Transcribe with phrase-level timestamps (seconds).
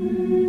[0.00, 0.47] Mm-hmm.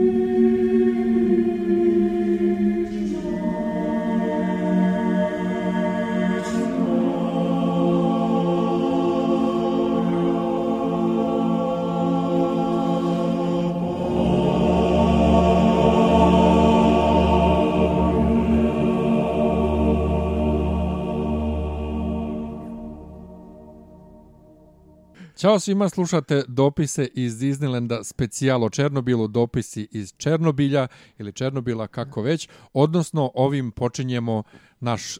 [25.39, 32.21] Ćao svima, slušate dopise iz Disneylanda, specijal o Černobilu, dopisi iz Černobilja ili Černobila, kako
[32.21, 32.49] već.
[32.73, 34.43] Odnosno, ovim počinjemo
[34.79, 35.17] naš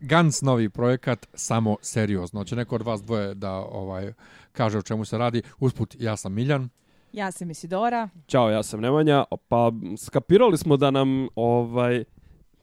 [0.00, 2.44] Gans novi projekat samo seriozno.
[2.44, 4.12] Će neko od vas dvoje da ovaj
[4.52, 5.42] kaže o čemu se radi.
[5.58, 6.68] Usput, ja sam Miljan.
[7.12, 8.08] Ja sam Isidora.
[8.26, 9.24] Ćao, ja sam Nemanja.
[9.48, 12.04] Pa skapirali smo da nam ovaj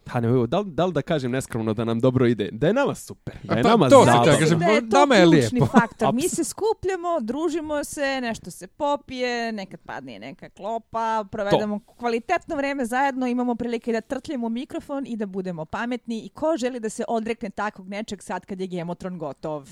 [0.05, 2.49] Pa ne, da, da li da kažem neskromno da nam dobro ide?
[2.51, 3.35] Da je nama super.
[3.43, 4.37] Da je pa, nama to zabavno.
[4.39, 5.65] Kažem, da je to nama je ključni lijepo.
[5.65, 6.13] faktor.
[6.13, 11.93] Mi se skupljamo, družimo se, nešto se popije, nekad padne neka klopa, provedemo to.
[11.93, 16.25] kvalitetno vreme zajedno, imamo prilike da trtljemo mikrofon i da budemo pametni.
[16.25, 19.69] I ko želi da se odrekne takvog nečeg sad kad je Gemotron gotov?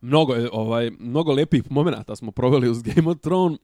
[0.00, 3.58] Mnogo, ovaj, mnogo lepih momenata smo proveli uz Game of Thrones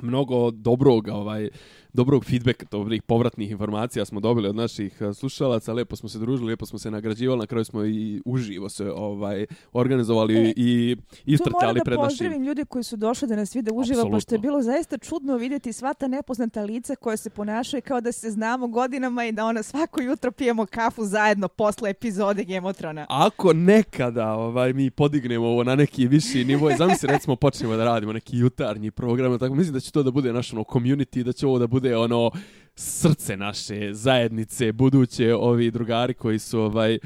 [0.00, 1.48] mnogo dobrog ovaj
[1.92, 6.50] dobrog feedbacka, dobrih povratnih informacija smo dobili od naših eh, slušalaca, lepo smo se družili,
[6.50, 11.80] lepo smo se nagrađivali, na kraju smo i uživo se ovaj organizovali e, i istrčali
[11.84, 11.84] pred našim.
[11.84, 14.16] To moram da pozdravim ljudi koji su došli da nas vide uživo, Absolutno.
[14.16, 18.12] pošto je bilo zaista čudno vidjeti sva ta nepoznata lica koje se ponašaju kao da
[18.12, 23.06] se znamo godinama i da ona svako jutro pijemo kafu zajedno posle epizode Gemotrona.
[23.08, 28.12] Ako nekada ovaj mi podignemo ovo na neki viši nivo, zamisli recimo počnemo da radimo
[28.12, 31.46] neki jutarnji program, tako mislim da će to da bude naš ono community, da će
[31.46, 32.30] ovo da bude ono
[32.74, 36.98] srce naše zajednice, buduće ovi drugari koji su ovaj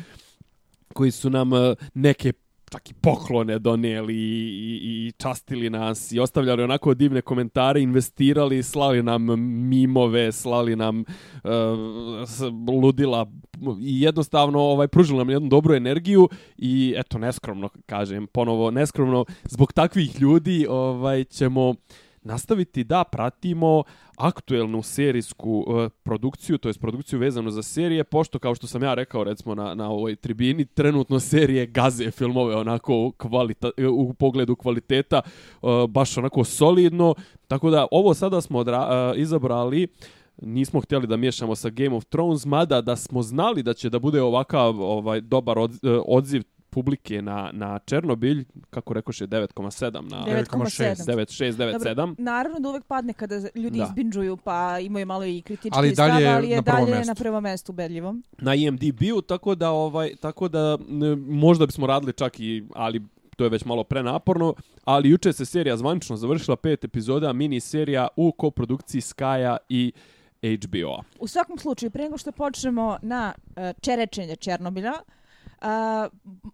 [0.95, 2.33] koji su nam eh, neke
[2.71, 8.63] čak i poklone donijeli i, i, i častili nas i ostavljali onako divne komentare, investirali,
[8.63, 9.27] slali nam
[9.69, 11.51] mimove, slali nam uh,
[12.83, 13.27] ludila
[13.81, 19.73] i jednostavno ovaj pružili nam jednu dobru energiju i eto neskromno kažem ponovo neskromno zbog
[19.73, 21.77] takvih ljudi ovaj ćemo uh,
[22.27, 23.83] nastaviti da pratimo
[24.17, 28.95] aktuelnu serijsku uh, produkciju, to jest produkciju vezanu za serije, pošto kao što sam ja
[28.95, 34.57] rekao recimo na, na ovoj tribini, trenutno serije gaze filmove onako kvalita, e, u pogledu
[34.57, 35.21] kvaliteta
[35.63, 37.15] uh, baš onako solidno,
[37.49, 39.89] tako da ovo sada smo odra, uh, izabrali
[40.43, 43.99] nismo htjeli da miješamo sa Game of Thrones, mada da smo znali da će da
[43.99, 45.57] bude ovakav ovaj dobar
[46.07, 46.43] odziv
[46.77, 53.41] publike na, na Černobilj, kako rekoše, 9,7 na 9,6, 9,6, Naravno da uvek padne kada
[53.55, 53.85] ljudi da.
[53.85, 57.07] izbinđuju, pa imaju malo i kritički ali dalje, stav, ali je na dalje mestu.
[57.07, 58.23] na prvom mestu ubedljivom.
[58.39, 60.79] Na IMDb-u, tako da, ovaj, tako da
[61.27, 63.03] možda bismo radili čak i, ali
[63.37, 64.55] to je već malo prenaporno,
[64.85, 69.93] ali juče se serija zvanično završila pet epizoda, mini serija u koprodukciji Skaja i
[70.43, 71.03] HBO.
[71.21, 74.93] U svakom slučaju, prije nego što počnemo na uh, čerečenje Černobilja,
[75.61, 76.09] a,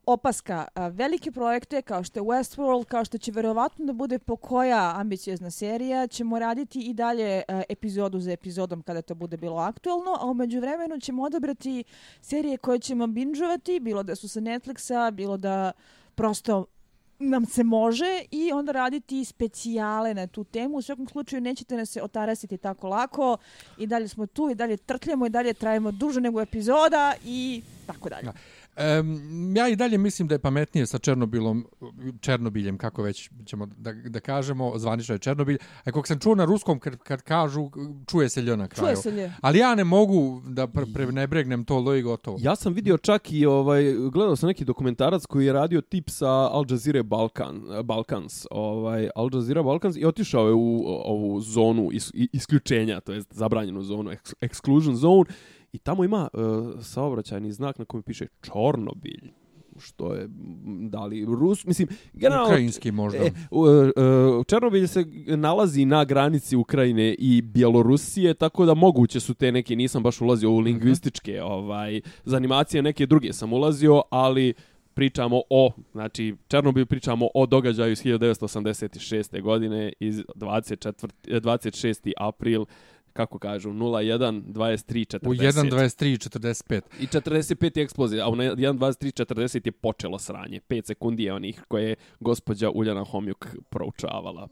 [0.07, 4.37] opaska, a, velike projekte kao što je Westworld, kao što će verovatno da bude po
[4.37, 9.57] koja ambiciozna serija, ćemo raditi i dalje a, epizodu za epizodom kada to bude bilo
[9.57, 11.85] aktualno, a umeđu vremenu ćemo odabrati
[12.21, 15.73] serije koje ćemo binžovati, bilo da su sa Netflixa, bilo da
[16.15, 16.67] prosto
[17.23, 20.77] nam se može i onda raditi specijale na tu temu.
[20.77, 23.37] U svakom slučaju nećete nas se otarasiti tako lako
[23.79, 28.09] i dalje smo tu i dalje trtljamo i dalje trajemo duže nego epizoda i tako
[28.09, 28.33] dalje.
[28.77, 31.67] Um, ja i dalje mislim da je pametnije sa Černobilom,
[32.21, 35.59] Černobiljem, kako već ćemo da, da kažemo, zvanično je Černobilj.
[35.85, 37.71] A kako sam čuo na ruskom, kad, kad kažu,
[38.07, 38.87] čuje se ljo na kraju.
[38.87, 39.31] Čuje se ljo.
[39.41, 42.39] Ali ja ne mogu da pre, pre ne bregnem to lo i gotovo.
[42.41, 46.31] Ja sam vidio čak i, ovaj, gledao sam neki dokumentarac koji je radio tip sa
[46.31, 52.11] Al Jazeera Balkan, Balkans, ovaj, Al Jazeera Balkans i otišao je u ovu zonu is,
[52.15, 55.25] isključenja, to jest zabranjenu zonu, exclusion zone,
[55.73, 59.33] I tamo ima uh, saobraćajni znak na kojem piše Čornobilj
[59.79, 60.29] što je
[60.89, 62.47] da li Rus, mislim, generalno...
[62.47, 63.19] Ukrajinski možda.
[63.19, 69.35] E, uh, uh, Černobilj se nalazi na granici Ukrajine i Bjelorusije, tako da moguće su
[69.35, 71.53] te neke, nisam baš ulazio u lingvističke uh -huh.
[71.53, 74.55] ovaj, zanimacije, neke druge sam ulazio, ali
[74.95, 79.43] pričamo o, znači, Černobilj pričamo o događaju iz 1986.
[79.43, 82.13] godine iz 24, 26.
[82.17, 82.65] april
[83.13, 85.29] kako kažu, 0, 1, 23, 40.
[85.29, 86.81] U 1, 23, 45.
[87.01, 90.61] I 45 je eksplozija, a u 1, 23, 40 je počelo sranje.
[90.69, 94.49] 5 sekundi je onih koje je gospođa Uljana Homjuk proučavala.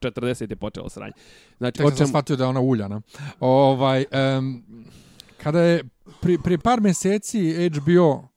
[0.00, 1.12] 40 je počelo sranje.
[1.58, 3.00] Znači, Tek sam shvatio da je ona Uljana.
[3.40, 4.04] Ovaj,
[4.38, 4.64] um,
[5.42, 5.84] kada je
[6.20, 8.28] pri, prije par mjeseci HBO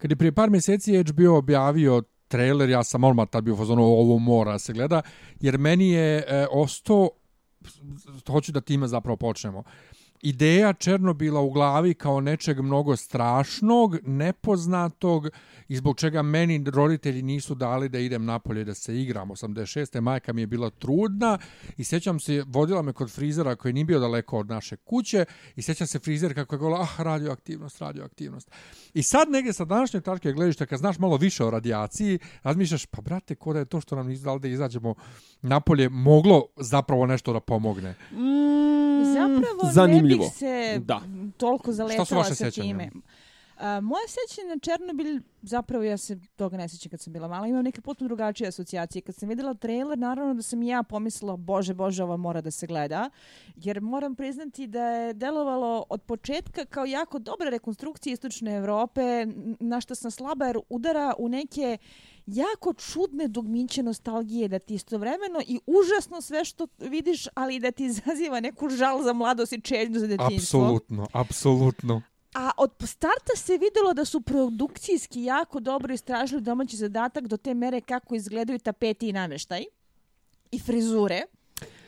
[0.00, 4.18] kada je prije par mjeseci HBO objavio trailer, ja sam odmah tad bio fazonu ovo
[4.18, 5.02] mora se gleda,
[5.40, 7.10] jer meni je e, ostao
[8.26, 9.62] hoću da time zapravo počnemo.
[10.22, 15.28] Ideja Černobila u glavi kao nečeg mnogo strašnog, nepoznatog
[15.68, 19.28] i zbog čega meni roditelji nisu dali da idem napolje da se igram.
[19.28, 20.00] 86.
[20.00, 21.38] majka mi je bila trudna
[21.76, 25.24] i sjećam se, vodila me kod frizera koji nije bio daleko od naše kuće
[25.56, 28.50] i sjećam se frizer kako je govorila, ah, radioaktivnost, radioaktivnost.
[28.94, 33.02] I sad negdje sa današnje tačke gledišta, kad znaš malo više o radijaciji, razmišljaš, pa
[33.02, 34.94] brate, ko da je to što nam nisu dali da izađemo
[35.42, 37.90] napolje, moglo zapravo nešto da pomogne.
[38.12, 38.70] Mm,
[39.04, 40.09] Zapravo zanimljivo.
[40.10, 41.00] Ne bih se Da.
[41.36, 42.90] toliko zaletala sa time.
[43.56, 47.46] A, moje sećanje na Černobil, zapravo ja se toga ne sjećam kad sam bila mala,
[47.46, 49.02] imam neke potpuno drugačije asocijacije.
[49.02, 52.50] Kad sam vidjela trailer, naravno da sam i ja pomislila, bože, bože, ovo mora da
[52.50, 53.10] se gleda.
[53.56, 59.26] Jer moram priznati da je delovalo od početka kao jako dobra rekonstrukcija Istočne Evrope,
[59.60, 61.78] na što sam slaba jer udara u neke
[62.32, 67.84] jako čudne dugmiće nostalgije da ti istovremeno i užasno sve što vidiš, ali da ti
[67.84, 70.60] izaziva neku žal za mladost i čežnju za detinjstvo.
[70.60, 72.02] Apsolutno, apsolutno.
[72.34, 77.54] A od starta se videlo da su produkcijski jako dobro istražili domaći zadatak do te
[77.54, 79.64] mere kako izgledaju tapeti i namještaj
[80.52, 81.22] i frizure.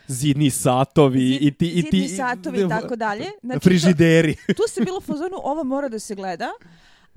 [0.06, 1.72] Zidni satovi i ti...
[1.74, 3.24] I ti satovi i tako dalje.
[3.42, 4.36] Znači, to- frižideri.
[4.56, 6.50] tu se bilo fazonu, ovo mora da se gleda,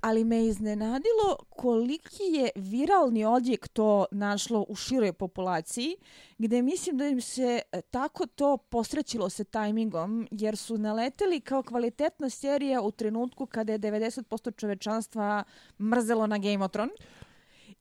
[0.06, 5.96] ali me iznenadilo koliki je viralni odjek to našlo u široj populaciji,
[6.38, 11.63] gde mislim da im se e, tako to posrećilo se tajmingom, jer su naleteli kao
[11.63, 15.44] kvalitetna serija u trenutku kada je 90% čovečanstva
[15.80, 16.96] mrzelo na Game of Thrones.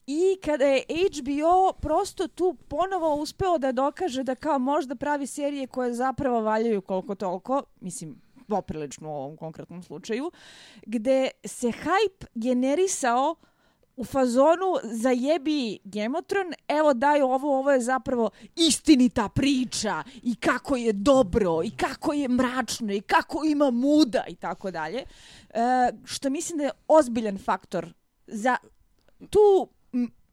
[0.06, 5.66] I kada je HBO prosto tu ponovo uspeo da dokaže da kao možda pravi serije
[5.66, 10.30] koje zapravo valjaju koliko toliko, mislim, poprilično u ovom konkretnom slučaju,
[10.86, 13.34] gde se hype generisao
[13.96, 20.92] u fazonu zajebi Gemotron, evo daj ovo, ovo je zapravo istinita priča i kako je
[20.92, 24.98] dobro i kako je mračno i kako ima muda i tako dalje.
[24.98, 25.04] E,
[26.04, 27.92] što mislim da je ozbiljan faktor
[28.26, 28.56] za
[29.30, 29.68] tu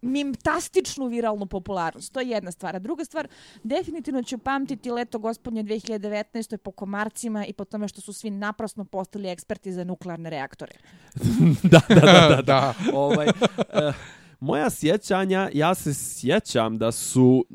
[0.01, 2.13] mimtastičnu viralnu popularnost.
[2.13, 2.75] To je jedna stvar.
[2.75, 3.27] A druga stvar,
[3.63, 6.57] definitivno ću pamtiti leto gospodnje 2019.
[6.57, 10.71] po komarcima i po tome što su svi naprasno postali eksperti za nuklearne reaktore.
[11.71, 12.41] da, da, da, da.
[12.51, 12.73] da.
[12.93, 13.93] ovaj, eh,
[14.39, 17.45] moja sjećanja, ja se sjećam da su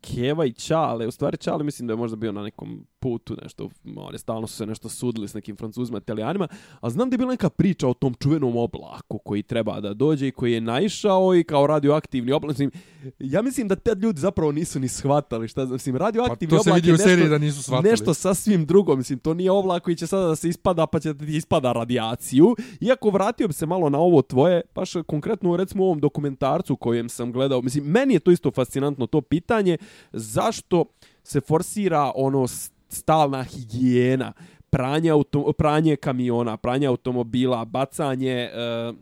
[0.00, 3.68] Keva i Čale, u stvari Čale mislim da je možda bio na nekom putu, nešto,
[3.96, 6.48] oni stalno su se nešto sudili s nekim francuzima, italijanima,
[6.80, 10.28] a znam da je bila neka priča o tom čuvenom oblaku koji treba da dođe
[10.28, 12.50] i koji je naišao i kao radioaktivni oblak.
[12.50, 12.70] Mislim,
[13.18, 16.62] ja mislim da te ljudi zapravo nisu ni shvatali šta, znam, mislim, Pa radioaktivni to
[16.62, 17.90] se oblak vidi je u seriji da nisu shvatili.
[17.90, 21.12] nešto sasvim drugo, mislim, to nije oblak koji će sada da se ispada, pa će
[21.12, 22.56] da ti ispada radijaciju.
[22.80, 27.08] Iako vratio bi se malo na ovo tvoje, baš konkretno recimo u ovom dokumentarcu kojem
[27.08, 29.78] sam gledao, mislim, meni je to isto fascinantno to pitanje,
[30.12, 30.84] zašto
[31.22, 32.46] se forsira ono
[32.88, 34.32] stalna higijena,
[34.70, 38.50] pranje, auto, pranje kamiona, pranje automobila, bacanje...
[38.54, 38.92] e,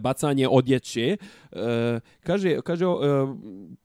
[0.00, 1.16] bacanje odjeće.
[1.52, 2.88] E, kaže, kaže e,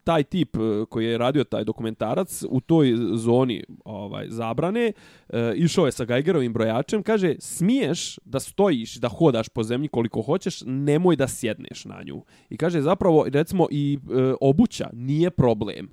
[0.03, 0.57] taj tip
[0.89, 4.91] koji je radio taj dokumentarac u toj zoni ovaj zabrane,
[5.29, 10.21] e, išao je sa Geigerovim brojačem, kaže, smiješ da stojiš, da hodaš po zemlji koliko
[10.21, 12.23] hoćeš, nemoj da sjedneš na nju.
[12.49, 15.89] I kaže, zapravo, recimo, i e, obuća nije problem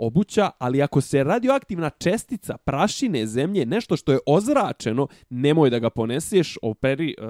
[0.00, 5.90] obuća, ali ako se radioaktivna čestica prašine zemlje, nešto što je ozračeno, nemoj da ga
[5.90, 7.26] poneseš, operi, uh,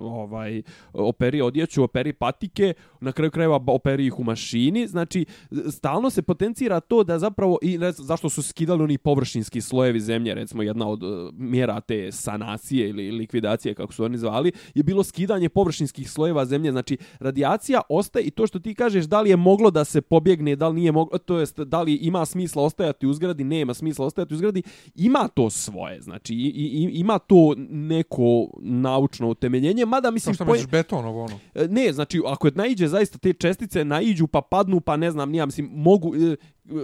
[0.00, 5.24] ovaj, operi odjeću, operi patike, na kraju krajeva operi ih u mašini, znači
[5.70, 10.00] stalno se potencira to da zapravo, i ne znam zašto su skidali oni površinski slojevi
[10.00, 14.82] zemlje, recimo jedna od uh, mjera te sanacije ili likvidacije, kako su oni zvali, je
[14.82, 19.30] bilo skidanje površinskih slojeva zemlje, znači radijacija ostaje i to što ti kažeš da li
[19.30, 22.62] je moglo da se pobjegne, da li nije moglo, to jest da li ima smisla
[22.62, 24.62] ostajati u zgradi, nema smisla ostajati u zgradi,
[24.94, 30.34] ima to svoje, znači i, i, ima to neko naučno utemeljenje, mada Kao mislim...
[30.34, 31.38] što poje- beton ovo ono.
[31.54, 35.30] E, Ne, znači, ako je naiđe zaista te čestice, naiđu pa padnu, pa ne znam,
[35.30, 36.36] nija, mislim, mogu, e,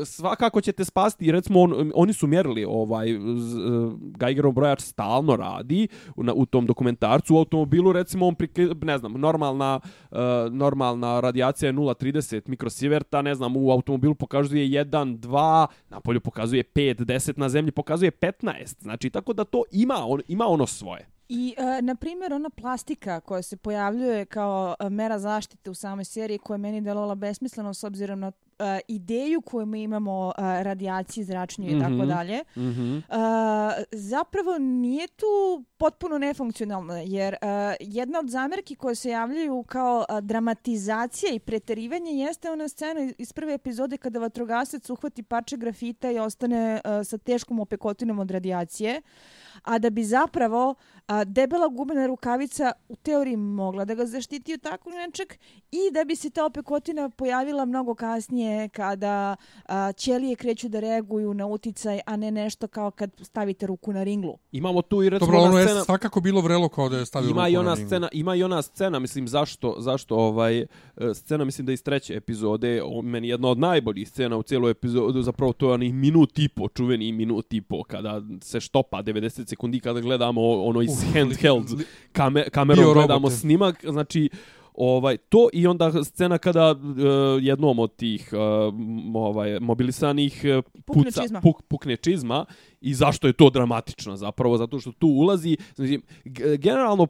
[0.05, 3.07] svakako ćete spasti, recimo, on, oni su mjerili, ovaj,
[3.37, 3.61] z, e,
[4.19, 8.99] Geigerov brojač stalno radi u, na, u tom dokumentarcu, u automobilu, recimo, on, prikli, ne
[8.99, 10.19] znam, normalna, uh,
[10.51, 16.65] normalna radijacija je 0,30 mikrosiverta ne znam, u automobilu pokazuje 1, 2, na polju pokazuje
[16.65, 21.07] 5, 10, na zemlji pokazuje 15, znači, tako da to ima, on, ima ono svoje.
[21.29, 26.05] I, e, na primjer, ona plastika koja se pojavljuje kao e, mera zaštite u samoj
[26.05, 28.33] seriji koja je meni delovala besmisleno s obzirom na
[28.89, 32.09] ideju koju mi imamo uh, radijacije, zračenju i tako Mhm.
[32.09, 32.97] dalje, Mhm.
[32.97, 33.03] Uh,
[33.93, 35.27] zapravo nije tu
[35.77, 37.49] potpuno nefunkcionalno, jer uh,
[37.81, 43.33] jedna od zamjerki koje se javljaju kao uh, dramatizacija i preterivanje jeste ona scena iz-
[43.33, 49.03] prve epizode kada vatrogasac uhvati parče grafita i ostane uh, sa teškom opekotinom od radijacije,
[49.63, 50.75] a da bi zapravo
[51.07, 55.29] a, debela gumena rukavica u teoriji mogla da ga zaštiti od takvog nečeg
[55.73, 61.35] i da bi se ta opekotina pojavila mnogo kasnije kada a, ćelije kreću da reaguju
[61.35, 64.39] na uticaj, a ne nešto kao kad stavite ruku na ringlu.
[64.53, 65.85] Imamo tu i recimo Dobro, ono ona je scena...
[65.85, 67.89] svakako bilo vrelo kao da je stavio Ima ruku i na ona ringu.
[67.89, 70.67] scena, ima i ona scena, mislim zašto zašto ovaj e,
[71.15, 72.51] scena mislim da iz treće epizode,
[72.85, 74.91] o, meni jedna od najboljih scena u cijeloj epizodi,
[75.23, 79.21] zapravo to je onih minut i po, čuveni minut i po kada se štopa 90
[79.47, 80.21] sekundi kada gledamo
[80.53, 83.35] ono iz Uf, handheld li- kame, kamerom gledamo robote.
[83.35, 84.31] snimak, znači
[84.75, 86.79] ovaj to i onda scena kada uh,
[87.41, 88.75] jednom od tih uh,
[89.15, 91.41] ovaj mobilisanih uh, Pukne čizma.
[91.41, 92.45] puk, pukne čizma
[92.81, 96.01] i zašto je to dramatično zapravo zato što tu ulazi znači
[96.59, 97.09] generalno e,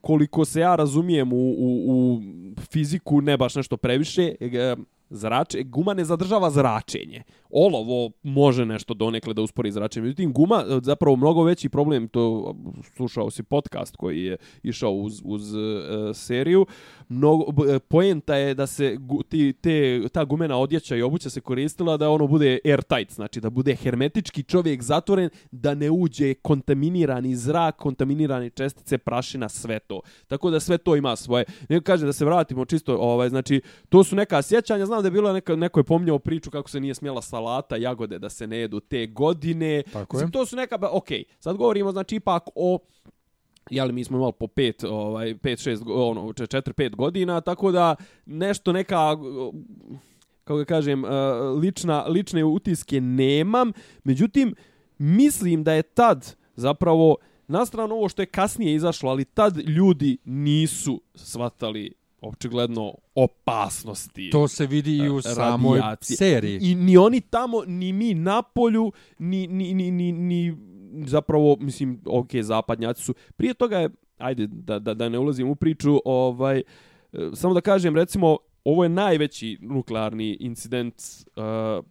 [0.00, 2.20] koliko se ja razumijem u, u, u
[2.70, 4.76] fiziku ne baš nešto previše e,
[5.10, 7.22] zrače, guma ne zadržava zračenje.
[7.50, 10.04] Olovo može nešto donekle da uspori zračenje.
[10.04, 12.54] Međutim, guma e, zapravo mnogo veći problem, to
[12.96, 15.60] slušao si podcast koji je išao uz, uz uh,
[16.14, 16.66] seriju,
[17.08, 21.40] mnogo, e, poenta je da se gu, ti, te, ta gumena odjeća i obuća se
[21.40, 27.36] koristila da ono bude airtight, znači da bude hermetički čovjek zatvoren, da ne uđe kontaminirani
[27.36, 30.00] zrak, kontaminirane čestice, prašina, sve to.
[30.26, 31.44] Tako da sve to ima svoje.
[31.68, 35.12] Ne kažem da se vratimo čisto, ovaj, znači, to su neka sjećanja, znam da je
[35.12, 38.58] bilo neka, neko je pomnjao priču kako se nije smjela salata, jagode da se ne
[38.58, 39.82] jedu te godine.
[39.92, 40.30] Tako je.
[40.30, 42.78] To su neka, okej, sad govorimo znači ipak o
[43.70, 47.40] jeli mi smo imali po pet, ovaj, pet, šest, go- ono, če- četiri, pet godina,
[47.40, 47.94] tako da
[48.26, 49.16] nešto neka,
[50.44, 51.08] kako ga kažem, eh,
[51.56, 53.72] lična, lične utiske nemam,
[54.04, 54.54] međutim,
[55.00, 57.16] mislim da je tad zapravo,
[57.48, 64.30] nastrano ovo što je kasnije izašlo, ali tad ljudi nisu shvatali očigledno opasnosti.
[64.30, 66.16] To se vidi i u samoj radijacije.
[66.16, 66.58] seriji.
[66.62, 70.56] I ni oni tamo, ni mi na polju, ni, ni, ni, ni, ni
[71.06, 73.14] zapravo, mislim, ok, zapadnjaci su.
[73.36, 76.62] Prije toga je, ajde, da, da, da ne ulazim u priču, ovaj, e,
[77.34, 80.94] samo da kažem, recimo, ovo je najveći nuklearni incident
[81.36, 81.42] uh,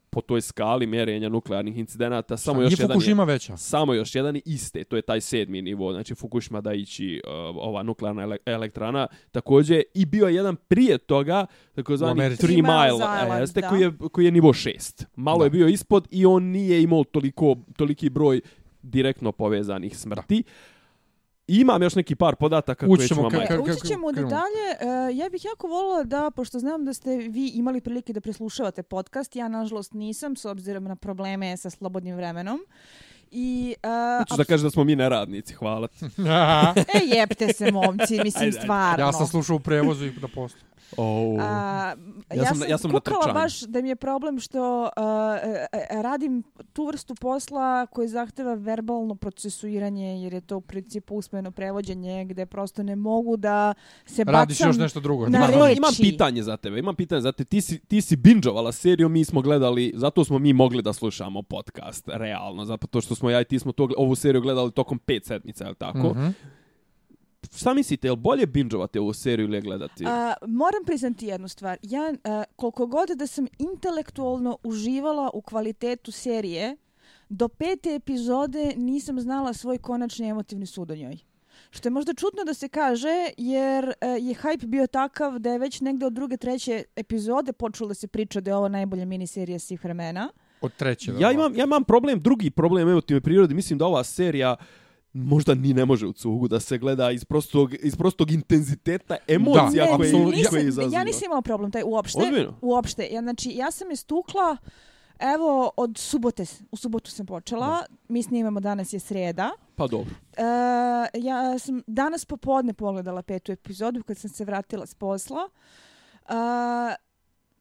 [0.10, 2.38] po toj skali mjerenja nuklearnih incidenata.
[2.38, 3.58] Samo još jedan je, Fukushima veća.
[3.58, 7.84] samo još jedan je iste, to je taj sedmi nivo, znači Fukushima Daiichi, uh, ova
[7.84, 11.46] nuklearna ele elektrana, također i bio je jedan prije toga,
[11.76, 12.20] takozvani.
[12.22, 13.70] Three Three Mile, e, Island, jeste, da.
[13.70, 15.06] koji je, koji je nivo šest.
[15.16, 15.44] Malo Da.
[15.44, 18.42] je bio ispod i on nije imao toliko, toliki broj
[18.82, 20.44] direktno povezanih smrti.
[21.50, 23.54] Imam još neki par podataka koje ću ćemo vam ka- ajde.
[23.54, 24.66] ka- Ući ćemo u detalje.
[24.80, 28.84] E, ja bih jako volila da, pošto znam da ste vi imali prilike da preslušavate
[28.84, 32.60] podcast, ja nažalost nisam, s obzirom na probleme sa slobodnim vremenom.
[33.32, 36.06] I, uh, Hoćeš da kažeš da smo mi neradnici, hvala ti.
[36.98, 38.62] e, jebte se, momci, mislim, Ajde, ajde.
[38.62, 39.06] stvarno.
[39.06, 40.60] ja sam slušao u prevozu i na poslu.
[40.98, 41.38] Oh.
[41.40, 41.96] A,
[42.32, 43.34] Ja sam- ja sam na kukala trčanju.
[43.36, 44.90] baš da mi je problem što uh,
[45.94, 46.44] radim
[46.74, 49.80] tu vrstu posla koji zahteva verbalno procesuiranje
[50.14, 53.74] jer je to u principu usmeno prevođenje gde prosto ne mogu da
[54.06, 55.24] se Radiš bacam još nešto drugo.
[55.24, 55.48] na Imam, Da.
[55.48, 55.56] reč.
[55.58, 56.02] imam, imam reči.
[56.04, 57.48] pitanje za tebe, imam pitanje za tebe.
[57.48, 61.42] Ti si, ti si binđovala seriju, mi smo gledali, zato smo mi mogli da slušamo
[61.42, 65.26] podcast, realno, zato što smo ja i ti smo to, ovu seriju gledali tokom pet
[65.26, 66.10] sedmica, je li tako?
[66.10, 66.28] Mhm.
[67.56, 70.06] Šta mislite, je li bolje binđovati ovu seriju ili je gledati?
[70.08, 71.78] A, moram priznati jednu stvar.
[71.82, 76.78] Ja, a, koliko god da sam intelektualno uživala u kvalitetu serije,
[77.30, 81.18] do pete epizode nisam znala svoj konačni emotivni sud o njoj.
[81.70, 85.60] Što je možda čudno da se kaže, jer e, je hype bio takav da je
[85.60, 89.60] već negde od druge, treće epizode počelo da se priča da je ovo najbolja miniserija
[89.60, 90.30] svih vremena.
[90.62, 91.12] Od treće.
[91.20, 94.56] ja, imam, ja imam problem, drugi problem emotivne prirode, mislim da ova serija
[95.14, 99.86] možda ni ne može u cugu da se gleda iz prostog, iz prostog intenziteta emocija
[99.86, 100.98] Da, koje, nisam, koje izaziva.
[100.98, 102.20] ja nisam imala problem taj uopšte.
[102.20, 102.56] Ozbiljno?
[102.62, 103.08] Uopšte.
[103.12, 104.58] Ja, znači, ja sam je stukla,
[105.20, 109.52] evo, od subote, u subotu sam počela, mi snimamo danas je sreda.
[109.76, 110.16] Pa dobro.
[110.38, 110.44] E,
[111.20, 115.50] ja sam danas popodne pogledala petu epizodu kad sam se vratila s posla.
[116.30, 116.34] E,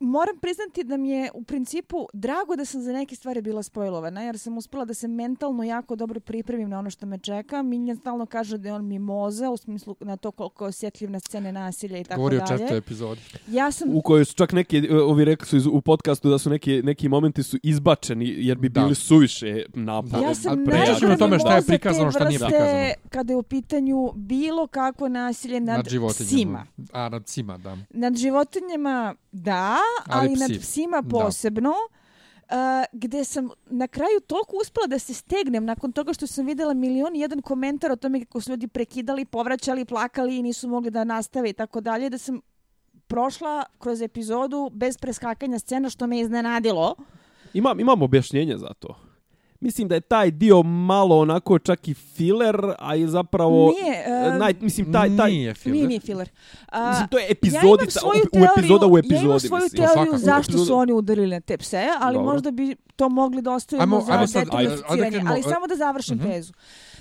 [0.01, 4.23] moram priznati da mi je u principu drago da sam za neke stvari bila spojlovana,
[4.23, 7.63] jer sam uspela da se mentalno jako dobro pripremim na ono što me čeka.
[7.63, 11.21] Miljan stalno kaže da je on mimoza, u smislu na to koliko je osjetljiv na
[11.21, 12.49] scene nasilja i tako Govori o dalje.
[12.51, 13.21] četvrtoj epizodi.
[13.49, 16.39] Ja sam U kojoj su čak neki, e, ovi rekli su iz- u podcastu da
[16.39, 18.81] su neki, neki momenti su izbačeni jer bi Da.
[18.81, 20.25] bili suviše naporni.
[20.25, 22.93] Ja sam o najbolji tome šta je prikazano, šta nije vrste prikazano.
[23.11, 26.27] Kada je u pitanju bilo kakvo nasilje nad, Nad životinjama.
[26.27, 26.67] psima.
[26.95, 27.77] A, nad psima, da.
[27.91, 29.77] Nad životinjama da,
[30.07, 31.09] Ali ali, nad psi, psima da.
[31.09, 31.71] posebno.
[31.71, 32.55] Uh,
[32.93, 37.17] gde sam na kraju toliko uspela da se stegnem nakon toga što sam videla milion
[37.17, 41.05] i jedan komentar o tome kako su ljudi prekidali, povraćali, plakali i nisu mogli da
[41.05, 42.41] nastave i tako dalje, da sam
[43.07, 46.95] prošla kroz epizodu bez preskakanja scena što me iznenadilo.
[47.55, 49.08] Imam, imam objašnjenje za to.
[49.61, 53.73] Mislim da je taj dio malo onako čak i filler, a i zapravo...
[53.73, 55.75] Nije, e, naj, mislim, taj, taj, Nije filler.
[55.75, 56.29] Nije, nije filler.
[56.69, 59.15] A, Mislim, to je ja epizodica, svoju u epizoda u teoriju- epizodi.
[59.17, 59.79] Ja imam svoju mislim.
[59.79, 60.19] teoriju svakako.
[60.19, 62.33] zašto su oni udarili na te pse, ali Dobro.
[62.33, 65.11] možda bi to mogli da ostavimo Ajmo- za ajmo sad, ajde citiranje.
[65.11, 66.53] krenemo, Ali samo da završim tezu.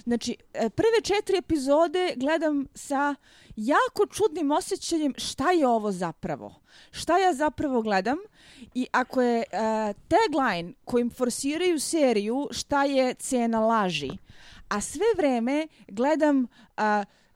[0.07, 3.15] Znači, e, prve četiri epizode gledam sa
[3.55, 6.55] jako čudnim osjećanjem šta je ovo zapravo.
[6.91, 8.17] Šta ja zapravo gledam
[8.75, 14.11] i ako je uh, tagline kojim forsiraju seriju šta je cena laži,
[14.67, 16.83] a sve vreme gledam uh,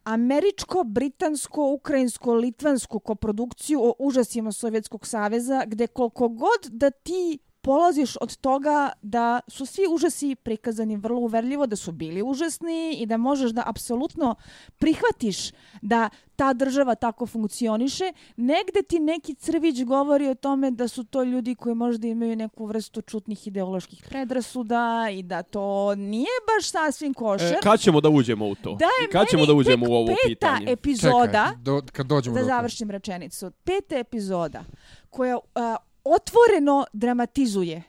[0.03, 8.15] američko, britansko, ukrajinsko, litvansku koprodukciju o užasima Sovjetskog saveza, gde koliko god da ti polaziš
[8.22, 13.18] od toga da su svi užasi prikazani vrlo uverljivo, da su bili užasni i da
[13.18, 14.36] možeš da apsolutno
[14.77, 15.51] prihvatiš
[15.82, 21.24] da ta država tako funkcioniše, negde ti neki crvić govori o tome da su to
[21.24, 27.13] ljudi koji možda imaju neku vrstu čutnih ideoloških predrasuda i da to nije baš sasvim
[27.13, 27.53] košer.
[27.53, 28.75] E, kad ćemo da uđemo u to?
[28.75, 30.72] Da je I kad ćemo da uđemo u ovo peta pitanje?
[30.72, 34.63] epizoda, Čekaj, do, kad dođemo da do završim rečenicu, peta epizoda
[35.10, 37.84] koja a, otvoreno dramatizuje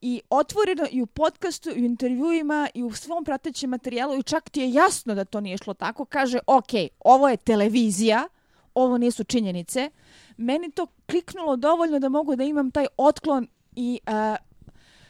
[0.00, 4.50] i otvoreno i u podcastu, i u intervjuima, i u svom pratećem materijalu, i čak
[4.50, 8.28] ti je jasno da to nije šlo tako, kaže, ok, ovo je televizija,
[8.74, 9.90] ovo nisu činjenice,
[10.36, 14.36] meni to kliknulo dovoljno da mogu da imam taj otklon i uh,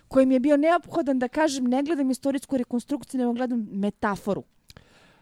[0.09, 4.45] koji mi je bio neophodan da kažem ne gledam istorijsku rekonstrukciju, nego gledam metaforu.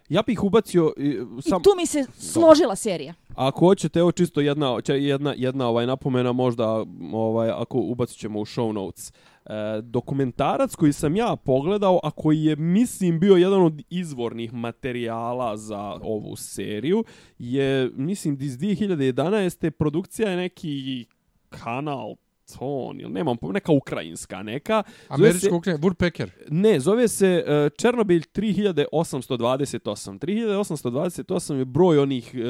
[0.09, 0.93] Ja bih ubacio...
[0.97, 3.15] i, Sam, I tu mi se složila serija.
[3.35, 8.45] Ako hoćete, evo čisto jedna, jedna, jedna ovaj napomena, možda ovaj, ako ubacit ćemo u
[8.45, 9.13] show notes.
[9.13, 15.57] E, dokumentarac koji sam ja pogledao, a koji je, mislim, bio jedan od izvornih materijala
[15.57, 17.05] za ovu seriju,
[17.39, 19.71] je, mislim, iz 2011.
[19.71, 21.07] produkcija je neki
[21.49, 22.15] kanal
[22.51, 24.83] ton, ili nemam, pojma, neka ukrajinska neka.
[25.09, 26.29] Američko ukrenje, Woodpecker.
[26.51, 30.19] Ne, zove se uh, Černobilj 3828.
[30.19, 32.41] 3828 je broj onih uh,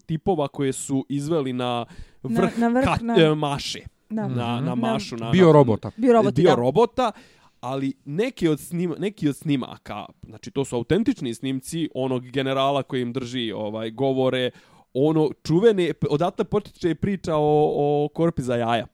[0.00, 1.86] tipova koje su izveli na
[2.22, 3.80] vrh, Na- na vrh, kat- na- e, maše.
[4.10, 5.16] Na, Na, na mašu.
[5.16, 5.90] Na, Bio na, robota.
[5.96, 7.12] Bio roboti, bio robota,
[7.60, 13.02] ali neki od, snima, neki od snimaka, znači to su autentični snimci onog generala koji
[13.02, 14.50] im drži ovaj govore,
[14.94, 17.72] ono čuvene, odatle potiče priča o,
[18.04, 18.86] o korpi za jaja.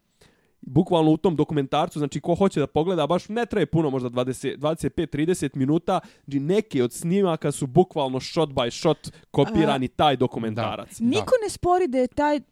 [0.63, 4.59] Bukvalno u tom dokumentarcu, znači ko hoće da pogleda, baš ne traje puno, možda 20,
[4.59, 11.01] 25-30 minuta, znači neke od snimaka su bukvalno shot by shot kopirani taj dokumentarac.
[11.01, 12.43] Niko ne spori da je taj uh,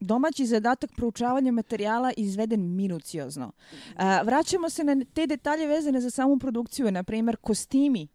[0.00, 3.46] domaći zadatak proučavanja materijala izveden minuciozno.
[3.46, 8.08] Uh, vraćamo se na te detalje vezane za samu produkciju, na primjer kostimi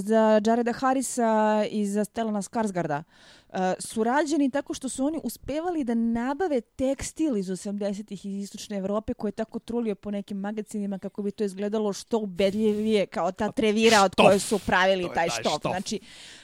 [0.00, 3.02] za Jareda Harrisa i za Stellana Skarsgarda.
[3.78, 9.14] Su rađeni tako što su oni uspevali da nabave tekstil iz 80-ih iz Istočne Evrope
[9.14, 13.52] koje je tako trulio po nekim magazinima kako bi to izgledalo što ubedljivije kao ta
[13.52, 15.62] trevira od koje su pravili taj taj štof.
[15.62, 16.00] Znači,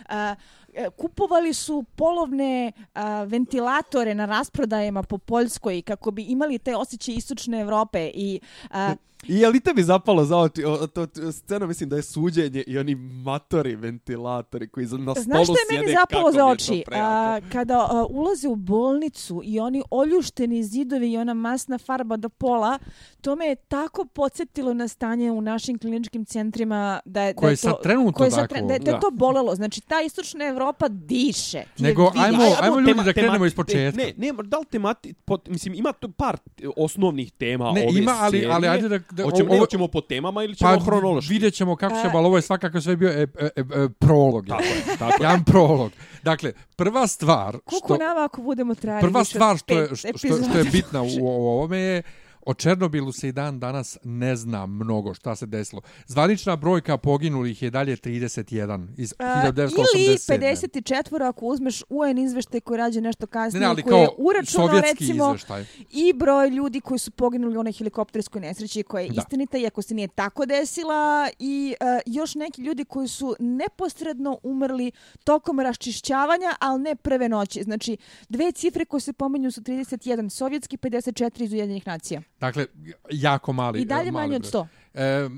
[0.08, 0.34] a,
[0.74, 7.16] e, kupovali su polovne a, ventilatore na rasprodajama po Poljskoj kako bi imali te osjećaje
[7.16, 8.40] istočne Evrope i
[8.70, 12.02] a, I je li tebi zapalo za oči, o, to, to, scena mislim da je
[12.04, 16.38] suđenje i oni matori ventilatori koji na stolu Znaš što je meni sjede, zapalo za
[16.38, 16.84] to oči?
[16.92, 22.28] A, kada a, ulaze u bolnicu i oni oljušteni zidovi i ona masna farba do
[22.28, 22.78] pola,
[23.20, 27.48] to me je tako podsjetilo na stanje u našim kliničkim centrima da je, da Koje
[27.48, 28.54] je je sad to, trenutno koje je sad tako.
[28.54, 29.00] tre- da, je- da je Da.
[29.00, 29.54] to bolelo.
[29.54, 31.62] Znači, ta istočna Evropa diše.
[31.78, 33.96] Nego, ajmo- Aj, ajmo ljudi tema- da krenemo iz početka.
[33.98, 36.36] Ne, ne, da li temati, pot, mislim, ima tu par
[36.76, 38.52] osnovnih tema Ne, ove ima, ali- serije.
[38.52, 41.32] ali ajde da- da- Hoćemo, ovo- hoćemo po temama ili ćemo Pa hronološki?
[41.32, 43.88] vidjet ćemo kako će, A- ali ovo je svakako sve bio e, e, e, e,
[43.98, 44.46] prolog.
[44.46, 45.26] Tako je, tako je.
[45.26, 45.92] Jedan prolog.
[46.22, 47.96] Dakle, prva stvar što...
[47.96, 50.18] nama ako budemo trajali Prva stvar što je, što, što,
[50.50, 52.02] što je bitna u, u ovome je
[52.42, 55.82] o Černobilu se i dan danas ne zna mnogo šta se desilo.
[56.06, 59.94] Zvanična brojka poginulih je dalje 31 iz A, 1987.
[59.96, 64.08] ili 54 ako uzmeš UN izveštaj koji rađe nešto Ne, kasnije, ne, ali koji je
[64.18, 65.64] uračunao recimo izveštaj.
[65.90, 69.20] i broj ljudi koji su poginuli u onoj helikopterskoj nesreći koja je Da.
[69.20, 74.92] istinita iako se nije tako desila i uh, još neki ljudi koji su neposredno umrli
[75.24, 77.62] tokom raščišćavanja, ali ne prve noći.
[77.62, 77.96] Znači,
[78.28, 82.22] dve cifre koje se pominju su 31 sovjetski, 54 iz Ujedinjenih nacija.
[82.40, 82.66] Dakle,
[83.10, 83.80] jako mali.
[83.80, 84.50] I dalje manje od broj.
[84.52, 84.66] 100.
[84.94, 85.28] E,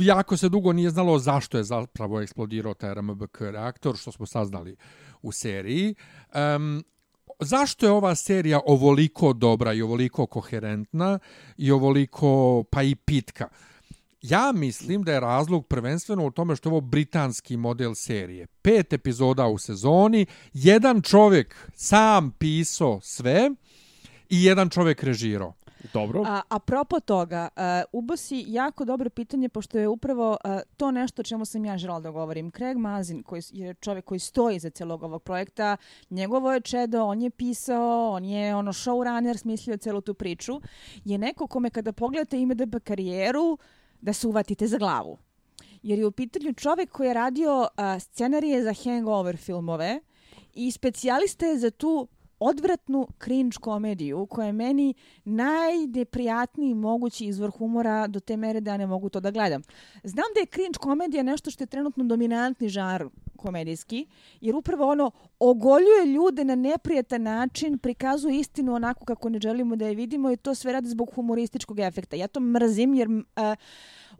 [0.00, 4.76] jako se dugo nije znalo zašto je zapravo eksplodirao taj RMBK reaktor, što smo saznali
[5.22, 5.94] u seriji.
[6.56, 6.84] Um,
[7.40, 11.18] zašto je ova serija ovoliko dobra i ovoliko koherentna
[11.56, 13.48] i ovoliko pa i pitka?
[14.22, 18.46] Ja mislim da je razlog prvenstveno u tome što je ovo britanski model serije.
[18.46, 23.50] Pet epizoda u sezoni, jedan čovjek sam pisao sve
[24.28, 25.54] i jedan čovjek režirao.
[25.92, 26.22] Dobro.
[26.26, 31.20] A, apropo toga, uh, ubo si jako dobro pitanje, pošto je upravo uh, to nešto
[31.20, 32.50] o čemu sam ja želala da govorim.
[32.50, 35.76] Craig Mazin, koji je čovjek koji stoji za celog ovog projekta,
[36.10, 40.60] njegovo je čedo, on je pisao, on je ono showrunner, smislio celu tu priču,
[41.04, 43.58] je neko kome kada pogledate ime da karijeru,
[44.00, 45.18] da se uvatite za glavu.
[45.82, 50.00] Jer je u pitanju čovjek koji je radio uh, scenarije za hangover filmove
[50.54, 52.08] i specijalista je za tu
[52.40, 58.76] odvratnu cringe komediju koja je meni najneprijatniji mogući izvor humora do te mere da ja
[58.76, 59.62] ne mogu to da gledam.
[60.02, 64.06] Znam da je cringe komedija nešto što je trenutno dominantni žar komedijski,
[64.40, 69.86] jer upravo ono ogoljuje ljude na neprijetan način, prikazuje istinu onako kako ne želimo da
[69.86, 72.16] je vidimo i to sve radi zbog humorističkog efekta.
[72.16, 73.08] Ja to mrzim jer...
[73.08, 73.22] Uh,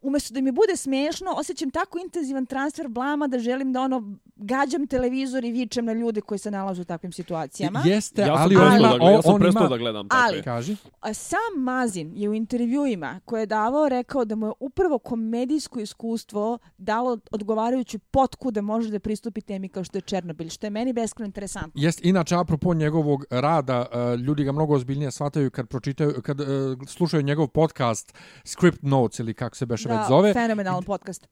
[0.03, 4.87] umjesto da mi bude smiješno, osjećam tako intenzivan transfer blama da želim da ono gađam
[4.87, 7.83] televizor i vičem na ljude koji se nalaze u takvim situacijama.
[7.85, 9.69] Jeste, ja ali sam on, da, gledam, ja sam prestao ima...
[9.69, 10.43] da gledam Ali- takve.
[10.43, 10.77] Kaži.
[11.01, 15.81] A sam Mazin je u intervjuima koje je davao rekao da mu je upravo komedijsko
[15.81, 20.71] iskustvo dalo odgovarajuću potku da može da pristupi temi kao što je Černobilj, što je
[20.71, 21.83] meni beskreno interesantno.
[21.83, 26.47] Jest, inače, apropo njegovog rada, uh, ljudi ga mnogo ozbiljnije shvataju kad pročitaju, kad uh,
[26.87, 30.33] slušaju njegov podcast Script Notes ili kako se beše već zove.
[30.33, 31.29] fenomenalan podcast.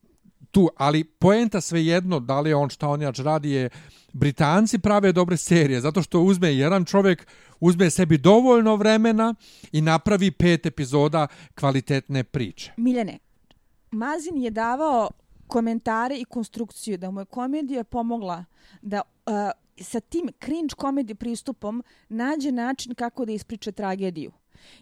[0.51, 3.71] Tu, ali poenta svejedno, da li je on šta on jač radi je,
[4.13, 7.27] Britanci prave dobre serije, zato što uzme jedan čovjek,
[7.61, 9.35] uzme sebi dovoljno vremena
[9.73, 12.73] i napravi pet epizoda kvalitetne priče.
[12.77, 13.19] Miljane,
[13.91, 15.11] Mazin je davao
[15.47, 18.45] komentare i konstrukciju da mu je komedija pomogla
[18.83, 19.33] da uh,
[19.81, 24.33] sa tim cringe komedi pristupom nađe način kako da ispriča tragediju.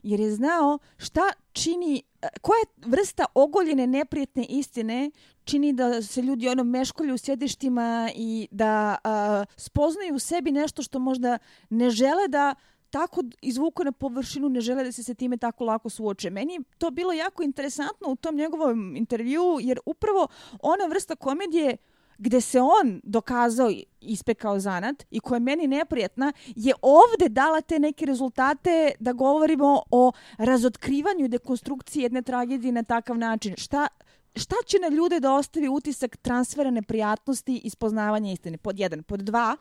[0.02, 2.02] Jer je znao šta čini,
[2.40, 5.11] koja vrsta ogoljene neprijetne istine
[5.44, 10.83] čini da se ljudi ono meškolju u sjedištima i da a, spoznaju u sebi nešto
[10.83, 11.38] što možda
[11.70, 12.54] ne žele da
[12.90, 16.30] tako izvuku na površinu, ne žele da se sa time tako lako suoče.
[16.30, 20.28] Meni je to bilo jako interesantno u tom njegovom intervju, jer upravo
[20.62, 21.76] ona vrsta komedije
[22.18, 27.61] gde se on dokazao i ispekao zanat i koja je meni neprijatna, je ovde dala
[27.61, 33.55] te neke rezultate da govorimo o razotkrivanju i dekonstrukciji jedne tragedije na takav način.
[33.57, 33.88] Šta,
[34.37, 38.59] šta će na ljude da ostavi utisak transfera neprijatnosti i spoznavanja istine?
[38.59, 39.03] Pod jedan.
[39.03, 39.57] Pod dva,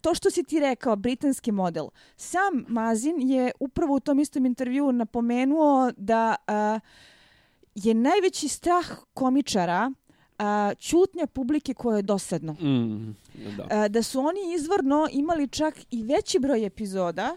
[0.00, 1.88] to što si ti rekao, britanski model.
[2.16, 6.80] Sam Mazin je upravo u tom istom intervju napomenuo da uh,
[7.74, 9.92] je najveći strah komičara
[10.38, 12.52] uh, čutnja publike koja je dosadno.
[12.52, 13.16] Mm,
[13.56, 13.62] da.
[13.62, 17.36] Uh, da su oni izvorno imali čak i veći broj epizoda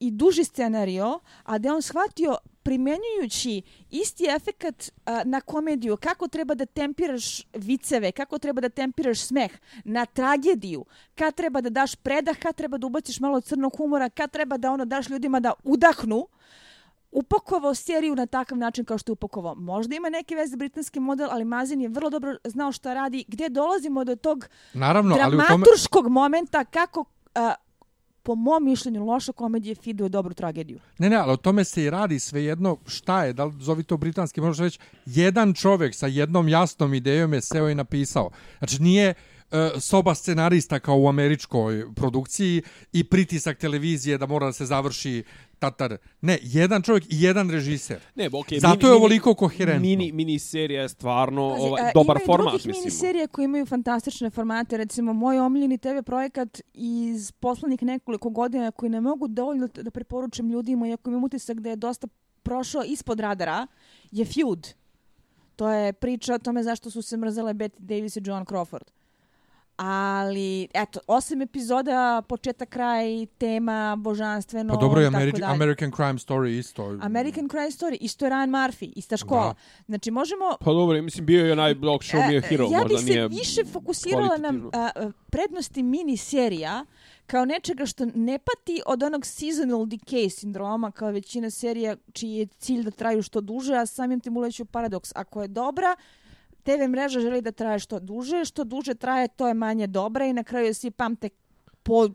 [0.00, 6.28] i duži scenario, a da je on shvatio primjenjujući isti efekat uh, na komediju, kako
[6.28, 9.50] treba da tempiraš viceve, kako treba da tempiraš smeh,
[9.84, 14.30] na tragediju, kad treba da daš predah, kad treba da ubaciš malo crnog humora, kad
[14.30, 16.26] treba da ono daš ljudima da udahnu,
[17.12, 19.54] upakovao seriju na takav način kao što je upakovao.
[19.54, 23.48] Možda ima neke veze britanski model, ali Mazin je vrlo dobro znao šta radi, gdje
[23.48, 25.44] dolazimo do tog Naravno, ali u tome...
[25.48, 27.54] dramaturškog momenta kako a,
[28.22, 30.78] po mom mišljenju loša komedija fiduje dobru tragediju.
[30.98, 33.96] Ne, ne, ali o tome se i radi svejedno šta je, da li zovi to
[33.96, 38.30] britanski, možeš reći, jedan čovjek sa jednom jasnom idejom je seo i napisao.
[38.58, 39.14] Znači, nije e,
[39.80, 42.62] soba scenarista kao u američkoj produkciji
[42.92, 45.22] i pritisak televizije da mora da se završi
[45.58, 45.96] tatar.
[46.20, 48.00] Ne, jedan čovjek i jedan režiser.
[48.14, 49.80] Ne, okay, Zato je ovoliko koherentno.
[49.80, 52.82] Mini, mini serija je stvarno Pazi, ovaj, a, dobar ima i format, drugih mislim.
[52.82, 54.76] miniserije koje imaju fantastične formate.
[54.76, 60.50] Recimo, moj omiljeni TV projekat iz poslednjih nekoliko godina koji ne mogu dovoljno da preporučim
[60.50, 62.06] ljudima, iako imam utisak da je dosta
[62.42, 63.66] prošao ispod radara,
[64.10, 64.68] je Feud.
[65.56, 69.01] To je priča o tome zašto su se mrzele Betty Davis i Joan Crawford.
[69.84, 75.44] Ali, eto, osam epizoda, početak, kraj, tema, božanstveno, Pa dobro je tako Ameri dalje.
[75.52, 76.98] American Crime Story isto.
[77.00, 79.46] American Crime Story, isto je Ryan Murphy, ista škola.
[79.46, 79.54] Da.
[79.86, 82.96] Znači, možemo Pa dobro, mislim, bio je onaj blog show a hero, E, ja možda
[82.96, 86.84] bih nije se više fokusirala na a, prednosti miniserija
[87.26, 92.46] kao nečega što ne pati od onog seasonal decay sindroma kao većina serija čiji je
[92.46, 95.12] cilj da traju što duže, a samim tim uleću paradoks.
[95.14, 95.96] Ako je dobra,
[96.62, 100.32] TV mreža želi da traje što duže, što duže traje, to je manje dobra i
[100.32, 101.28] na kraju svi pamte
[101.82, 102.08] po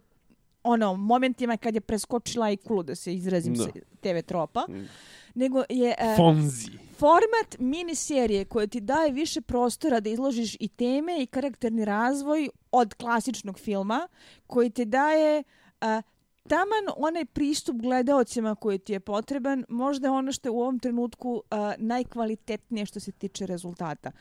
[0.63, 3.63] ono, momentima kad je preskočila i kulu, da se izrazim Da.
[3.63, 4.65] se TV tropa.
[4.69, 4.87] Mm.
[5.35, 5.95] Nego je...
[5.97, 6.71] e, Fonzi.
[6.97, 12.93] format miniserije koje ti daje više prostora da izložiš i teme i karakterni razvoj od
[12.93, 14.07] klasičnog filma,
[14.47, 15.43] koji ti daje
[15.81, 16.01] a,
[16.47, 20.79] taman onaj pristup gledaocima koji ti je potreban, možda je ono što je u ovom
[20.79, 24.11] trenutku uh, najkvalitetnije što se tiče rezultata.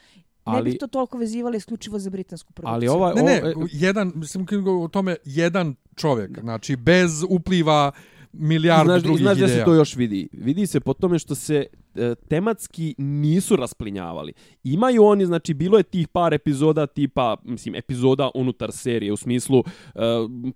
[0.46, 2.74] Ne Ali- bih to toliko vezivali isključivo za britansku produkciju.
[2.74, 4.46] Ali ova, Ne, ne, o- e, jedan, mislim,
[4.82, 7.92] o tome, jedan čovjek, znači, bez upliva
[8.32, 9.58] milijardu znaš, drugih znaš gdje ideja.
[9.58, 10.28] se to još vidi?
[10.32, 11.66] Vidi se po tome što se
[11.98, 14.32] E, tematski nisu rasplinjavali.
[14.64, 19.64] Imaju oni, znači, bilo je tih par epizoda tipa, mislim, epizoda unutar serije, u smislu
[19.94, 20.00] e,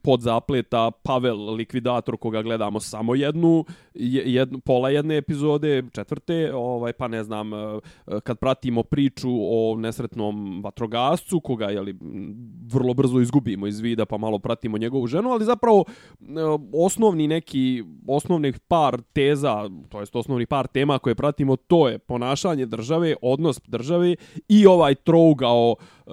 [0.03, 7.09] pod zapleta Pavel, likvidator, koga gledamo samo jednu, jednu, pola jedne epizode, četvrte, ovaj, pa
[7.09, 7.81] ne znam, e,
[8.25, 11.99] kad pratimo priču o nesretnom vatrogascu, koga, jeli,
[12.73, 16.25] vrlo brzo izgubimo iz vida, pa malo pratimo njegovu ženu, ali zapravo e,
[16.73, 22.67] osnovni neki, osnovnih par teza, to jest osnovni par tema koje pratimo, to je ponašanje
[22.67, 24.17] države, odnos države
[24.49, 26.11] i ovaj trougao e,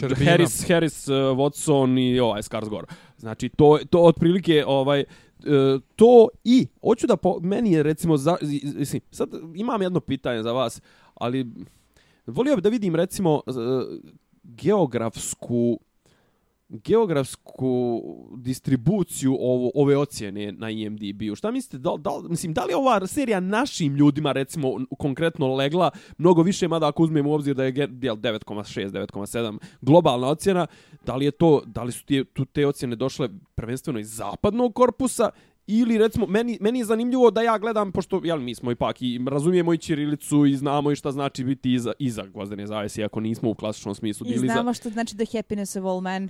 [0.00, 0.30] Čerbina.
[0.30, 2.84] Harris, Harris, e, Watson i ovaj Skarsgård.
[3.18, 5.04] Znači, to, to otprilike ovaj, e,
[5.96, 8.36] to i hoću da po, meni je recimo za,
[8.76, 10.82] mislim sad imam jedno pitanje za vas
[11.14, 11.46] ali
[12.26, 13.50] volio bih da vidim recimo e,
[14.42, 15.80] geografsku
[16.68, 18.02] geografsku
[18.36, 21.34] distribuciju ovo, ove ocjene na IMDb-u.
[21.34, 26.42] Šta mislite, da, da, mislim, da li ova serija našim ljudima, recimo, konkretno legla mnogo
[26.42, 30.66] više, mada ako uzmemo u obzir da je 9,6, 9,7 globalna ocjena,
[31.06, 34.74] da li je to, da li su te, tu te ocjene došle prvenstveno iz zapadnog
[34.74, 35.30] korpusa
[35.66, 39.20] ili recimo meni meni je zanimljivo da ja gledam pošto jel mi smo ipak i
[39.26, 43.50] razumijemo i ćirilicu i znamo i šta znači biti iza iza gvozdene zavese ako nismo
[43.50, 46.28] u klasičnom smislu I bili za znamo što znači the happiness of all men.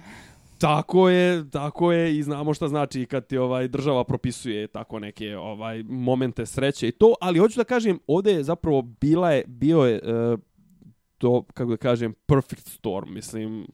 [0.59, 5.37] Tako je, tako je i znamo šta znači kad ti ovaj država propisuje tako neke
[5.37, 9.79] ovaj momente sreće i to, ali hoću da kažem ovdje je zapravo bila je bio
[9.79, 10.37] je e,
[11.19, 13.67] to kako da kažem perfect storm, mislim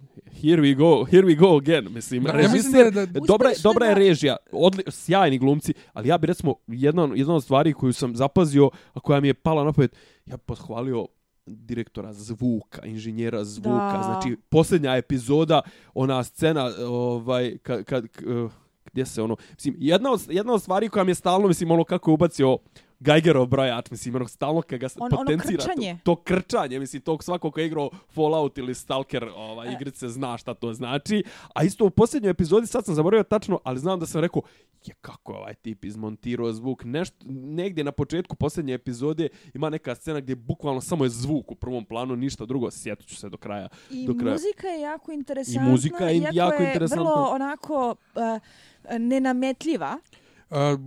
[0.42, 2.22] here we go, here we go again, mislim.
[2.22, 6.08] Da, ja režiser, mislim da da- dobra je, dobra je režija, odli, sjajni glumci, ali
[6.08, 9.64] ja bi recimo jedna jedna od stvari koju sam zapazio, a koja mi je pala
[9.64, 11.06] na pamet, ja bih pohvalio
[11.46, 14.02] direktora zvuka, inženjera zvuka, Da.
[14.04, 15.60] znači posljednja epizoda,
[15.94, 18.48] ona scena ovaj kad kad eh,
[18.84, 21.84] gdje se ono mislim jedna od jedna od stvari koja mi je stalno mislim ono
[21.84, 22.58] kako je ubacio
[23.02, 25.98] Geigerov brojač, mislim, ono stalno kad ga On- ono potencira krčanje.
[26.04, 30.38] to, to krčanje, mislim, tog svako ko je igrao Fallout ili Stalker ovaj, igrice zna
[30.38, 31.24] šta to znači.
[31.54, 34.42] A isto u posljednjoj epizodi, sad sam zaboravio tačno, ali znam da sam rekao,
[34.86, 36.84] je kako je ovaj tip izmontirao zvuk.
[36.84, 41.54] Nešto, negdje na početku posljednje epizode ima neka scena gdje bukvalno samo je zvuk u
[41.54, 43.68] prvom planu, ništa drugo, sjetit ću se do kraja.
[43.90, 44.32] I do kraja.
[44.32, 45.70] muzika je jako interesantna.
[45.70, 47.10] muzika je iako jako je interesantna.
[47.10, 49.98] vrlo onako uh, nenametljiva.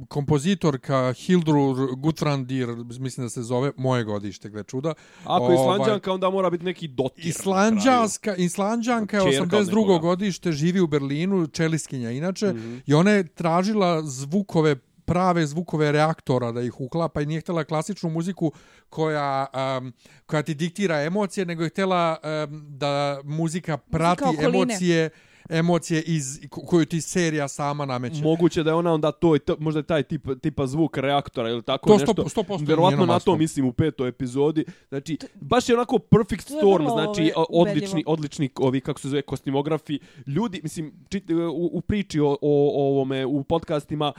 [0.08, 1.56] Kompozitorka Hildur
[1.97, 4.93] Gutrandir, mislim da se zove, moje godište, gle čuda.
[5.23, 7.25] Ako je Ovaj, Islanđanka, onda mora biti neki dotir.
[7.28, 9.65] Islanđanska, Islanđanka je Čerka od 82.
[9.67, 9.97] nekoga.
[9.99, 12.78] godište, živi u Berlinu, čeliskinja inače, Mhm.
[12.86, 14.75] i ona je tražila zvukove
[15.06, 18.51] prave zvukove reaktora da ih uklapa i nije htjela klasičnu muziku
[18.89, 19.45] koja,
[19.80, 19.93] um,
[20.25, 24.45] koja ti diktira emocije, nego je htjela um, da muzika prati okoline.
[24.47, 25.10] emocije
[25.50, 28.24] emocije iz ko- koju ti serija sama nameće.
[28.24, 31.64] Moguće da je ona onda to, to možda je taj tip, tipa zvuk reaktora ili
[31.64, 32.14] tako To nešto.
[32.14, 34.66] 100%, 100% Verovatno njeno na to mislim u petoj epizodi.
[34.90, 39.22] Znači, baš je onako perfect To storm, znači ovaj, odlični, odlični ovi, kako se zove,
[39.22, 40.00] kostimografi.
[40.28, 44.14] Ljudi, mislim, čit, u, u priči o, o, o ovome, u podcastima,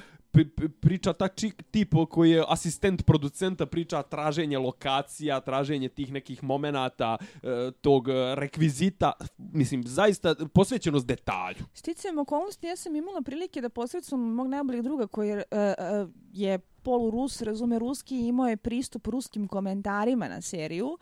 [0.80, 7.16] priča tak čik, tip koji je asistent producenta, priča traženje lokacija, traženje tih nekih momenata,
[7.42, 11.64] e, tog e, rekvizita, mislim, zaista posvećenost detalju.
[11.74, 16.10] Sticajem okolnosti, ja sam imala prilike da posredstvom mog najboljeg druga koji je, uh, uh,
[16.32, 20.98] je polurus, razume ruski i imao je pristup ruskim komentarima na seriju,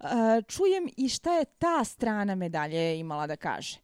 [0.00, 0.06] e,
[0.48, 3.78] čujem i šta je ta strana medalje imala da kaže.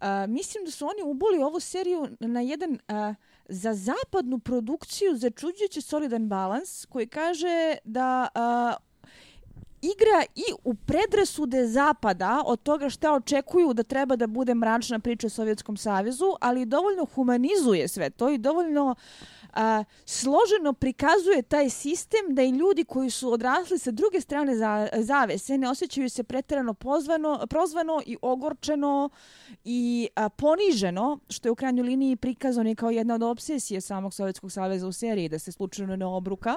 [0.00, 3.14] Uh, mislim da su oni uboli ovu seriju na jedan uh,
[3.48, 8.91] za zapadnu produkciju začuđujući solidan balans koji kaže da uh,
[9.82, 15.26] igra i u predrasude zapada od toga šta očekuju da treba da bude mračna priča
[15.26, 18.94] o Sovjetskom savezu, ali dovoljno humanizuje sve to i dovoljno
[19.52, 24.88] a, složeno prikazuje taj sistem da i ljudi koji su odrasli sa druge strane za,
[24.98, 29.08] zavese ne osjećaju se pretjerano pozvano, prozvano i ogorčeno
[29.64, 34.14] i a, poniženo, što je u krajnjoj liniji prikazano i kao jedna od obsesije samog
[34.14, 36.54] Sovjetskog saveza u seriji, da se slučajno ne obruka.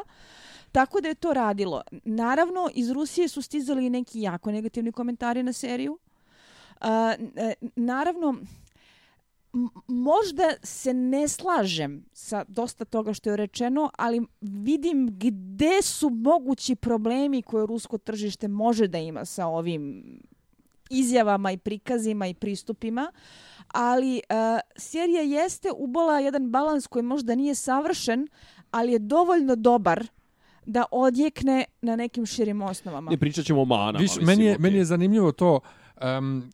[0.75, 1.81] Tako da je to radilo.
[2.03, 5.99] Naravno, iz Rusije su stizali i neki jako negativni komentari na seriju.
[6.81, 6.87] Uh,
[7.75, 8.35] naravno,
[9.87, 16.75] možda se ne slažem sa dosta toga što je rečeno, ali vidim gde su mogući
[16.75, 20.03] problemi koje rusko tržište može da ima sa ovim
[20.89, 23.11] izjavama i prikazima i pristupima,
[23.67, 28.27] ali uh, serija jeste ubola jedan balans koji možda nije savršen,
[28.71, 30.07] ali je dovoljno dobar
[30.65, 33.11] da odjekne na nekim širim osnovama.
[33.11, 33.99] Ne pričat ćemo o manama.
[33.99, 34.61] Viš, mislim, meni, je, okej.
[34.61, 35.59] meni je zanimljivo to,
[36.17, 36.51] um,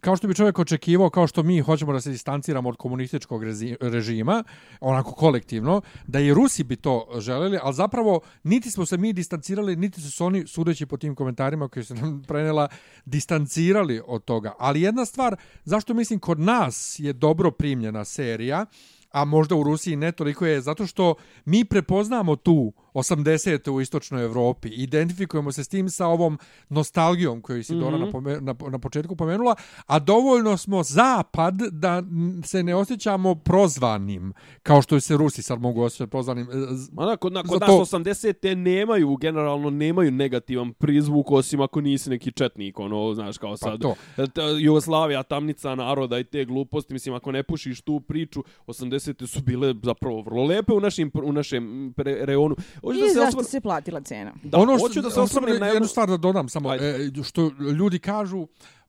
[0.00, 3.42] kao što bi čovjek očekivao, kao što mi hoćemo da se distanciramo od komunističkog
[3.80, 4.44] režima,
[4.80, 9.76] onako kolektivno, da i Rusi bi to želeli, ali zapravo niti smo se mi distancirali,
[9.76, 12.68] niti su se oni, sudeći po tim komentarima koji su nam prenela,
[13.04, 14.54] distancirali od toga.
[14.58, 18.66] Ali jedna stvar, zašto mislim kod nas je dobro primljena serija,
[19.10, 23.34] a možda u Rusiji ne toliko je zato što mi prepoznamo tu 80.
[23.68, 28.04] u istočnoj Evropi, identifikujemo se s tim sa ovom nostalgijom koju si Dora Mhm.
[28.04, 29.54] napome, na, na početku pomenula,
[29.86, 32.02] a dovoljno smo zapad da
[32.44, 36.44] se ne osjećamo prozvanim, kao što se Rusi sad mogu osjećati prozvanim.
[36.44, 36.54] E,
[36.92, 42.10] Ma da, kod, kod Zato- nas 80-te nemaju, generalno nemaju negativan prizvuk, osim ako nisi
[42.10, 43.80] neki četnik, ono, znaš, kao Pa sad.
[43.80, 43.94] to.
[44.26, 49.40] Ta- Jugoslavija, tamnica naroda i te gluposti, mislim, ako ne pušiš tu priču, 80-te su
[49.42, 52.56] bile zapravo vrlo lepe u, našim, u našem reonu.
[52.84, 54.32] Hoću I se zašto osvr- se platila cena?
[54.42, 57.10] Da, ono hoću da se osvrnem na jednu stvar da dodam samo Ajde.
[57.18, 58.46] e, što ljudi kažu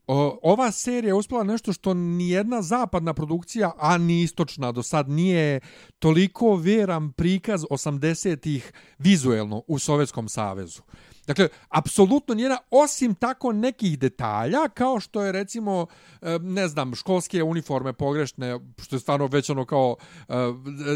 [0.08, 5.10] o, ova serija je uspjela nešto što nijedna zapadna produkcija, a ni istočna do sad
[5.10, 5.60] nije
[5.99, 10.81] toliko vjeran prikaz 80-ih vizuelno u Sovjetskom savezu.
[11.27, 15.86] Dakle, apsolutno nijedna, osim tako nekih detalja, kao što je recimo,
[16.21, 19.95] e, ne znam, školske uniforme pogrešne, što je stvarno već ono kao
[20.29, 20.34] e,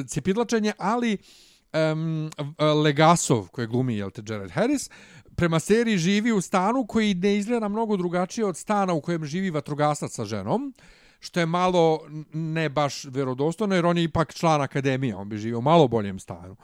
[0.08, 1.18] cepidlačenje, ali
[1.74, 2.30] um,
[2.84, 4.90] Legasov, koji glumi, jel te, Jared Harris,
[5.36, 9.50] prema seriji živi u stanu koji ne izgleda mnogo drugačije od stana u kojem živi
[9.50, 10.74] vatrogasac sa ženom,
[11.20, 12.00] što je malo
[12.34, 16.20] ne baš vjerodostojno, jer on je ipak član akademije, on bi živio u malo boljem
[16.20, 16.56] stanu.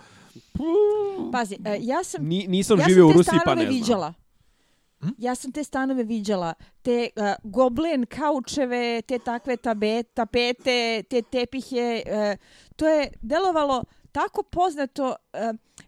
[1.31, 3.75] Pazi, e, ja sam Ni, nisam ja živio u Rusiji, pa ne znam.
[3.75, 4.13] viđala.
[5.17, 12.03] Ja sam te stanove viđala, te uh, goblin kaučeve, te takve tabe, tapete, te tepihe,
[12.05, 12.37] uh,
[12.75, 13.83] to je delovalo
[14.15, 15.39] tako poznato, uh,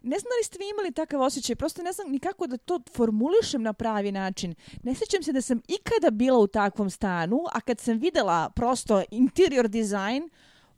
[0.02, 2.56] ne znam da li ste vi imali takav osjećaj, prosto ne znam ni kako da
[2.56, 4.54] to formulišem na pravi način.
[4.82, 9.02] Ne sjećam se da sam ikada bila u takvom stanu, a kad sam videla prosto
[9.10, 10.30] interior design,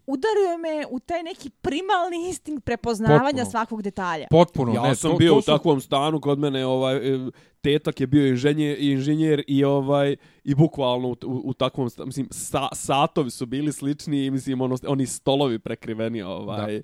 [0.07, 3.51] udario me u taj neki primalni instinkt prepoznavanja Potpuno.
[3.51, 4.27] svakog detalja.
[4.31, 4.75] Potpuno.
[4.75, 7.31] Ja ne, sam to, bio to u su, takvom stanu kod mene, ovaj, e,
[7.63, 12.69] tetak je bio inženjer, inženjer i ovaj i bukvalno u, u, u takvom mislim sa,
[12.73, 16.77] satovi su bili slični i mislim ono oni stolovi prekriveni ovaj.
[16.77, 16.83] E,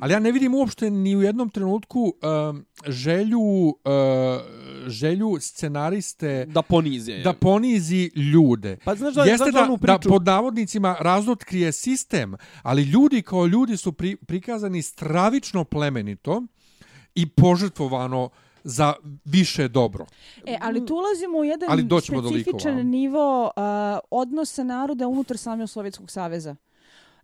[0.00, 2.14] Ali ja ne vidim uopšte ni u jednom trenutku
[2.50, 3.74] um, želju, uh,
[4.86, 8.76] želju scenariste da ponize da ponizi ljude.
[8.84, 12.82] Pa znaš da- Jeste znaš da da, onu da priču- pod navodnicima razotkrije sistem, ali
[12.82, 16.42] ljudi kao ljudi su pri, prikazani stravično plemenito
[17.14, 18.30] i požrtvovano
[18.64, 20.06] za više dobro.
[20.46, 22.82] E, ali tu ulazimo u jedan Ali do specifičan likova.
[22.82, 23.52] nivo uh,
[24.10, 26.56] odnosa naroda unutar samog Sovjetskog saveza.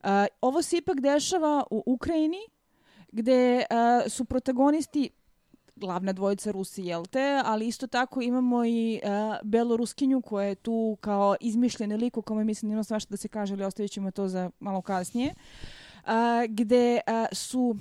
[0.03, 0.09] Uh,
[0.41, 2.39] ovo se ipak dešava u Ukrajini,
[3.13, 5.11] gde uh, su protagonisti
[5.77, 9.11] glavna dvojica Rusi, jel te, ali isto tako imamo i uh,
[9.43, 13.55] Beloruskinju koja je tu kao izmišljeni lik u kome mislim nema svašta da se kaže,
[13.55, 16.11] ali ostavit ćemo to za malo kasnije, uh,
[16.49, 17.77] gde uh, su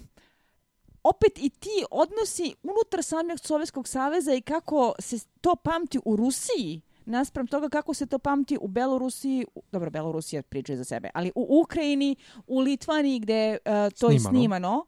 [1.09, 6.81] opet i ti odnosi unutar samog Sovjetskog saveza i kako se to pamti u Rusiji,
[7.05, 11.31] naspram toga kako se to pamti u Belorusiji, u- dobro, Belorusija priča za sebe, ali
[11.35, 12.15] u Ukrajini,
[12.47, 14.29] u Litvaniji gde uh, to je Snimano.
[14.31, 14.85] snimano,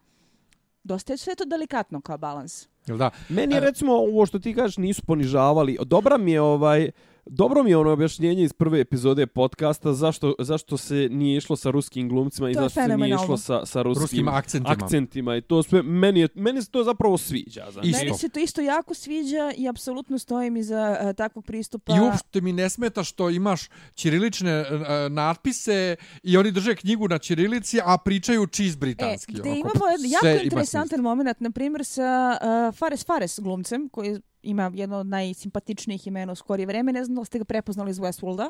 [0.84, 2.68] dosta je sve to delikatno kao balans.
[2.88, 3.10] Jel da?
[3.30, 5.78] Meni je E, recimo ovo što ti kažeš nisu ponižavali.
[5.82, 6.92] Dobra mi je ovaj
[7.26, 11.70] Dobro mi je ono objašnjenje iz prve epizode podcasta zašto, zašto se nije išlo sa
[11.70, 14.76] ruskim glumcima i To je zašto se nije išlo sa, sa ruskim, Ruskim akcentima.
[14.84, 15.82] akcentima i to sve.
[15.82, 17.68] Meni, je, meni se to zapravo sviđa.
[17.72, 17.88] Znači.
[17.88, 18.06] Isto.
[18.06, 21.96] Meni se to isto jako sviđa i apsolutno stojim iza uh, takvog pristupa.
[21.96, 24.66] I uopšte mi ne smeta što imaš ćirilične e,
[25.10, 29.32] natpise i oni drže knjigu na ćirilici, a pričaju čist britanski.
[29.32, 31.04] E, gde onako, imamo jako ima interesantan smisla.
[31.04, 36.36] moment, na primjer sa uh, Fares Fares glumcem, koji ima jedno od najsimpatičnijih imena u
[36.36, 36.94] skorije vreme.
[36.94, 38.50] Ne znam da ste ga prepoznali iz Westworlda.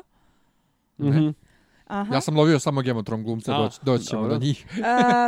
[0.98, 1.28] Mhm.
[1.86, 2.14] Aha.
[2.14, 4.34] Ja sam lovio samo Gemotron glumce, A, doći, ćemo dobro.
[4.34, 4.66] do njih.
[4.72, 4.82] Uh,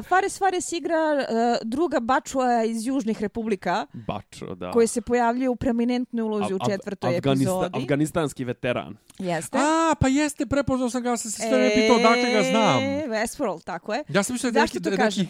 [0.06, 1.26] Fares Fares igra uh,
[1.64, 4.70] druga bačua iz Južnih republika, Bačo, da.
[4.70, 7.78] koji se pojavljuje u preminentnoj ulozi u Af- četvrtoj Afganista- epizodi.
[7.78, 8.96] Afganistanski veteran.
[9.18, 9.58] Jeste.
[9.58, 12.80] A, pa jeste, prepoznao sam ga, sam se sve ne pitao dakle ga znam.
[13.10, 14.04] Westworld, tako je.
[14.08, 15.28] Ja sam mislio da je neki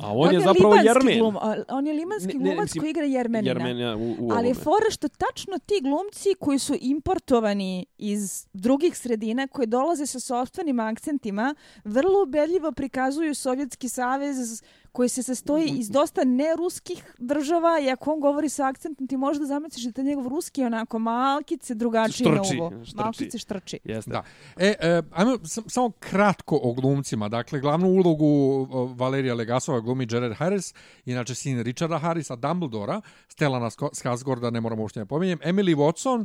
[0.00, 1.18] A on, je zapravo libanski Jermen.
[1.18, 1.36] Glum,
[1.68, 3.50] on je limanski Ne- ne, glumac mislim, koji igra Jermenina.
[3.50, 8.98] Jermenija u, u Ali je fora što tačno ti glumci koji su importovani iz drugih
[8.98, 14.62] sredina, koji dolaze sa sopstvenim akcentima, vrlo ubedljivo prikazuju Sovjetski savez
[14.92, 19.40] koji se sastoji iz dosta neruskih država i ako on govori sa akcentom ti možeš
[19.40, 22.72] da zamisliš da je njegov ruski onako malkice drugačiji na Štrči, uvo.
[22.84, 22.96] štrči.
[22.96, 23.78] Malkice štrči.
[23.84, 24.10] Jeste.
[24.10, 24.22] Da.
[24.56, 27.28] E, e ajmo sam, samo kratko o glumcima.
[27.28, 28.64] Dakle, glavnu ulogu
[28.94, 30.74] Valerija Legasova glumi Jared Harris,
[31.04, 36.24] inače sin Richarda Harrisa, Dumbledora, Stellana Skarsgårda, ne moramo uopšte ne pominjem, Emily Watson,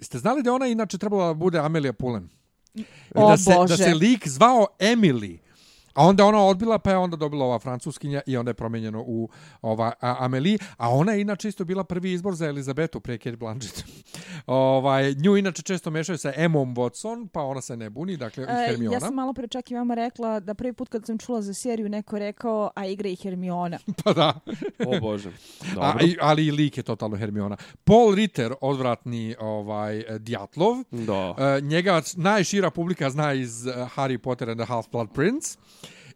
[0.00, 2.28] Ste znali da ona inače trebala da bude Amelia Pullen?
[3.14, 3.76] O, da, se, da Bože.
[3.76, 5.38] se lik zvao Emily.
[5.94, 9.28] A onda ona odbila, pa je onda dobila ova francuskinja i onda je promijenjeno u
[9.62, 10.58] ova a, Amelie.
[10.76, 13.84] A ona je inače isto bila prvi izbor za Elizabetu pre Kate Blanchett.
[14.46, 18.66] ovaj, nju inače često mešaju sa Emmom Watson, pa ona se ne buni, dakle E,
[18.68, 18.96] Hermiona.
[18.96, 21.54] ja sam malo pre čak i vama rekla da prvi put kad sam čula za
[21.54, 23.78] seriju neko rekao, a igra i Hermiona.
[24.04, 24.40] Pa da.
[24.86, 25.28] O Bože.
[25.70, 26.06] A, Dobro.
[26.06, 27.56] i- ali i lik je totalno Hermiona.
[27.84, 31.34] Paul Ritter, odvratni ovaj, eh, Djatlov, Da.
[31.38, 35.58] E, njega najšira publika zna iz uh, Harry Potter and the Half-Blood Prince.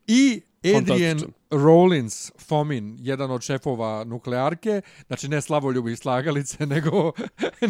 [0.09, 0.41] I
[0.77, 1.19] Adrian.
[1.53, 7.13] Rollins Fomin, jedan od šefova nuklearke, znači ne slavoljubi slagalice, nego,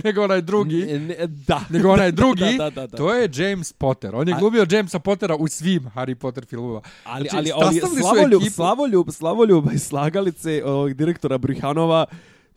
[0.05, 0.77] nego onaj drugi.
[0.79, 1.61] Ne, ne, da.
[1.71, 2.97] Nego onaj drugi, Da, da, da, da.
[2.97, 4.15] to je James Potter.
[4.15, 6.81] On je A- glumio Jamesa Pottera u svim Harry Potter filmovima.
[7.05, 12.07] Ali, Znači, ali, ali su Slavoljub, ekipu- Slavoljub, Slavoljub i slagalice ovog direktora Brihanova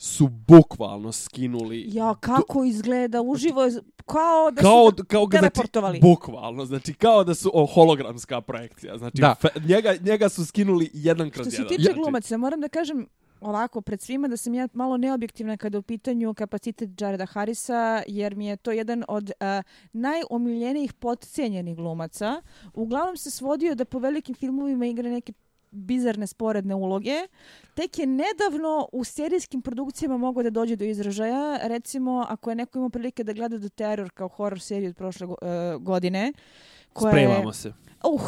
[0.02, 3.72] su bukvalno skinuli Ja, kako izgleda, uživo je,
[4.06, 6.00] kao da kao, su kao ga teleportovali.
[6.00, 8.98] Znači, bukvalno, znači kao da su o, hologramska projekcija.
[8.98, 9.36] Znači Da.
[9.42, 11.70] fe, njega, njega su skinuli jedan kroz Što se jedan.
[11.70, 13.08] tiče Znači, glumaca, moram da kažem
[13.42, 18.04] ovako pred svima da sam ja malo neobjektivna kada je u pitanju kapacitet Jareda Harrisa,
[18.08, 22.42] jer mi je to jedan od uh, najomiljenijih podcijenjenih glumaca.
[22.74, 25.34] Uglavnom se svodio da po velikim filmovima igra neke
[25.72, 27.16] bizarne sporedne uloge.
[27.74, 31.60] Tek je nedavno u serijskim produkcijama mogao da dođe do izražaja.
[31.64, 35.28] Recimo, ako je neko imao prilike da gleda The Terror kao horror seriju od prošle
[35.28, 36.34] go- e, godine,
[36.94, 37.74] koja je- Spremamo se.
[38.04, 38.22] Uh,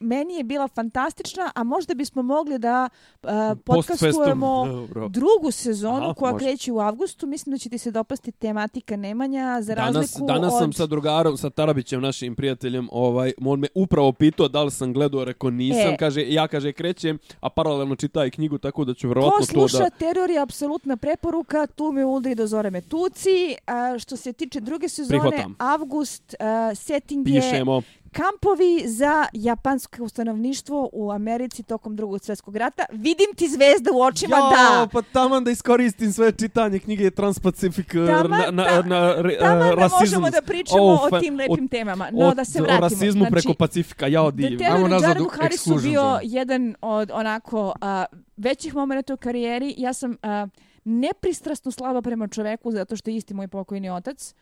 [0.00, 2.88] meni je bila fantastična, a možda bismo mogli da
[3.22, 3.30] uh,
[3.64, 4.66] Post podcastujemo
[5.10, 6.44] drugu sezonu Aha, koja može.
[6.44, 7.26] kreće u avgustu.
[7.26, 10.58] Mislim da će ti se dopasti tematika Nemanja za Danas, razliku danas od...
[10.58, 14.92] sam sa drugarom, sa Tarabićem, našim prijateljem, ovaj, on me upravo pitao da li sam
[14.92, 15.96] gledao, rekao nisam, E.
[15.96, 19.78] kaže, ja kaže krećem, a paralelno čitaj knjigu, tako da ću Ko verovatno to sluša
[19.78, 19.90] da...
[19.90, 23.56] Teror je apsolutna preporuka, tu me ulda i do zore me tuci.
[23.66, 25.56] A, što se tiče druge sezone, Prihvatam.
[25.58, 27.82] avgust, a, setting je Pišemo.
[28.12, 32.84] Kampovi za japansko stanovništvo u Americi tokom drugog svjetskog rata.
[32.92, 34.88] Vidim ti zvezda u očima, da!
[34.92, 39.38] pa taman da iskoristim sve čitanje knjige Transpacific uh, Taman na, na, da- na, re,
[39.38, 42.10] Taman uh, da možemo da pričamo Oh, o tim lepim o- temama.
[42.12, 42.78] No, da se vratimo.
[42.78, 44.58] O rasizmu znači, preko Pacifika, ja The divim.
[44.72, 46.20] Ajmo nazad Jaredu u Harrisu bio zone.
[46.22, 48.04] jedan od onako a,
[48.36, 49.74] većih momenta u karijeri.
[49.78, 50.46] Ja sam a,
[50.84, 54.34] nepristrasno slaba prema čoveku zato što je isti moj pokojni otac.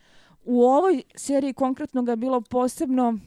[0.45, 3.19] U ovoj seriji konkretno ga bilo posebno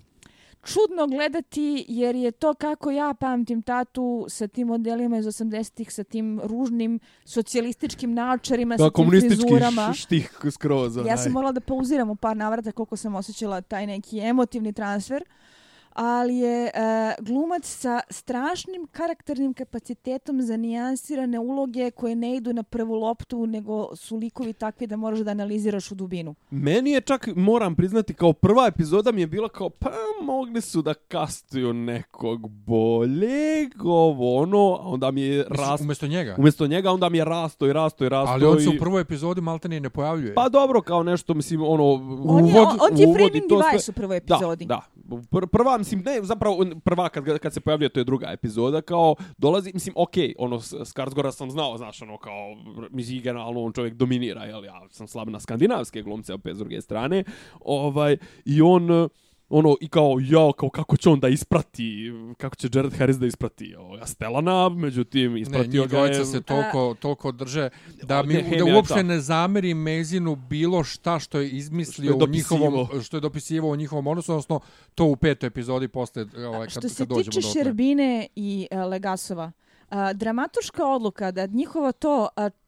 [0.64, 6.04] čudno gledati jer je to kako ja pamtim tatu sa tim modelima iz 80-ih, sa
[6.04, 9.94] tim ružnim socijalističkim naočarima, sa Da, tim komunistički frizurama.
[9.94, 10.98] štih skroz.
[10.98, 15.24] Ja sam morala da pauziram u par navrata koliko sam osjećala taj neki emotivni transfer.
[15.94, 16.72] Ali je e,
[17.20, 23.96] glumac sa strašnim karakternim kapacitetom za nijansirane uloge koje ne idu na prvu loptu, nego
[23.96, 26.36] su likovi takvi da moraš da analiziraš u dubinu.
[26.52, 29.92] Meni je čak, moram priznati, kao prva epizoda mi je bila kao, pa
[30.24, 36.08] mogli su da kastuju nekog boljeg, ovo, ono, a onda mi je Mislim, rast, Umjesto
[36.08, 36.36] njega.
[36.38, 38.34] umjesto njega, onda mi je rasto i rasto i rasto.
[38.34, 38.78] Ali on se i...
[38.78, 40.34] u prvoj epizodi maltene ne pojavljuje.
[40.34, 41.84] Pa dobro, kao nešto, mislim, ono,
[42.26, 43.72] On je, uvod, on, on ti je framing to sve.
[43.72, 44.66] device u prvoj epizodi.
[44.66, 44.82] Da, da.
[45.10, 49.16] Pr prva, mislim, ne, zapravo, prva kad, kad se pojavljuje, to je druga epizoda, kao,
[49.38, 52.56] dolazi, mislim, okej, okay, ono, Skarsgora sam znao, znaš, ono, kao,
[52.90, 56.82] mislim, generalno, on čovjek dominira, jel, ja sam slab na skandinavske glumce, opet s druge
[56.82, 57.24] strane,
[57.60, 59.10] ovaj, i on, uh,
[59.52, 63.26] ono, i kao, ja, kao, kako će on da isprati, kako će Jared Harris da
[63.26, 63.76] isprati?
[63.76, 66.26] Ovoga Stelana, međutim, Ne, isprati njih ga je...
[66.26, 67.70] se toliko, toliko drže
[68.04, 72.24] da mi ne, da uopšte ne zamerim Mezinu bilo šta što je izmislio Što je
[72.24, 74.60] u njihovom što je dopisivao u njihovom odnosu, odnosno
[74.96, 77.42] to u petoj epizodi posle ovaj kad Što kad se dođemo tiče.
[77.42, 79.52] Šerbine i uh, Legasova,
[79.92, 82.61] uh, dramatuška odluka da njihovo to uh,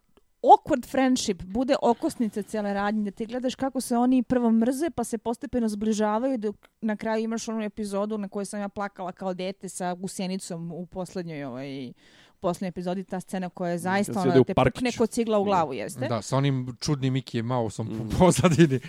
[0.43, 5.03] awkward friendship bude okosnica cijele radnje, da ti gledaš kako se oni prvo mrze, pa
[5.03, 9.33] se postepeno zbližavaju, dok na kraju imaš onu epizodu na kojoj sam ja plakala kao
[9.33, 11.93] dete sa gusenicom u poslednjoj ovaj,
[12.39, 15.43] poslednjoj epizodi, ta scena koja je zaista sjede da u te pukne kod cigla u
[15.43, 16.07] glavu, jeste.
[16.07, 18.09] Da, sa onim čudnim Mickey Mouseom Mm.
[18.09, 18.79] po pozadini.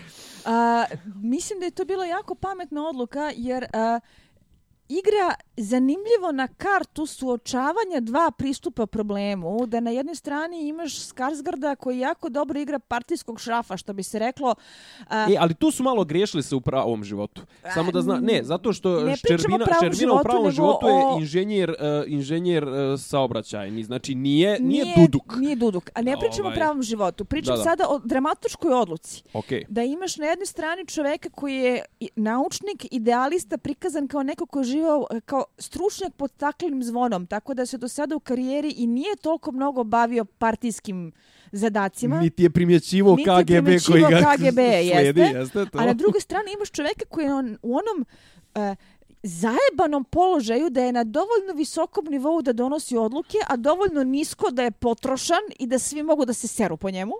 [0.45, 0.85] A,
[1.15, 4.01] mislim da je to bila jako pametna odluka jer a,
[4.89, 11.99] igra zanimljivo na kartu suočavanja dva pristupa problemu, da na jednoj strani imaš Skarsgarda koji
[11.99, 14.55] jako dobro igra partijskog šrafa, što bi se reklo.
[15.09, 17.43] A, E, ali tu su malo griješili se u pravom životu.
[17.75, 20.87] Samo da zna, ne, zato što Ne Ščerbina, pravom Ščerbina u životu, pravom nego životu
[20.87, 21.77] je o- inženjer, uh,
[22.07, 23.85] inženjer uh, saobraćajni.
[23.85, 25.37] Znači, nije, nije, Duduk.
[25.37, 25.91] Nije Duduk.
[25.95, 26.53] A ne pričamo Ovaj.
[26.53, 27.25] o pravom životu.
[27.25, 27.63] Pričam Da, da.
[27.63, 29.23] sada o dramatičkoj odluci.
[29.33, 29.65] Okej.
[29.69, 31.85] Da imaš na jednoj strani čoveka koji je
[32.17, 37.55] naučnik, idealista, prikazan kao neko ko je živao e, kao stručnjak pod staklenim zvonom, tako
[37.55, 41.13] da se do sada u karijeri i nije toliko mnogo bavio partijskim
[41.53, 42.21] zadacima.
[42.21, 44.59] Niti je primjećivo Niti je KGB koji primjećivao ga KGB,
[44.93, 45.39] slijedi, jeste.
[45.39, 45.79] jeste to.
[45.79, 48.07] A na drugoj strani imaš čoveka koji je on, u onom
[48.55, 48.77] e,
[49.23, 54.63] zajebanom položaju da je na dovoljno visokom nivou da donosi odluke, a dovoljno nisko da
[54.63, 57.15] je potrošan i da svi mogu da se seru po njemu.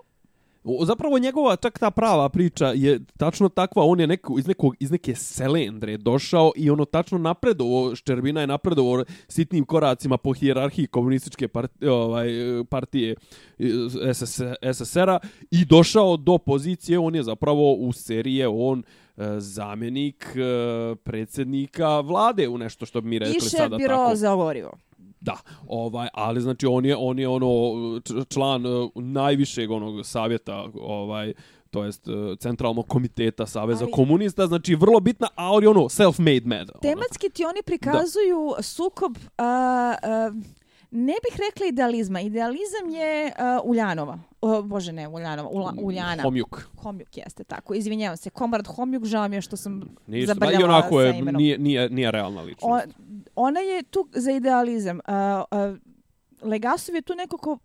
[0.67, 4.75] O, Zapravo njegova čak ta prava priča je tačno takva, on je neko, iz, nekog,
[4.79, 10.87] iz neke selendre došao i ono tačno napredovo, Ščerbina je napredovo sitnim koracima po hijerarhiji
[10.87, 12.29] komunističke partije, ovaj,
[12.69, 13.15] partije
[13.59, 14.41] eh, SS,
[14.73, 15.19] SSR-a
[15.51, 18.83] i došao do pozicije, on je zapravo u serije, on
[19.37, 24.15] zamjenik e, predsjednika vlade u nešto što bi mi rekli I šef sada biro tako.
[24.15, 24.71] za gorivo.
[25.19, 25.37] Da,
[25.67, 27.49] ovaj, ali znači on je on je ono
[28.29, 31.33] član uh, najvišeg onog savjeta, ovaj
[31.71, 35.81] to jest uh, centralnog komiteta Saveza Ali- komunista, znači vrlo bitna, a on je ono
[35.81, 36.59] self-made man.
[36.59, 36.79] Ono.
[36.81, 39.43] Tematski ti oni prikazuju sukob, a,
[40.03, 40.31] a,
[40.95, 42.21] ne bih rekla idealizma.
[42.21, 44.19] Idealizam je a, Uljanova.
[44.41, 46.23] O, bože ne, Uljanova, Ula, Uljana.
[46.23, 46.69] Homjuk.
[46.77, 47.73] Homjuk jeste tako.
[47.73, 48.29] Izvinjavam se.
[48.29, 51.41] Komrad Homjuk, žao mi je što sam Nije zabrljala i onako je, sa imenom.
[51.41, 52.87] nije, nije, nije realna ličnost.
[52.87, 52.91] O,
[53.35, 54.99] ona je tu za idealizam.
[55.05, 55.75] A, a,
[56.41, 57.57] Legasov je tu neko ko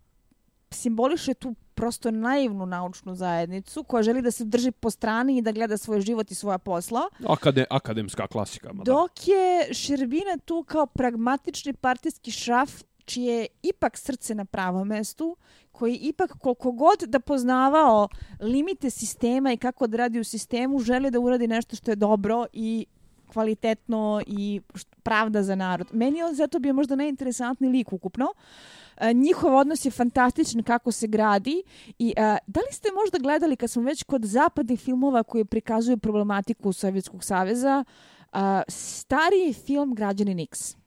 [0.71, 5.51] simboliše tu prosto naivnu naučnu zajednicu koja želi da se drži po strani i da
[5.51, 7.01] gleda svoj život i svoja posla.
[7.27, 8.69] Akade, akademska klasika.
[8.73, 12.71] Dok je Šerbina tu kao pragmatični partijski šraf
[13.11, 15.35] čije je ipak srce na pravom mestu,
[15.71, 18.07] koji ipak koliko god da poznavao
[18.39, 22.45] limite sistema i kako da radi u sistemu, želi da uradi nešto što je dobro
[22.53, 22.85] i
[23.33, 24.61] kvalitetno i
[25.03, 25.87] pravda za narod.
[25.93, 28.27] Meni je on zato bio možda najinteresantniji lik ukupno.
[28.97, 31.63] E, njihov odnos je fantastičan kako se gradi
[31.99, 35.97] i a, da li ste možda gledali kad smo već kod zapadnih filmova koji prikazuju
[35.97, 37.83] problematiku Sovjetskog saveza,
[38.31, 40.80] a, stariji film Građanin Nix?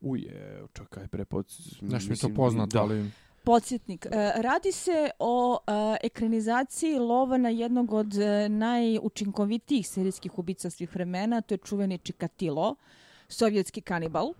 [0.00, 1.46] Uje, čekaj, prepod...
[1.82, 3.10] Znaš mi to poznato, ali...
[3.44, 4.06] Podsjetnik.
[4.06, 10.94] E, radi se o e, ekranizaciji lova na jednog od e, najučinkovitijih serijskih ubica svih
[10.94, 12.74] vremena, to je čuveni Čikatilo,
[13.28, 14.32] sovjetski kanibal,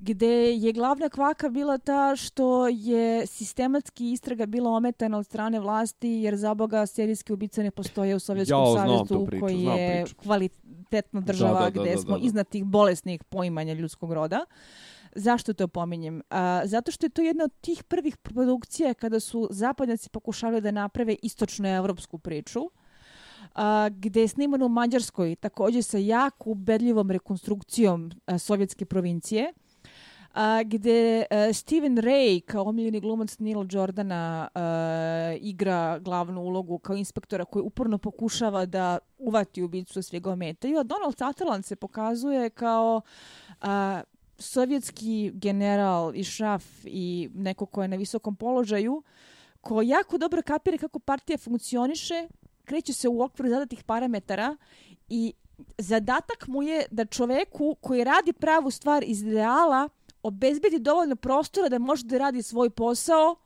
[0.00, 6.08] gde je glavna kvaka bila ta što je sistematski istraga bila ometana od strane vlasti,
[6.08, 9.62] jer za boga serijski ubice ne postoje u Sovjetskom Jao, znam savezu tu priču, koji
[9.62, 10.16] je priču.
[10.16, 12.26] kvalitetna država Da, da, da, gde da, smo da, da.
[12.26, 14.44] iznad tih bolesnih poimanja ljudskog roda.
[15.14, 16.22] Zašto to pominjem?
[16.30, 20.70] A, zato što je to jedna od tih prvih produkcija kada su zapadnjaci pokušali da
[20.70, 22.60] naprave istočnoevropsku priču
[23.54, 29.52] a, gde je snimano u Mađarskoj također sa jako ubedljivom rekonstrukcijom a, sovjetske provincije
[30.32, 36.78] a, gde a, e, Steven Ray kao omiljeni glumac Neil Jordana a, igra glavnu ulogu
[36.78, 41.76] kao inspektora koji uporno pokušava da uvati ubicu svega ga ometaju, a Donald Sutherland se
[41.76, 43.00] pokazuje kao
[43.60, 44.02] a,
[44.38, 49.02] sovjetski general i šraf i neko ko je na visokom položaju,
[49.60, 52.28] ko jako dobro kapira kako partija funkcioniše,
[52.64, 54.56] kreće se u okviru zadatih parametara
[55.08, 55.32] i
[55.78, 59.88] zadatak mu je da čoveku koji radi pravu stvar iz ideala
[60.22, 63.36] obezbedi dovoljno prostora da može da radi svoj posao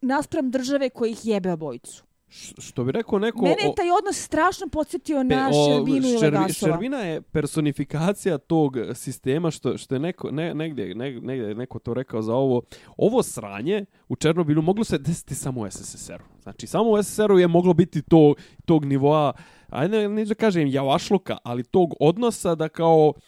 [0.00, 2.04] naspram države koji ih jebe obojicu.
[2.28, 3.42] Š- Što bi rekao neko...
[3.42, 6.72] Mene je taj odnos strašno podsjetio Pe- na o, Šerbinu i Šervi- Legasova.
[6.72, 11.78] Šervina je personifikacija tog sistema što što je neko ne, negdje, ne, negdje je neko
[11.78, 12.62] to rekao za ovo.
[12.96, 16.24] Ovo sranje u Černobilu moglo se desiti samo u SSSR-u.
[16.42, 19.32] Znači samo u SSSR-u je moglo biti to tog nivoa
[19.68, 23.20] ajde neću da kažem javašluka, ali tog odnosa da kao m,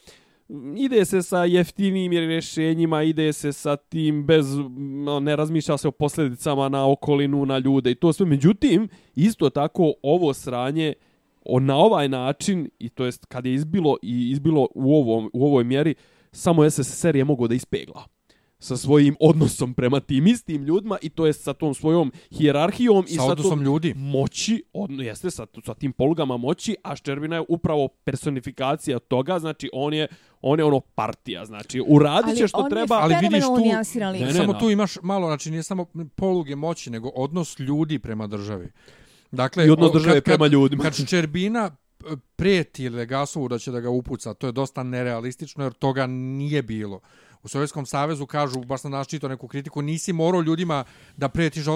[0.77, 4.47] ide se sa jeftinim rješenjima, ide se sa tim bez,
[4.79, 8.27] no, ne razmišlja se o posljedicama na okolinu, na ljude i to sve.
[8.27, 10.93] Međutim, isto tako ovo sranje
[11.45, 15.47] o, na ovaj način, i to jest kad je izbilo i izbilo u, ovom, u
[15.47, 15.95] ovoj mjeri,
[16.33, 18.05] samo SSSR je mogao da ispegla
[18.59, 23.15] sa svojim odnosom prema tim istim ljudima i to je sa tom svojom hijerarhijom i
[23.15, 23.95] Sa sa odnosom tom ljudi.
[23.97, 29.71] moći, odno, jeste sa, sa tim polugama moći, a Ščerbina je upravo personifikacija toga, znači
[29.73, 30.07] on je
[30.43, 32.99] on je ono partija, znači uradit će što treba.
[32.99, 34.01] Ali vidiš tu-.
[34.01, 35.87] Ne, ne, samo tu imaš malo, znači nije samo
[36.17, 38.69] poluge moći, nego odnos ljudi prema državi.
[39.31, 40.83] Dakle, I odnos države kad, prema ljudima.
[40.83, 41.71] Kad Ščerbina
[42.01, 44.35] uh, prijeti Legasovu da će da ga upuca.
[44.35, 47.01] To je dosta nerealistično jer toga nije bilo.
[47.43, 50.85] U Sovjetskom savezu kažu, baš sam danas čitao neku kritiku, nisi morao ljudima
[51.17, 51.31] da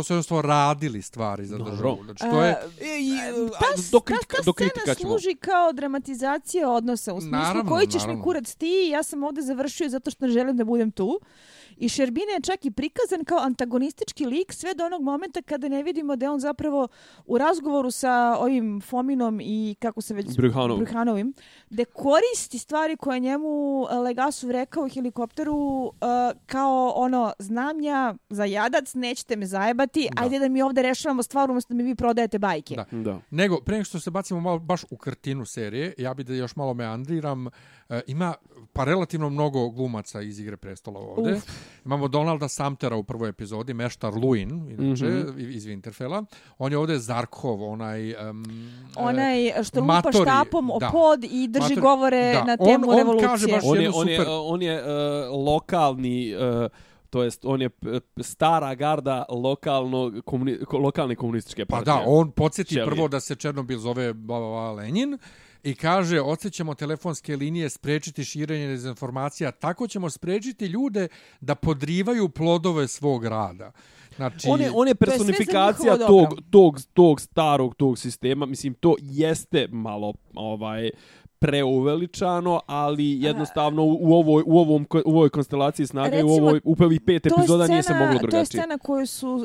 [0.04, 1.98] su jednostavno radili stvari za državu.
[2.04, 2.50] Znači, to je...
[2.80, 3.12] E, i,
[3.60, 5.10] ta, a, do kritika, ta, do kritika scena ćemo.
[5.10, 8.24] služi kao dramatizacija odnosa u smislu Naravno, koji ćeš mi naravno.
[8.24, 11.20] kurac ti, ja sam ovde završio zato što ne želim da budem tu.
[11.82, 15.82] I Šerbina je čak i prikazan kao antagonistički lik sve do onog momenta kada ne
[15.82, 16.88] vidimo da je on zapravo
[17.26, 20.36] u razgovoru sa ovim Fominom i kako se već...
[20.36, 20.78] Bruhanovom.
[20.78, 21.34] Bruhanovim,
[21.70, 25.92] da koristi stvari koje je njemu e, Legasov rekao u helikopteru uh,
[26.46, 30.22] kao ono, znam ja za jadac, nećete me zajebati, Da.
[30.22, 32.74] ajde da mi ovde rešavamo stvar umjesto da mi vi prodajete bajke.
[32.74, 32.84] Da.
[32.90, 33.20] Da.
[33.30, 36.56] Nego, pre nego što se bacimo malo baš u krtinu serije, ja bi da još
[36.56, 37.50] malo meandriram, e,
[38.06, 38.34] ima
[38.72, 41.32] pa relativno mnogo glumaca iz Igre prestola ovde.
[41.32, 41.42] Uf.
[41.84, 45.40] Imamo Donalda Samtera u prvoj epizodi, Meštar Luin, inače, Mhm.
[45.40, 46.24] iz Winterfella.
[46.58, 48.14] On je ovde Zarkov, onaj...
[48.20, 48.44] Um,
[48.96, 52.44] Onaj što lupa matori, štapom o pod i drži Matori, govore da.
[52.44, 53.28] na On- temu on revolucije.
[53.28, 54.88] kaže baš- On je, jednu on je, super- on je uh,
[55.46, 56.66] lokalni, uh,
[57.10, 57.70] to jest on je
[58.18, 61.94] stara garda lokalno, komuni, ko- lokalne komunističke Pa partije.
[61.94, 62.86] da, on podsjeti Ćelije.
[62.86, 64.38] prvo da se Černobil zove bla,
[64.72, 65.18] Lenin
[65.64, 71.08] i kaže, odsjećamo telefonske linije, sprečiti širenje dezinformacija, tako ćemo sprečiti ljude
[71.40, 73.72] da podrivaju plodove svog rada.
[74.16, 78.46] Znači, On je, on je To je personifikacija tog, tog, tog starog tog sistema.
[78.46, 80.90] Mislim, to jeste malo ovaj
[81.38, 86.60] preuveličano, ali jednostavno u, u, ovoj, u, ovom, u ovoj konstelaciji snage, u Recimo, ovoj,
[86.64, 88.44] u prvih pet epizoda scena- nije se moglo To je drugačije.
[88.46, 89.42] scena koju su uh,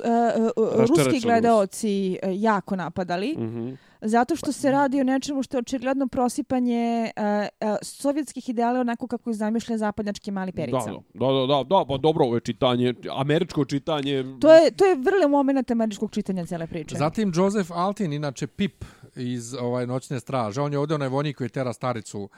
[0.57, 3.35] uh, ruski gledaoci uh, jako napadali.
[3.37, 3.69] Mhm.
[4.01, 7.23] Zato što se radi o nečemu što je očigledno prosipanje uh,
[7.69, 10.91] uh, sovjetskih ideala onako kako ih zamišlja zapadnjački mali perica.
[11.13, 14.23] Da, da, da, da, da, pa dobro, ovo je čitanje, američko čitanje.
[14.41, 16.95] To je, to je vrlo moment američkog čitanja cele priče.
[16.95, 18.85] Zatim Joseph Altin, inače Pip
[19.15, 22.29] iz ovaj Noćne straže, on je ovdje onaj vojnik koji tera staricu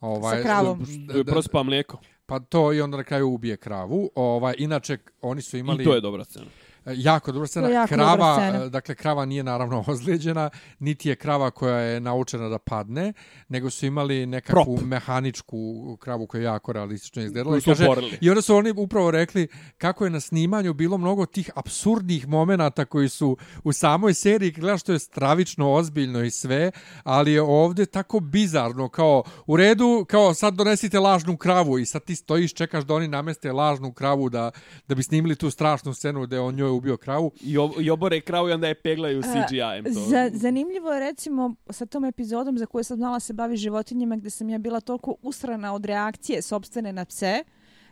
[0.00, 0.86] ovaj, Sa kravom.
[1.26, 1.98] Prospa mlijeko.
[2.26, 4.10] Pa to i onda na kraju ubije kravu.
[4.14, 5.82] Ovaj, inače, oni su imali...
[5.82, 6.46] I to je dobra scena.
[6.86, 7.68] Jako dobra scena.
[7.68, 8.64] Jako krava, dobra scena.
[8.64, 13.12] e, dakle, krava nije naravno ozlijeđena, niti je krava koja je naučena da padne,
[13.48, 14.88] nego su imali nekakvu Prop.
[14.88, 17.56] mehaničku kravu koja je jako realistično izgledala.
[17.56, 18.18] I, su kaže.
[18.20, 22.84] I onda su oni upravo rekli kako je na snimanju bilo mnogo tih absurdnih momenata
[22.84, 26.70] koji su u samoj seriji, gledaš što je stravično, ozbiljno i sve,
[27.02, 32.04] ali je ovdje tako bizarno, kao u redu, kao sad donesite lažnu kravu i sad
[32.04, 34.50] ti stojiš, čekaš da oni nameste lažnu kravu da,
[34.88, 37.32] da bi snimili tu strašnu scenu gde on njoj ubio kravu.
[37.42, 39.84] I, ob, i obore kravu i onda je peglaju CGI-em.
[39.84, 39.90] To.
[40.00, 44.30] Za, zanimljivo je recimo sa tom epizodom za koju sam znala se bavi životinjama gdje
[44.30, 47.44] sam ja bila toliko usrana od reakcije sobstvene na pse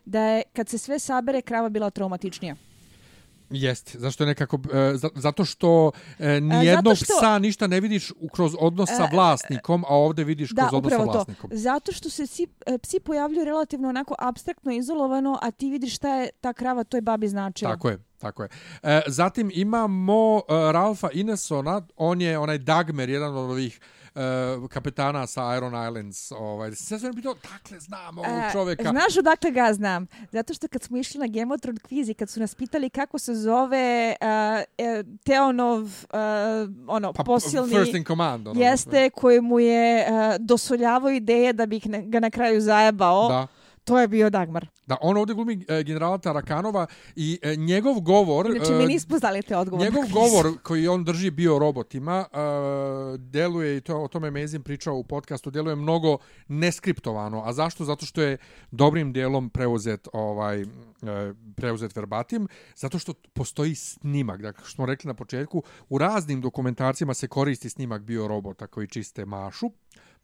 [0.04, 2.54] da je kad se sve sabere krava bila traumatičnija.
[3.50, 8.10] Jeste, zašto je nekako, e, za- zato što e, nijednog što- psa ništa ne vidiš
[8.12, 11.18] u- kroz odnos sa E, vlasnikom, a ovdje vidiš Da, kroz odnos sa upravo to.
[11.18, 11.50] vlasnikom.
[11.52, 16.14] Zato što se psi, e, psi pojavljuju relativno onako abstraktno izolovano, a ti vidiš šta
[16.16, 17.70] je ta krava toj babi značila.
[17.70, 18.48] Tako je, tako je.
[18.82, 23.80] E, zatim imamo e, Ralfa Inesona, on je onaj Dagmer, jedan od ovih
[24.14, 26.32] e, kapetana sa Iron Islands.
[26.32, 26.74] Ovaj.
[26.74, 28.90] Sve sam pitao, dakle znam ovog E, čoveka.
[28.90, 30.06] Znaš odakle ga znam?
[30.32, 33.34] Zato što kad smo išli na Thrones kviz i kad su nas pitali kako se
[33.34, 35.88] zove uh, e, Teonov uh,
[36.86, 37.74] ono, pa, posilni...
[37.74, 38.48] First in command.
[38.48, 42.60] Ono, Jeste, koji mu je uh, dosoljavao ideje da bi ih na- ga na kraju
[42.60, 43.28] zajebao.
[43.28, 43.46] Da.
[43.84, 44.66] To je bio Dagmar.
[44.86, 48.52] Da, on ovdje glumi e, generala Tarakanova i e, njegov govor...
[48.56, 49.90] Znači, e, mi nismo znali te odgovore.
[49.90, 52.24] Njegov govor koji on drži bio robotima
[53.18, 56.18] deluje i to o tome Mezim pričao u podcastu deluje mnogo
[56.48, 58.36] neskriptovano a zašto zato što je
[58.70, 60.66] dobrim dijelom preuzet ovaj e,
[61.56, 67.14] preuzet verbatim zato što postoji snimak dakle što smo rekli na početku u raznim dokumentarcima
[67.14, 69.70] se koristi snimak bio robota koji čiste mašu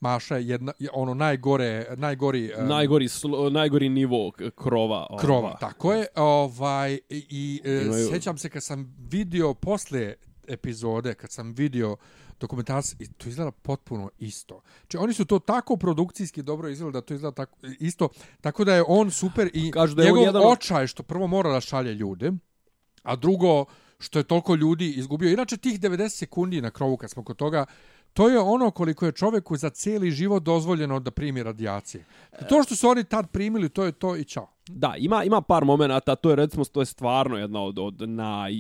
[0.01, 2.53] Maša je jedna, je ono najgore, najgori...
[2.57, 5.07] e, Najgori, slo, najgori nivo krova.
[5.21, 5.57] krova, ova.
[5.61, 6.07] tako je.
[6.17, 10.15] Ovaj, I e, Imaju- sjećam se kad sam vidio posle
[10.49, 11.97] epizode, kad sam vidio
[12.41, 14.61] dokumentarac, i to izgleda potpuno isto.
[14.89, 18.09] Či oni su to tako produkcijski dobro izgledali da to izgleda tako, isto,
[18.41, 21.53] tako da je on super i Kažu da je njegov jedan očaj što prvo mora
[21.53, 22.33] da šalje ljude,
[23.03, 23.65] a drugo
[23.99, 25.31] što je toliko ljudi izgubio.
[25.31, 27.67] Inače tih 90 sekundi na krovu kad smo kod toga,
[28.13, 32.05] to je ono koliko je čoveku za cijeli život dozvoljeno da primi radijacije.
[32.49, 34.49] To što su oni tad primili, to je to i čao.
[34.69, 38.53] Da, ima, ima par momenata, to je recimo, to je stvarno jedna od, od naj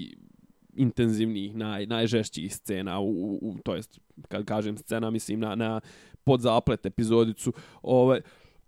[0.78, 5.80] intenzivnijih, naj, najžešćih scena, u, u, u, to jest, kad kažem scena, mislim na, na
[6.24, 7.52] podzaplet epizodicu.
[7.82, 8.20] Ove,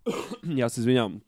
[0.61, 1.19] ja se izvinjam.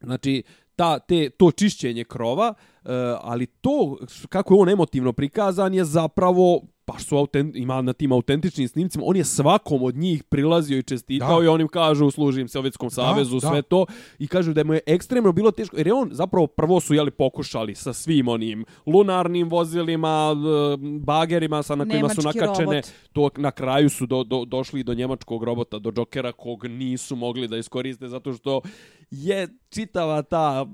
[0.00, 0.42] Znači,
[0.76, 2.90] ta, te, to čišćenje krova, e,
[3.20, 3.98] ali to,
[4.28, 9.04] kako je on emotivno prikazan, je zapravo baš su autent, ima na tim autentičnim snimcima,
[9.06, 11.44] on je svakom od njih prilazio i čestitao Da.
[11.44, 13.48] i on im kažu služim Sovjetskom savezu, da.
[13.48, 13.86] sve to
[14.18, 17.10] i kažu da mu je ekstremno bilo teško, jer je on zapravo prvo su jeli
[17.10, 20.34] pokušali sa svim onim lunarnim vozilima,
[21.00, 22.92] bagerima sa na kojima su Nemački nakačene, robot.
[23.12, 27.48] to na kraju su do, do, došli do njemačkog robota, do Jokera kog nisu mogli
[27.48, 28.60] da iskoriste zato što
[29.10, 30.66] je čitava ta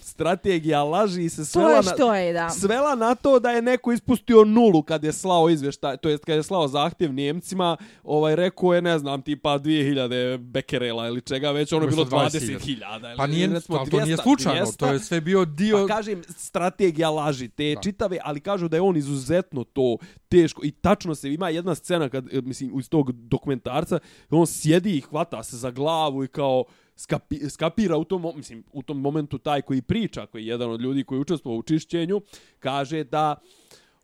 [0.00, 2.50] strategija laži se To svela je je, da.
[2.50, 6.36] svela na to da je neko ispustio nulu kad je slao izvještaj, to jest kad
[6.36, 11.72] je slao zahtjev Njemcima, ovaj rekao je ne znam tipa 2000 bekerela ili čega već,
[11.72, 14.76] ono je bilo Umjesto 20.000 ili Pa nije, recimo to nije 200, slučajno, 200.
[14.76, 15.86] to je sve bio dio...
[15.88, 17.80] Pa kažem, strategija laži te Da.
[17.80, 19.96] čitave, ali kažu da je on izuzetno to
[20.28, 23.98] teško i tačno se ima jedna scena kad e, mislim iz tog dokumentarca
[24.30, 26.64] on sjedi i hvata se za glavu i kao
[26.96, 30.80] skapi, skapira u tom mislim u tom momentu taj koji priča koji je jedan od
[30.80, 32.20] ljudi koji je učestvovao u čišćenju
[32.58, 33.34] kaže da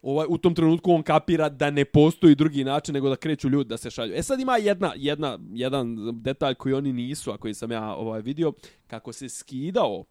[0.03, 3.69] ovaj u tom trenutku on kapira da ne postoji drugi način nego da kreću ljudi
[3.69, 4.15] da se šalju.
[4.15, 8.21] E sad ima jedna jedna jedan detalj koji oni nisu, a koji sam ja ovaj
[8.21, 8.53] vidio
[8.87, 10.05] kako se skidao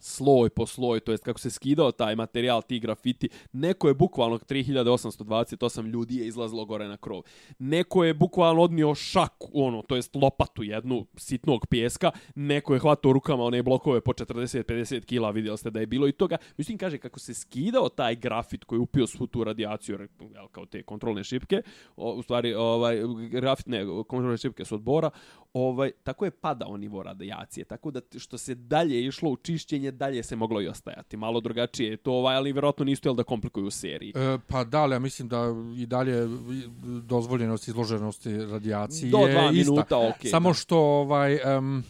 [0.00, 4.38] sloj po sloj, to jest kako se skidao taj materijal, ti grafiti, neko je bukvalno
[4.38, 7.22] 3828 ljudi je izlazilo gore na krov.
[7.58, 13.12] Neko je bukvalno odnio šak, ono, to jest lopatu jednu sitnog pjeska, neko je hvatao
[13.12, 16.36] rukama one blokove po 40-50 kila, vidjeli ste da je bilo i toga.
[16.56, 19.98] Mislim, kaže, kako se skidao taj grafit koji je upio svu tu radijaciju,
[20.34, 21.62] jel, kao te kontrolne šipke,
[21.96, 22.96] o, u stvari, ovaj,
[23.30, 25.10] grafit, ne, kontrolne šipke su od bora,
[25.52, 30.22] ovaj, tako je padao nivo radijacije, tako da što se dalje išlo u čišćenje, dalje
[30.22, 31.16] se moglo i ostajati.
[31.16, 34.12] Malo drugačije je to, ovaj, ali vjerojatno nisu htjeli da komplikuju seriji.
[34.16, 35.44] E, pa da, ali ja mislim da
[35.76, 36.26] i dalje
[37.02, 39.70] dozvoljenost izloženosti radijaciji Do je dva ista.
[39.72, 40.54] minuta, okej, Samo da.
[40.54, 41.84] što ovaj um,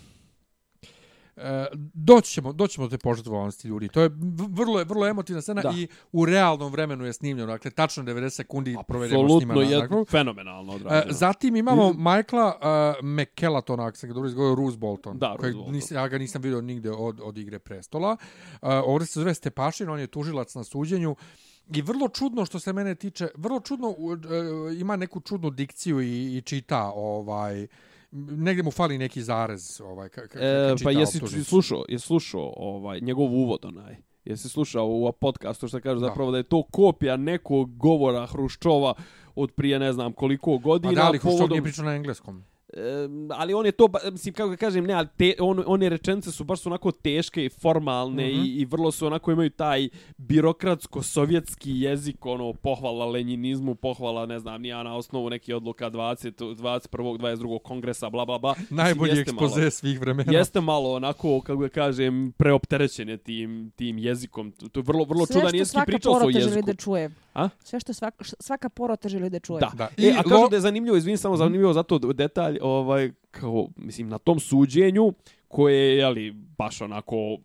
[1.94, 3.88] doći ćemo, doći ćemo do te požrtvovanosti ljudi.
[3.88, 4.10] To je
[4.50, 5.72] vrlo, vrlo emotivna scena Da.
[5.76, 7.46] i u realnom vremenu je snimljeno.
[7.46, 9.52] Dakle, tačno 90 sekundi provedemo s njima.
[9.52, 10.04] Apsolutno na- je dakle.
[10.04, 11.12] fenomenalno E, odrađeno.
[11.12, 12.58] zatim imamo Michaela
[12.98, 15.18] uh, McKellatona, ako se ga dobro izgovorio, Roose Bolton.
[15.18, 18.16] Da, kojeg Roose nis, ja ga nisam vidio nigde od, od Igre prestola.
[18.52, 21.16] Uh, ovdje se zove Stepašin, on je tužilac na suđenju.
[21.68, 24.18] I vrlo čudno što se mene tiče, vrlo čudno uh, uh,
[24.74, 27.66] ima neku čudnu dikciju i, i čita ovaj
[28.12, 31.44] negdje mu fali neki zarez ovaj ka, ka, kad E, pa jesi optužnicu.
[31.46, 33.96] slušao, jesi slušao ovaj njegov uvod onaj?
[34.24, 36.06] Jesi slušao u podcastu što kaže Da.
[36.06, 38.94] zapravo da je to kopija nekog govora Hruščova
[39.34, 42.44] od prije ne znam koliko Pa godina da, ali Hruščov povodom- nije pričao na engleskom.
[43.30, 46.44] Ali on je to, mislim, kako ga kažem, ne, ali te, on, one rečenice su
[46.44, 48.36] baš su onako teške i formalne Mhm.
[48.36, 49.88] i, i vrlo su onako imaju taj
[50.18, 56.88] birokratsko-sovjetski jezik, ono, pohvala lenjinizmu, pohvala, ne znam, nija na osnovu neki odluka 20, 21.
[57.18, 57.58] 22.
[57.60, 58.54] kongresa, bla, bla, bla.
[58.70, 60.32] Najbolji jeste malo- ekspoze svih vremena.
[60.32, 64.52] Jeste malo onako, kako ga kažem, preopterećen je tim, tim jezikom.
[64.52, 66.66] To je vrlo, vrlo Sve čudan što jezik i svaka pričao o porota želi jeziku.
[66.66, 67.10] da čuje.
[67.34, 67.48] A?
[67.60, 69.60] Sve što svaka, svaka porota želi da čuje.
[69.60, 69.70] Da.
[69.74, 69.84] Da.
[69.98, 73.68] E, a I kažu lo- da je zanimljivo, izvini samo zanimljivo zato detalj, ovaj, kao,
[73.76, 75.12] mislim, na tom suđenju,
[75.48, 77.40] koje je, jeli, baš onako, uh,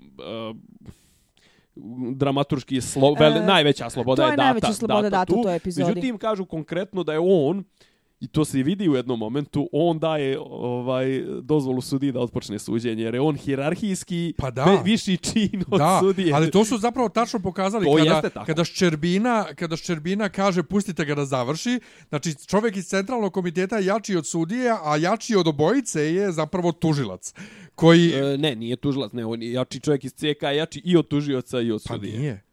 [2.15, 5.43] dramaturški slo, E, najveća sloboda to je, je data, najveća sloboda data u tu.
[5.43, 5.89] toj epizodi.
[5.89, 7.63] Međutim, kažu konkretno da je on,
[8.21, 13.03] i to se vidi u jednom momentu, on daje ovaj dozvolu sudiji da otpočne suđenje,
[13.03, 14.63] jer je on hirarhijski Pa da.
[14.65, 16.33] ve- viši čin od da, sudije.
[16.33, 21.15] ali to su zapravo tačno pokazali To kada, kada Ščerbina, kada Ščerbina kaže pustite ga
[21.15, 26.01] da završi, znači čovjek iz centralnog komiteta je jači od sudije, a jači od obojice
[26.13, 27.33] je zapravo tužilac,
[27.75, 28.11] koji...
[28.13, 31.61] E, ne, nije tužilac, ne, on je jači čovjek iz CK, jači i od tužioca
[31.61, 32.19] i od pa sudije.
[32.19, 32.43] nije.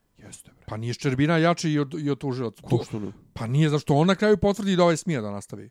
[0.69, 2.63] Pa nije Ščerbina jači i od, i od tužilaca.
[2.63, 3.13] Kako što ne?
[3.35, 5.71] Pa nije, zašto on na kraju potvrdi da ovaj smije da nastavi.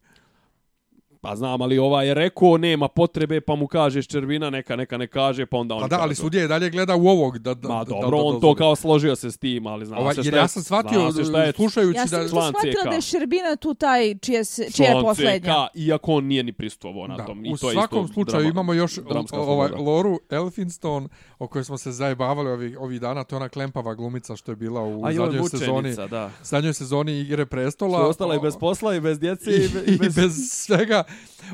[1.17, 5.07] Pa znam, ali ova je rekao nema potrebe, pa mu kaže Ščerbina, neka, neka ne
[5.07, 7.67] kaže, pa onda on Pa da, ali sudija i dalje gleda u ovog da, da,
[7.67, 10.15] Ma da, dobro, da, da on to kao složio se s tim, ali zna Ovaj,
[10.15, 12.27] se šta je, ja sam shvatio, se šta je slušajući Ja sam da...
[12.27, 12.89] shvatila CK.
[12.89, 15.67] da je Šerbina tu taj čije, se, čija je posljednja.
[15.67, 17.45] CK, iako on nije ni pristovao na Da, tom.
[17.45, 18.99] I u to je svakom isto slučaju drama- imamo još
[19.31, 19.69] ovaj.
[19.71, 21.07] Loru Elphinstone,
[21.39, 24.55] o kojoj smo se zajebavali ovih, ovih dana, to je ona klempava glumica što je
[24.55, 26.31] bila u A joj, zadnjoj sezoni, mučenica, da.
[26.43, 27.99] zadnjoj sezoni Igre prestola.
[27.99, 30.15] Su ostala i bez posla i bez djece i, be- i, i bez...
[30.15, 31.03] bez svega.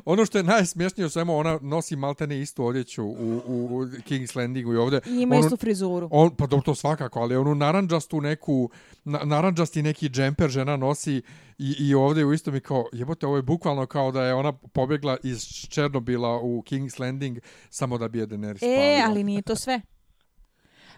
[0.05, 4.73] Ono što je najsmješnije u svemu, ona nosi maltene istu odjeću u, u King's Landingu
[4.73, 5.01] i ovdje.
[5.05, 6.07] I ima Onu- istu frizuru.
[6.11, 8.69] On, pa dobro, to svakako, ali onu naranđastu neku,
[9.03, 11.21] na, naranđasti neki džemper žena nosi
[11.57, 14.51] i, i ovdje u isto mi kao, jebote, ovo je bukvalno kao da je ona
[14.53, 17.37] pobjegla iz Černobila u King's Landing
[17.69, 19.05] samo da bi je Daenerys E, spalila.
[19.05, 19.81] ali nije to sve.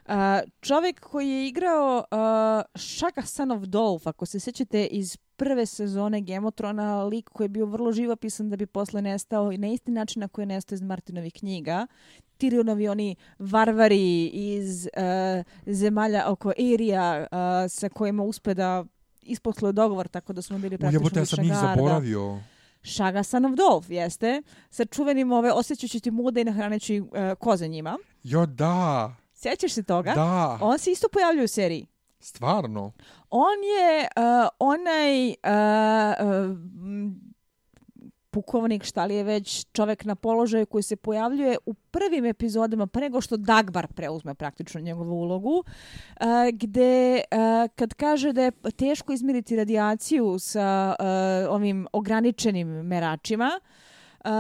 [0.05, 0.13] Uh,
[0.61, 6.21] čovjek koji je igrao uh, Shaka Son of Dolph, ako se sjećate iz prve sezone
[6.21, 9.67] Game of Thrones, lik koji je bio vrlo živopisan da bi posle nestao i na
[9.67, 11.87] isti način na koji je nestao iz Martinovih knjiga.
[12.39, 17.37] Tyrionovi oni varvari iz uh, zemalja oko Irija uh,
[17.69, 18.85] sa kojima uspe da
[19.21, 22.39] isposluje dogovor, tako da smo bili praktično Ujebote, ja sam njih zaboravio.
[22.81, 24.41] Šaga Son of jeste?
[24.69, 27.07] Sa čuvenim ove, osjećajući ti muda i nahraneći uh,
[27.39, 27.97] koze njima.
[28.23, 29.15] Jo, da.
[29.35, 30.13] Sjećaš se toga?
[30.13, 30.57] Da.
[30.61, 31.87] On se isto pojavljuje u seriji.
[32.19, 32.91] Stvarno.
[33.29, 35.35] On je uh, onaj uh,
[36.19, 36.57] uh,
[38.29, 43.01] pukovnik, šta li je već čovek na položaju koji se pojavljuje u prvim epizodama pre
[43.01, 47.37] nego što Dagbar preuzme praktično njegovu ulogu, uh, gde uh,
[47.75, 51.05] kad kaže da je teško izmiriti radijaciju sa uh,
[51.53, 53.59] ovim ograničenim meračima,
[54.25, 54.31] uh,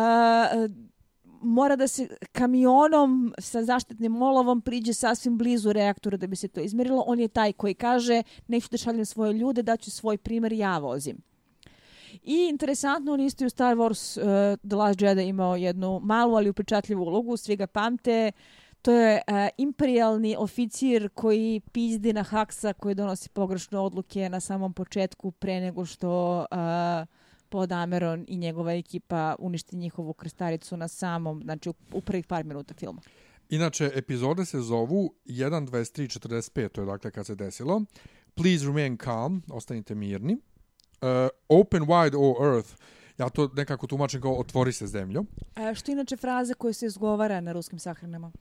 [1.45, 6.61] mora da se kamionom sa zaštitnim olovom priđe sasvim blizu reaktora da bi se to
[6.61, 7.03] izmjerilo.
[7.07, 10.77] On je taj koji kaže neću da šaljem svoje ljude, da ću svoj primjer, ja
[10.77, 11.17] vozim.
[12.23, 16.35] I interesantno, on isto i u Star Wars uh, The Last Jedi imao jednu malu,
[16.35, 18.31] ali upečatljivu ulogu, svi ga pamte.
[18.81, 24.73] To je uh, imperialni oficir koji pizdi na Haksa, koji donosi pogrešne odluke na samom
[24.73, 26.57] početku pre nego što uh,
[27.55, 32.45] Paul Dameron i njegova ekipa uništi njihovu krstaricu na samom, znači u, u prvih par
[32.45, 33.01] minuta filma.
[33.49, 37.81] Inače, epizode se zovu 1.23.45, to je dakle kad se desilo.
[38.33, 40.33] Please remain calm, ostanite mirni.
[40.33, 41.07] Uh,
[41.49, 42.73] open wide, o earth,
[43.17, 45.23] ja to nekako tumačim kao otvori se zemljo.
[45.55, 48.31] E, što je inače fraza koja se izgovara na ruskim sahranama?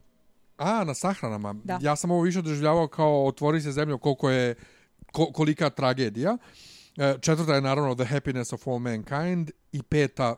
[0.56, 1.54] A, na sahranama.
[1.64, 1.78] Da.
[1.82, 4.54] Ja sam ovo više doživljavao kao otvori se zemljo koliko je,
[5.12, 6.38] ko, kolika tragedija.
[6.40, 6.73] E,
[7.20, 10.36] četvrta je naravno The Happiness of All Mankind i peta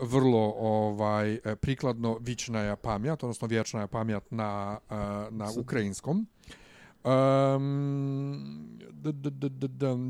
[0.00, 4.94] vrlo ovaj e, prikladno vičnaja pamjat, odnosno vječnaja pamjat na, e,
[5.30, 6.26] na ukrajinskom.
[7.04, 8.78] Um,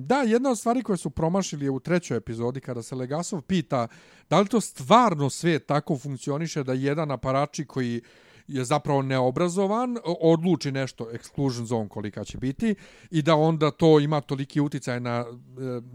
[0.07, 3.89] da, jedna od stvari koje su promašili je u trećoj epizodi kada se Legasov pita
[4.31, 8.03] da li to stvarno sve tako funkcioniše da jedan aparači koji
[8.51, 12.75] je zapravo neobrazovan, odluči nešto exclusion zone kolika će biti
[13.11, 15.25] i da onda to ima toliki uticaj na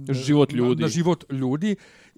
[0.10, 0.82] e, Život ljudi.
[0.82, 1.76] Na, na život ljudi.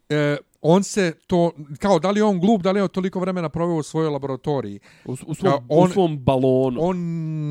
[0.09, 0.38] E,
[0.70, 3.84] on se to, kao da li on glup, da li on toliko vremena proveo u
[3.84, 4.80] svojoj laboratoriji.
[5.05, 6.78] U, u, svom, Kao, on- u svom balonu.
[6.82, 6.97] On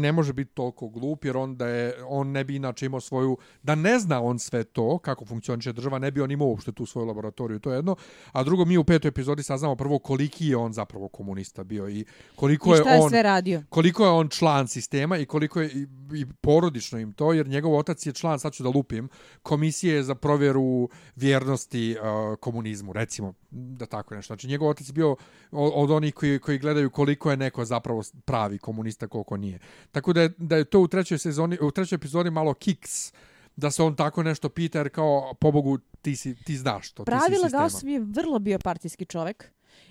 [0.00, 3.36] ne može biti toliko glup jer on da je on ne bi inače imao svoju
[3.62, 6.86] da ne zna on sve to kako funkcioniše država, ne bi on imao uopšte tu
[6.86, 7.96] svoju laboratoriju, to je jedno.
[8.32, 12.04] A drugo mi u petoj epizodi saznamo prvo koliki je on zapravo komunista bio i
[12.36, 13.62] koliko I šta je je on sve radio?
[13.68, 17.74] koliko je on član sistema i koliko je i, i porodično im to, jer njegov
[17.76, 19.08] otac je član, sad ću da lupim,
[19.42, 24.34] komisije za provjeru vjernosti uh, komunizmu, recimo, da tako nešto.
[24.34, 25.16] Znači, njegov otac je bio
[25.52, 29.58] od onih koji, koji gledaju koliko je neko zapravo pravi komunista, koliko nije.
[29.92, 33.12] Tako da je, da je to u trećoj sezoni, u trećoj epizodi malo kiks,
[33.56, 37.10] da se on tako nešto pita, jer kao, pobogu, ti, si, ti znaš to, ti
[37.10, 37.62] si Pravila sistema.
[37.62, 39.50] Gasov je vrlo bio partijski čovek.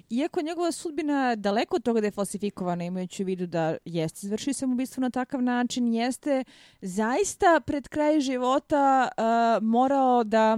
[0.09, 4.53] Iako njegova sudbina daleko od toga da je falsifikovana, imajući u vidu da jeste izvršio
[4.53, 6.43] samoubistvo na takav način, jeste
[6.81, 10.57] zaista pred kraj života uh, morao da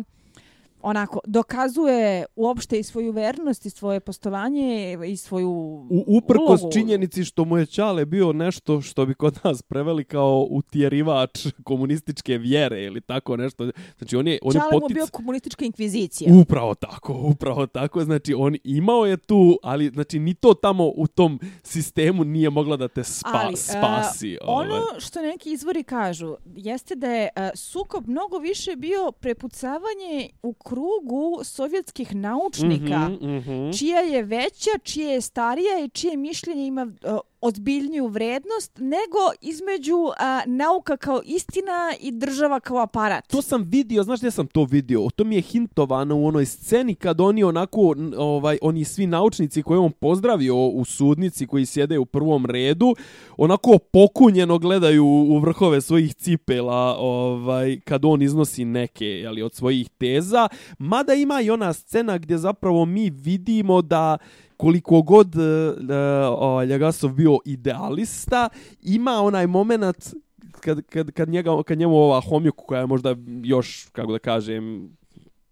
[0.82, 5.50] onako dokazuje uopšte i svoju vernost i svoje postovanje i svoju
[5.90, 6.74] U, uprkos ulogu.
[6.74, 12.38] činjenici što mu je Čale bio nešto što bi kod nas preveli kao utjerivač komunističke
[12.38, 13.72] vjere ili tako nešto.
[13.98, 14.96] Znači on je, on je Čale mu potic...
[14.96, 16.34] bio komunistička inkvizicija.
[16.42, 18.04] Upravo tako, upravo tako.
[18.04, 22.78] Znači, on imao je tu, ali znači ni to tamo u tom sistemu nije mogla
[22.78, 24.38] da te spa, Ali, e, spasi.
[24.42, 24.68] ovaj.
[24.68, 30.54] Ono što neki izvori kažu jeste da je uh, sukob mnogo više bio prepucavanje u
[30.68, 33.72] krugu sovjetskih naučnika, Mhm, mhm.
[33.80, 39.98] čija je veća, čija je starija i čije mišljenje ima uh, ozbiljniju vrednost nego između
[40.20, 43.28] a, nauka kao istina i država kao aparat.
[43.28, 45.08] To sam vidio, znaš gdje sam to vidio?
[45.16, 49.80] To mi je hintovano u onoj sceni kad oni onako, ovaj, oni svi naučnici koje
[49.80, 52.96] on pozdravio u sudnici koji sjede u prvom redu,
[53.38, 59.90] onako pokunjeno gledaju u vrhove svojih cipela ovaj, kad on iznosi neke jeli, od svojih
[59.90, 60.48] teza.
[60.80, 64.18] Mada ima i ona scena gdje zapravo mi vidimo da
[64.58, 68.50] koliko god uh, uh, Ljagasov bio idealista,
[68.82, 70.14] ima onaj moment
[70.52, 74.90] kad, kad, kad, njega, kad njemu ova homjuku koja je možda još, kako da kažem,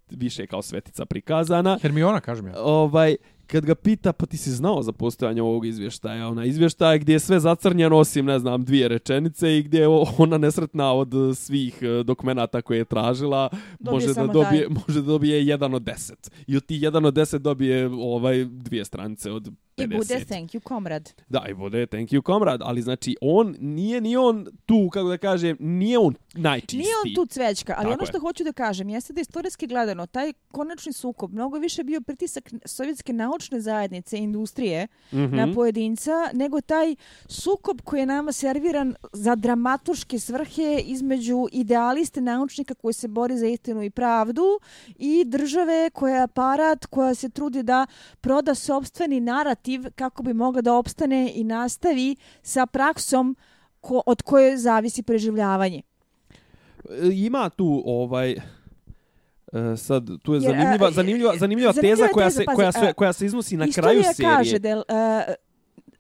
[0.10, 2.54] više kao svetica prikazana, Hermiona, kažem ja.
[2.58, 3.16] ovaj,
[3.48, 7.20] kad ga pita, pa ti si znao za postojanje ovog izvještaja, ona izvještaja gdje je
[7.20, 9.88] sve zacrnjeno osim, ne znam, dvije rečenice i gdje je
[10.18, 15.08] ona nesretna od svih eh, dokumenata koje je tražila, Dobije može da dobije, može da
[15.08, 16.32] dobije jedan od deset.
[16.48, 20.60] I od ti jedan od deset dobije ovaj dvije stranice od I bude thank you,
[20.60, 21.14] komrad.
[21.30, 25.18] Da, i bude thank you, komrad, ali znači on nije ni on tu, kako da
[25.20, 26.80] kažem, nije on najčistiji.
[26.80, 28.08] Nije on tu cvećka, ali Tako ono je.
[28.08, 32.52] što hoću da kažem jeste da istorijski gledano taj konačni sukob mnogo više bio pritisak
[32.66, 35.36] sovjetske naučne zajednice i industrije Mhm.
[35.36, 36.96] na pojedinca nego taj
[37.28, 43.48] sukob koji je nama serviran za dramaturške svrhe između idealiste naučnika koji se bori za
[43.48, 44.60] istinu i pravdu
[44.90, 47.86] i države koja je aparat koja se trudi da
[48.22, 49.20] proda sobstveni
[49.66, 53.36] narativ kako bi mogla da opstane i nastavi sa praksom
[53.82, 55.82] ko, od koje zavisi preživljavanje.
[56.90, 58.38] E, Ima tu ovaj e,
[59.78, 62.72] sad tu je Jer, zanimljiva zanimljiva zanimljiva zanimljiva teza je koja teza, se pazi, koja
[62.72, 64.36] sve a, koja se iznosi na kraju Istorija serije.
[64.36, 65.36] kaže da e,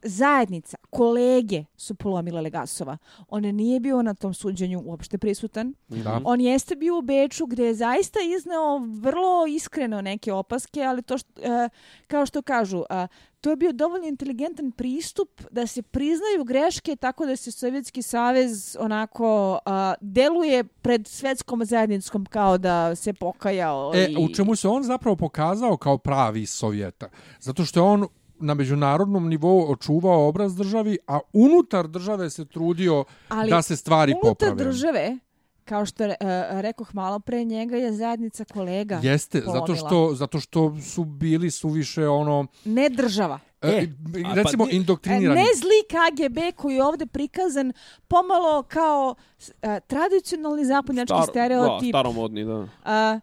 [0.05, 2.97] zajednica, kolege su polomile Legasova.
[3.29, 5.73] On nije bio na tom suđenju uopšte prisutan.
[5.87, 6.21] Da.
[6.23, 11.17] On jeste bio u Beču gdje je zaista izneo vrlo iskreno neke opaske, ali to
[11.17, 11.69] što, e,
[12.07, 13.07] kao što kažu, a,
[13.41, 18.77] to je bio dovoljno inteligentan pristup da se priznaju greške tako da se Sovjetski savez
[18.79, 23.91] onako a, deluje pred svetskom zajednicom kao da se pokajao.
[23.95, 24.25] E, i...
[24.25, 27.09] u čemu se on zapravo pokazao kao pravi Sovjeta?
[27.39, 28.07] Zato što je on
[28.45, 34.13] na međunarodnom nivou očuvao obraz državi, a unutar države se trudio Ali da se stvari
[34.13, 34.63] unutar poprave.
[34.63, 35.17] države,
[35.65, 36.11] kao što uh,
[36.51, 38.99] rekoh malo pre njega, je zajednica kolega.
[39.03, 39.77] Jeste, zato polomila.
[39.79, 43.39] što, zato što su bili suviše ono, Ne država.
[43.61, 43.87] e, E,
[44.25, 45.35] a pa recimo E, indoktrinirani.
[45.35, 47.73] Ne zli KGB koji je ovdje prikazan
[48.07, 51.81] pomalo kao s- e, tradicionalni zapadnjački Star- stereotip.
[51.83, 52.53] Da, staromodni, da.
[52.53, 53.19] A, a,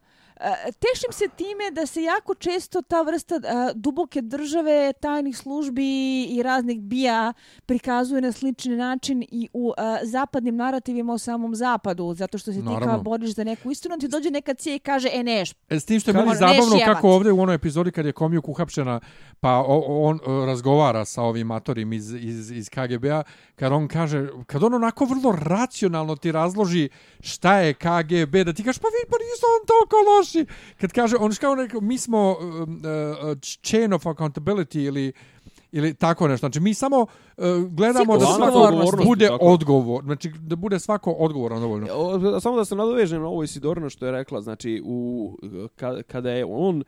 [0.78, 6.42] tešim se time da se jako često ta vrsta a, duboke države, tajnih službi i
[6.42, 7.32] raznih bija
[7.66, 12.58] prikazuje na slični način i u a, zapadnim narativima o samom zapadu, zato što se
[12.58, 12.86] ti Naravno.
[12.86, 15.84] kao boriš za neku istinu, ti dođe neka cija i kaže, e neš, E, s
[15.84, 19.00] tim što je meni neš zabavno kako ovdje u onoj epizodi kad je Komjuk uhapšena,
[19.40, 23.22] pa on e, razgovara sa ovim matorim iz, iz, iz KGB-a,
[23.54, 26.88] kad on kaže, kad on onako vrlo racionalno ti razloži
[27.20, 29.96] šta je KGB, da ti kažeš, pa vidi, pa nisu on toliko
[30.38, 30.46] loši.
[30.80, 32.82] Kad kaže, on kao rekao, mi smo um,
[33.22, 35.12] uh, chain of accountability ili
[35.72, 36.46] ili tako nešto.
[36.46, 39.44] Znači, mi samo uh, gledamo da Ciklus svako bude tako.
[39.44, 40.04] odgovor.
[40.04, 41.86] Znači, da bude svako odgovoran dovoljno.
[42.40, 45.30] Samo da se nadovežem na ovo Isidorno što je rekla, znači u
[45.76, 46.84] ka, kada je on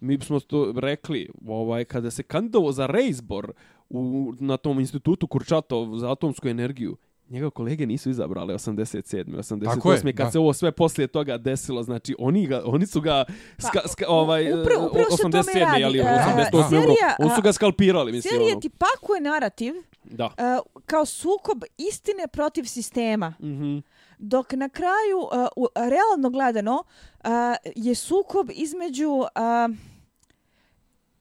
[0.00, 3.52] mi smo to rekli, ovaj kada se kandidovao za reizbor
[3.90, 6.96] u na tom institutu Kurčatov za atomsku energiju,
[7.30, 9.24] njega kolege nisu izabrali 87.
[9.64, 10.12] Tako je, 88.
[10.12, 10.30] kad da.
[10.30, 13.24] se ovo sve poslije toga desilo, znači oni ga oni su ga
[13.58, 15.60] ska, ska, u- ovaj upra- upravo se o tome 87.
[15.60, 15.84] radi.
[15.84, 16.68] ali E, 88.
[16.70, 17.14] serija, euro.
[17.20, 18.60] On su ga skalpirali, mislim serija ono.
[18.60, 19.74] ti pakuje narativ
[20.04, 20.24] Da.
[20.26, 20.32] uh,
[20.86, 23.34] kao sukob istine protiv sistema.
[23.40, 23.78] Mhm.
[24.18, 26.82] Dok na kraju, uh, u, realno gledano,
[27.16, 27.30] uh,
[27.76, 29.26] je sukob između uh,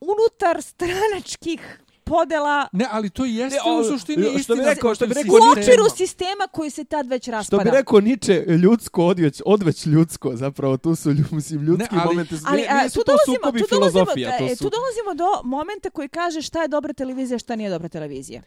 [0.02, 1.80] unutar stranačkih
[2.10, 4.64] podela Ne, ali to jeste Ne, u o, suštini što bi istina.
[4.66, 5.90] rekao- što bi rekao u okviru sistema.
[5.98, 7.64] sistema koji se tad već Što raspada.
[7.64, 12.08] bi rekao Niče, ljudsko odveć, odveć ljudsko, zapravo tu su lju- mislim, ljudski Ne, ali-
[12.08, 14.64] momenti, Ali nije, a, nisu tu to dolazimo, sukobi tu dolazimo, filozofija, e, to su...
[14.64, 18.42] tu dolazimo do momenta koji kaže šta je dobra televizija, šta nije dobra televizija.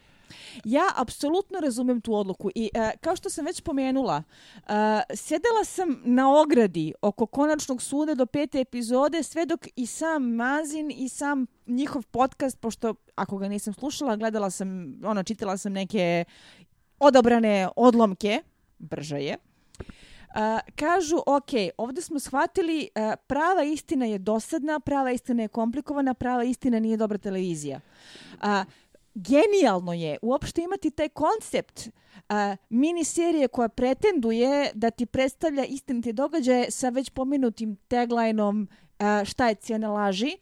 [0.64, 4.22] Ja apsolutno razumem tu odluku i e, kao što sam već pomenula,
[4.56, 4.62] e,
[5.16, 10.90] sjedela sam na ogradi oko konačnog suda do pete epizode sve dok i sam Mazin
[10.90, 16.24] i sam njihov podcast, pošto ako ga nisam slušala, gledala sam, ono, čitala sam neke
[16.98, 18.42] odabrane odlomke,
[18.78, 19.36] brže je,
[20.34, 20.36] Uh,
[20.76, 26.44] kažu, ok, ovdje smo shvatili uh, prava istina je dosadna, prava istina je komplikovana, prava
[26.44, 27.80] istina nije dobra televizija.
[28.32, 28.48] Uh,
[29.14, 32.34] genijalno je uopšte imati taj koncept uh,
[32.68, 39.54] miniserije koja pretenduje da ti predstavlja istinite događaje sa već pomenutim taglineom uh, šta je
[39.54, 40.36] cijena laži,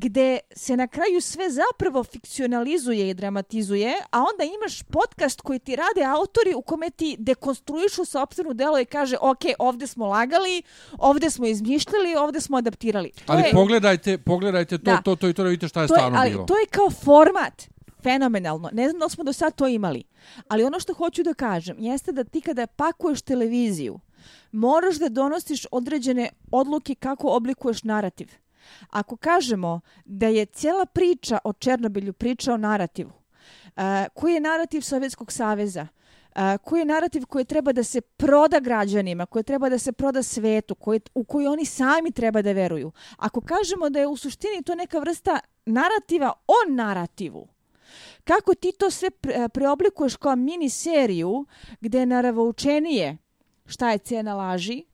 [0.00, 5.76] gde se na kraju sve zapravo fikcionalizuje i dramatizuje, a onda imaš podcast koji ti
[5.76, 10.62] rade autori u kome ti dekonstruišu sopstvenu delo i kaže ok, ovde smo lagali,
[10.98, 13.10] ovde smo izmišljali, ovde smo adaptirali.
[13.24, 15.02] To Ali je, pogledajte, pogledajte to, Da.
[15.02, 16.44] to, to i to da vidite šta je to je, stvarno ali bilo.
[16.44, 17.62] to je kao format
[18.02, 18.70] fenomenalno.
[18.72, 20.04] Ne znam da smo do sad to imali.
[20.48, 24.00] Ali ono što hoću da kažem jeste da ti kada pakuješ televiziju,
[24.52, 28.28] moraš da donosiš određene odluke kako oblikuješ narativ.
[28.90, 33.12] Ako kažemo da je cijela priča o Černobilju priča o narativu,
[33.76, 33.82] uh,
[34.14, 39.26] koji je narativ Sovjetskog saveza, uh, koji je narativ koji treba da se proda građanima,
[39.26, 42.92] koji treba da se proda svetu, koji, u koji oni sami treba da veruju.
[43.16, 47.48] Ako kažemo da je u suštini to neka vrsta narativa o narativu,
[48.24, 49.10] kako ti to sve
[49.52, 51.46] preoblikuješ kao mini seriju
[51.80, 53.18] gde je naravoučenije
[53.68, 54.84] šta je cena laži,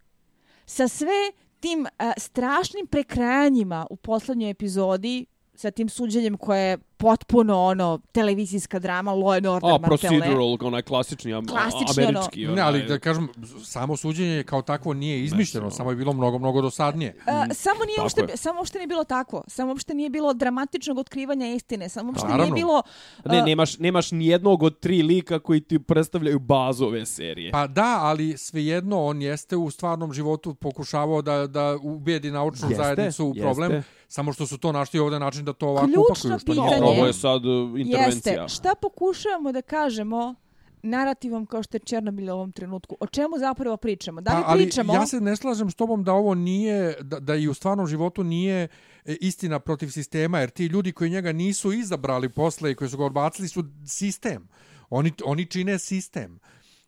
[0.67, 1.33] sa sve
[1.65, 8.79] tim uh, strašnim prekrajanjima u poslednjoj epizodi sa tim suđenjem koje je potpuno ono televizijska
[8.79, 9.89] drama Law and Order A, Martele.
[9.89, 12.09] procedural, onaj klasični, am- Klasični, ono.
[12.11, 12.47] američki.
[12.47, 13.29] Ne, ali da kažem,
[13.65, 17.17] samo suđenje kao takvo nije izmišljeno, samo je bilo mnogo, mnogo dosadnije.
[17.27, 18.37] A, samo nije uopšte, je.
[18.37, 19.43] samo uopšte nije bilo tako.
[19.49, 21.89] Samo uopšte nije bilo dramatičnog otkrivanja istine.
[21.89, 22.55] Samo uopšte nije Naravno.
[22.55, 22.83] bilo...
[23.27, 27.51] Ne, a, nemaš, nemaš ni jednog od tri lika koji ti predstavljaju bazu ove serije.
[27.53, 32.83] Pa da, ali svejedno on jeste u stvarnom životu pokušavao da, da ubijedi naučnu Jeste,
[32.85, 33.91] zajednicu u problem, jeste.
[34.09, 36.94] samo što su to našli ovdje način da to ovako Ključno upakuju, što nije pitanje-
[36.97, 38.43] Ovo je sad uh, intervencija.
[38.43, 38.57] Jeste.
[38.57, 40.35] Šta pokušavamo da kažemo
[40.83, 42.97] narativom kao što je Černobil u ovom trenutku?
[43.01, 44.21] O čemu zapravo pričamo?
[44.21, 44.95] Da li Pa, ali pričamo...
[44.95, 48.25] ja se ne slažem s tobom da ovo nije, da, da i u stvarnom životu
[48.25, 48.69] nije
[49.05, 52.99] e, istina protiv sistema, jer ti ljudi koji njega nisu izabrali posle i koji su
[52.99, 54.49] ga odbacili su sistem.
[54.91, 56.39] Oni, oni čine sistem.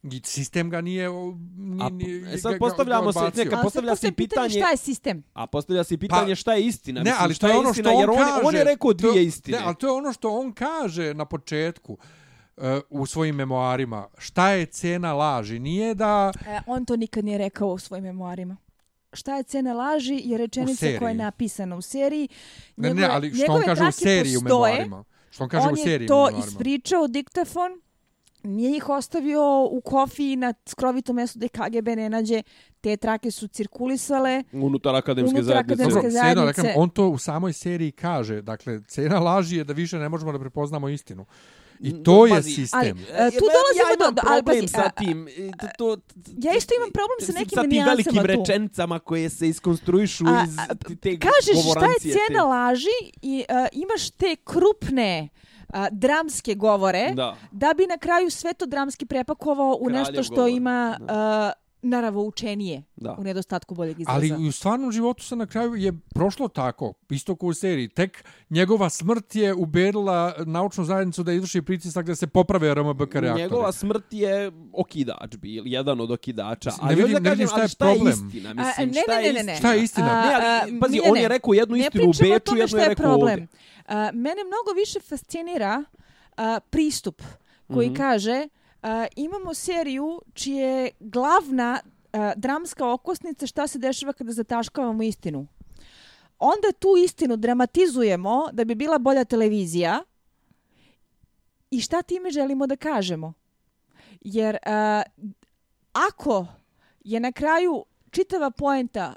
[0.05, 1.09] I sistem ga nije...
[1.11, 3.44] o, Ni, A, ni, e, sad ga- ga- postavljamo se odbacio.
[3.44, 5.22] neka- postavlja se postavlja pitanje- Šta je sistem?
[5.34, 6.99] A postavlja se pitanje Pa- šta je istina.
[6.99, 8.40] Ne, Mislim, ali šta to je ono istina, što on jer kaže.
[8.44, 9.59] on je rekao To- dvije istine.
[9.59, 11.99] Ne, ali to je ono što on kaže na početku
[12.57, 14.09] e, u svojim memoarima.
[14.18, 15.59] Šta je cena laži?
[15.59, 16.32] Nije da...
[16.47, 18.57] E, on to nikad nije rekao u svojim memoarima.
[19.12, 22.28] Šta je cena laži je rečenica koja je napisana u seriji.
[22.76, 24.72] Ne, ne, Njegove- ali što on njegove kaže u seriji u postoje.
[24.72, 25.05] memoarima?
[25.30, 26.47] Što on kaže on u seriji je to u memoarima?
[26.47, 27.80] ispričao u diktafon,
[28.47, 32.42] nije ih ostavio u kofiji na skrovitom mjestu da ih KGB ne nađe.
[32.80, 34.42] Te trake su cirkulisale.
[34.53, 35.72] Unutar akademske Unutar zajednice.
[35.72, 36.20] akademske Dobro, zajednice.
[36.20, 38.42] svejedno, rekam, on to u samoj seriji kaže.
[38.42, 41.26] Dakle, cena laži je da više ne možemo da prepoznamo istinu.
[41.80, 42.80] I to je Pazi, sistem.
[42.80, 45.28] ali- E, tu ja- dolazimo ja imam do- do- ali problem pazi, sa a- tim.
[45.28, 46.03] e, To, to,
[46.38, 48.26] Ja isto imam problem sa nekim sa tim nijansama velikim tu.
[48.26, 52.42] rečencama koje se iskonstruišu A, iz a, te Kažeš šta je govorancije cijena te.
[52.44, 55.45] laži i uh, imaš te krupne uh,
[55.92, 57.36] dramske govore Da.
[57.52, 60.50] da bi na kraju sve to dramski prepakovao u Kraljev nešto što govor.
[60.50, 61.06] ima uh,
[61.82, 63.12] naravoučenije Da.
[63.12, 64.16] u nedostatku boljeg izraza.
[64.16, 67.88] Ali u stvarnom životu se na kraju je prošlo tako, isto kao u seriji.
[67.88, 73.42] Tek njegova smrt je ubedila naučnu zajednicu da izvrši pritisak da se poprave RMBK reaktori.
[73.42, 76.70] Njegova smrt je okidač bil, jedan od okidača.
[76.70, 78.26] Mislim, ne Ali vidim- da ne vidim kažem, šta je ali šta je problem.
[78.28, 78.50] istina?
[78.50, 79.52] A, Mislim, ne, šta ne, je ne, ne, ne.
[79.52, 79.58] istina?
[79.58, 80.06] Šta je istina?
[80.08, 81.20] A, Ne, ali, a, pazi, ne, on ne.
[81.20, 82.24] je rekao jednu Ne istinu u Beču,
[82.56, 83.32] jednu je je rekao problem.
[83.32, 83.46] ovdje.
[84.12, 85.84] Mene mnogo više fascinira
[86.37, 87.22] a, pristup
[87.74, 87.97] koji Mhm.
[87.97, 88.49] kaže
[88.82, 91.80] a, imamo seriju čije je glavna
[92.12, 95.47] a, dramska okosnica šta se dešava kada zataškavamo istinu.
[96.39, 100.03] Onda tu istinu dramatizujemo da bi bila bolja televizija
[101.70, 103.32] i šta time želimo da kažemo?
[104.20, 105.03] Jer a,
[105.93, 106.47] ako
[107.05, 109.16] je na kraju čitava poenta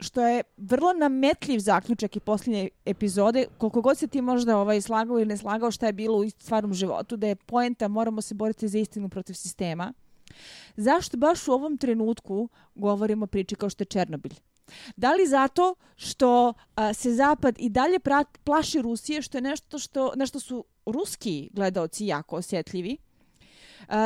[0.00, 5.18] što je vrlo nametljiv zaključak i posljednje epizode, koliko god se ti možda ovaj slagao
[5.18, 8.68] ili ne slagao šta je bilo u stvarnom životu, da je poenta moramo se boriti
[8.68, 9.92] za istinu protiv sistema.
[10.76, 14.34] Zašto baš u ovom trenutku govorimo priči kao što je Černobilj?
[14.96, 19.78] Da li zato što a, se Zapad i dalje pra, plaši Rusije, što je nešto
[19.78, 22.96] što nešto su ruski gledaoci jako osjetljivi?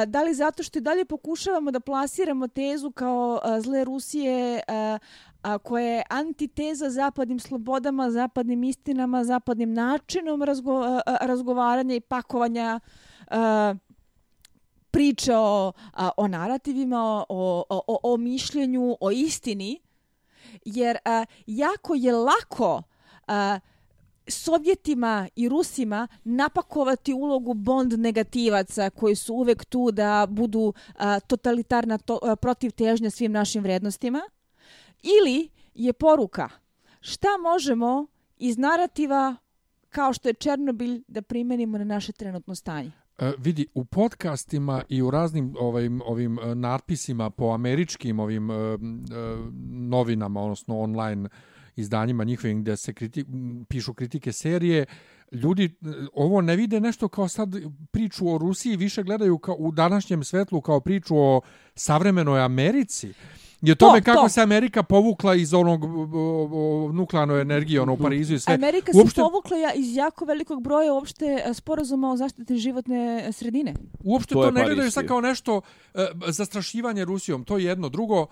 [0.07, 4.61] Da li zato što i dalje pokušavamo da plasiramo tezu kao zle Rusije
[5.45, 12.81] a, koja je antiteza zapadnim slobodama, zapadnim istinama, zapadnim načinom razgo, a, razgovaranja i pakovanja
[13.31, 13.75] a,
[14.91, 19.81] priče o, a, o narativima, o, o, o, o mišljenju, o istini,
[20.65, 22.83] jer a, jako je lako
[23.27, 23.59] a,
[24.27, 31.99] Sovjetima i Rusima napakovati ulogu bond negativaca koji su uvek tu da budu a, totalitarna
[31.99, 34.21] to, a, protiv težnja svim našim vrednostima.
[35.03, 36.49] Ili je poruka
[37.01, 38.07] šta možemo
[38.39, 39.37] iz narativa
[39.89, 42.93] kao što je Černobilj da primenimo na naše trenutno stanje.
[43.19, 48.55] E, vidi, u podcastima i u raznim ovim, ovim e, natpisima po američkim ovim e,
[48.55, 48.77] e,
[49.71, 51.29] novinama, odnosno online
[51.77, 53.25] izdanjima njihovim gdje se kriti,
[53.69, 54.87] pišu kritike serije,
[55.33, 55.71] ljudi e,
[56.15, 57.49] ovo ne vide nešto kao sad
[57.91, 61.41] priču o Rusiji, više gledaju kao u današnjem svetlu kao priču o
[61.75, 63.13] savremenoj Americi.
[63.63, 64.29] I o To, tome kako to.
[64.29, 68.55] se Amerika povukla iz onog o, o, nuklearnoj energije, ono u Parizu i sve.
[68.55, 73.33] Amerika Uopšte- se povukla ja iz jako velikog broja uopšte a, sporazuma o zaštiti životne
[73.33, 73.75] sredine.
[74.01, 75.61] Uopšte To to, ne gledaju sad kao nešto
[75.95, 77.89] e, zastrašivanje Rusijom, to je jedno.
[77.89, 78.27] Drugo,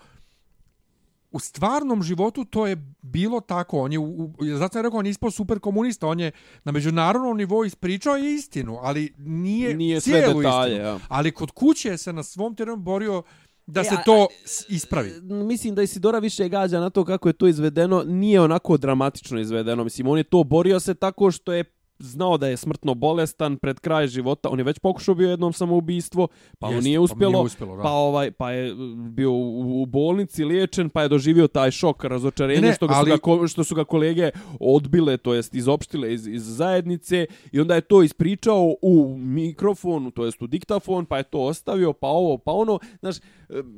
[1.33, 3.79] u stvarnom životu to je bilo tako.
[3.79, 6.07] On je, u, u, zato je rekao, on je ispao super komunista.
[6.07, 6.31] On je
[6.63, 10.85] na međunarodnom nivou ispričao je istinu, ali nije, Nije sve cijelu detalje, istinu.
[10.85, 10.99] ja.
[11.07, 13.23] Ali kod kuće se na svom terenu borio
[13.65, 14.27] da E, se a- to
[14.69, 15.11] ispravi.
[15.23, 19.83] Mislim da Isidora više gađa na to kako je to izvedeno, nije onako dramatično izvedeno.
[19.83, 21.63] Mislim, on je to borio se tako što je
[22.03, 24.49] znao da je smrtno bolestan pred kraj života.
[24.49, 26.27] On je već pokušao bio jednom samoubistvo,
[26.59, 27.31] pa mu Jeste, nije pa mu uspjelo.
[27.31, 27.83] nije uspjelo, da.
[27.83, 28.75] pa ovaj pa je
[29.09, 32.93] bio u, u bolnici liječen, pa je doživio taj šok, razočarenje Ne, ne, što ga
[32.93, 37.59] ali- su ga što su ga kolege odbile, to jest izopštile iz, iz zajednice i
[37.59, 42.07] onda je to ispričao u mikrofon, to jest u diktafon, pa je to ostavio, pa
[42.07, 43.15] ovo, pa ono, znaš,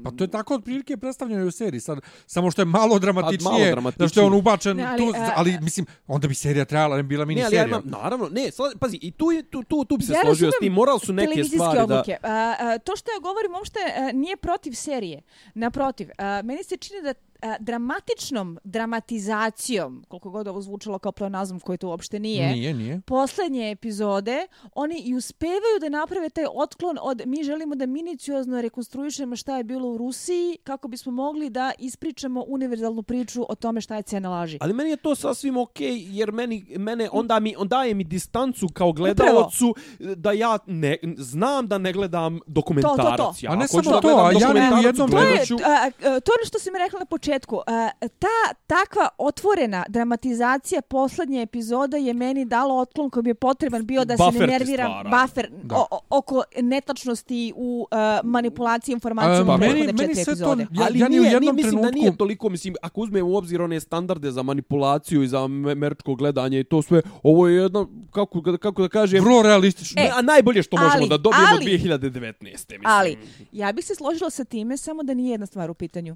[0.04, 1.80] Pa to je tako otprilike predstavljeno i u seriji.
[1.80, 4.08] Sad, samo što je malo dramatičnije, Pa malo dramatičnije.
[4.08, 6.96] zašto je on ubačen Ne, ali, ali, tu, a- ali mislim, onda bi serija trajala,
[6.98, 7.80] ne bi bila mini ne, ali ja serija.
[7.80, 10.52] imam, naravno, ne, sla- pazi, i tu, je- tu, tu, tu bi se Ja složio
[10.52, 12.04] s tim, moral su neke stvari da...
[12.24, 15.22] A, a, to što ja govorim uopšte a, nije protiv serije.
[15.54, 17.14] Naprotiv, a, meni se čini da
[17.46, 23.02] a, dramatičnom dramatizacijom, koliko god ovo zvučalo kao pleonazam koji to uopšte nije, Nije, nije.
[23.06, 29.36] poslednje epizode, oni i uspevaju da naprave taj otklon od mi želimo da miniciozno rekonstruišemo
[29.36, 33.96] šta je bilo u Rusiji kako bismo mogli da ispričamo univerzalnu priču o tome šta
[33.96, 34.58] je cena laži.
[34.62, 38.04] Ali meni je to sasvim okej, okay, jer meni, mene, onda mi, on daje mi
[38.04, 43.18] distancu kao gledalcu da ja ne, znam da ne gledam dokumentarac.
[43.18, 43.46] To, to, to.
[43.46, 46.36] Ja, A ne samo to, ja ni u jednom To je, a, a, to je
[46.38, 47.35] ono što si mi rekla na početku.
[47.68, 48.28] A, ta
[48.68, 54.18] takva otvorena dramatizacija poslednje epizoda je meni dalo otklon koji bi je potreban bio da
[54.18, 55.76] se Buffer ne ti nerviram buffer Da.
[55.78, 57.26] o, oko netačnosti
[57.56, 60.49] u a, manipulaciji informacijama A, u meni- meni sve to-.
[60.52, 63.02] Ja- ali ja ni u nije, jednom nije, mislim da trenutku- nije toliko, mislim, ako
[63.02, 67.48] uzmemo u obzir one standarde za manipulaciju i za američko gledanje i to sve, ovo
[67.48, 67.82] je jedno,
[68.12, 70.02] kako, da- kako da kažem, Vrlo realistično.
[70.02, 72.44] Ne, a najbolje što možemo ali- da dobijemo ali- 2019.
[72.72, 72.82] Mislim.
[72.86, 73.18] Ali,
[73.52, 76.16] ja bih se složila sa time samo da nije jedna stvar u pitanju.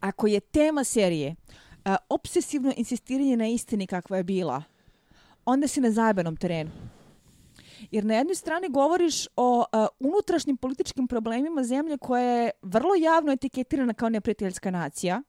[0.00, 1.34] Ako je tema serije
[1.84, 4.62] a, obsesivno insistiranje na istini kakva je bila,
[5.44, 6.70] onda si na zajebanom terenu.
[7.90, 13.32] Jer na jednoj strani govoriš o a, unutrašnjim političkim problemima zemlje koja je vrlo javno
[13.32, 15.22] etiketirana kao neprijateljska nacija,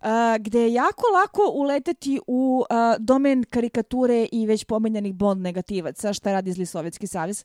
[0.00, 6.12] a, gde je jako lako uleteti u a, domen karikature i već pomenjanih Bond negativaca,
[6.12, 7.44] šta radi zli Sovjetski savez.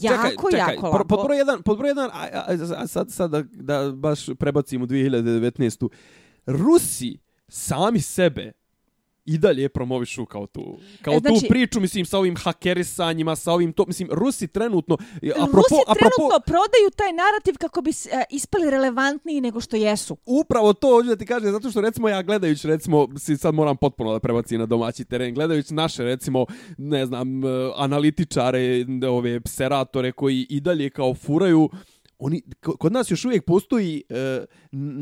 [0.00, 1.04] Jako, jako Pod, lako.
[1.08, 4.84] pod broj jedan, pod broj jedan, a, a, a sad, sad da, da baš prebacimo
[4.84, 5.88] u 2019.
[6.46, 8.52] Rusi sami sebe
[9.26, 13.52] i dalje promovišu kao tu kao E, znači- tu priču mislim sa ovim hakerisanjima sa
[13.52, 17.90] ovim to mislim Rusi trenutno e, apropo Rusi apropo trenutno prodaju taj narativ kako bi
[17.90, 20.16] e, ispali relevantniji nego što jesu.
[20.26, 23.76] Upravo to hoću da ti kažem, zato što recimo ja gledajući, recimo, si sad moram
[23.76, 26.46] potpuno da prebacim na domaći teren, gledajući naše, recimo,
[26.78, 31.70] ne znam, e, analitičare, ove pseratore koji i dalje kao furaju,
[32.18, 34.44] oni, ko- kod nas još uvijek postoji e,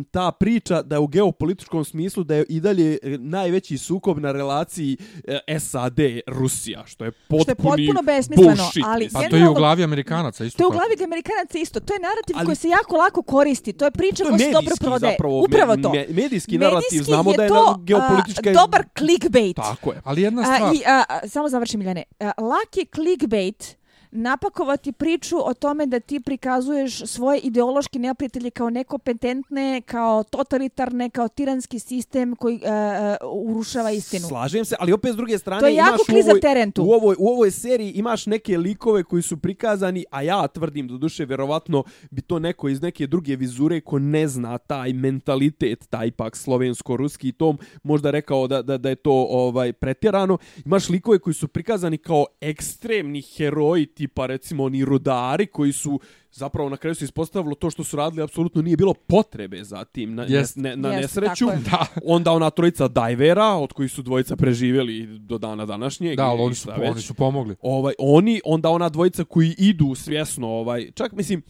[0.05, 4.32] ta priča da je u geopolitičkom smislu da je i dalje e, najveći sukob na
[4.32, 9.09] relaciji e, SAD-Rusija, što je potpuni Što je potpuno besmisleno, bullshit, ali.
[9.12, 11.81] Pa to je u glavi Amerikanaca isto To je u glavi Amerikanaca isto.
[11.81, 13.73] To je narativ Ali- koji se jako lako koristi.
[13.73, 15.12] To je priča To je koja se dobro prodaje.
[15.12, 15.93] zapravo, Upravo to.
[15.93, 19.57] me- medijski narativ, Medijski znamo da je to, na- geopolitička- a, dobar clickbait.
[19.57, 20.01] Tako je.
[20.05, 22.03] Ali jedna A, stvar, I, a, a, samo završim, Miljane.
[22.20, 23.77] A, lak je clickbait
[24.15, 31.28] napakovati priču o tome da ti prikazuješ svoje ideološke neprijatelje kao nekompetentne, kao totalitarne, kao
[31.28, 34.28] tiranski sistem koji uh, uh, urušava istinu.
[34.28, 36.82] Slažem se, ali opet s druge strane To je jako imaš u ovoj, teren tu.
[36.82, 40.99] U ovoj, u ovoj seriji imaš neke likove koji su prikazani, a ja tvrdim do
[40.99, 46.11] duše vjerovatno bi to neko iz neke druge vizure ko ne zna taj mentalitet, taj
[46.11, 50.39] pak slovensko-ruski tom možda rekao da, da, da je to ovaj pretjerano.
[50.65, 56.01] Imaš likove koji su prikazani kao ekstremni heroji tipa recimo oni rudari koji su
[56.32, 60.14] zapravo na kraju se ispostavilo to što su radili apsolutno nije bilo potrebe za tim
[60.14, 60.56] na, Jest.
[60.56, 61.47] ne, na Jest, nesreću.
[61.70, 61.86] Da.
[62.05, 66.16] Onda ona trojica dajvera, od kojih su dvojica preživjeli do dana današnjeg.
[66.16, 67.06] da, ali i oni su, šta oni već.
[67.06, 67.56] su pomogli.
[67.62, 71.43] Ovaj, oni, onda ona dvojica koji idu svjesno, ovaj, čak mislim,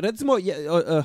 [0.00, 1.04] recimo, je, uh, uh,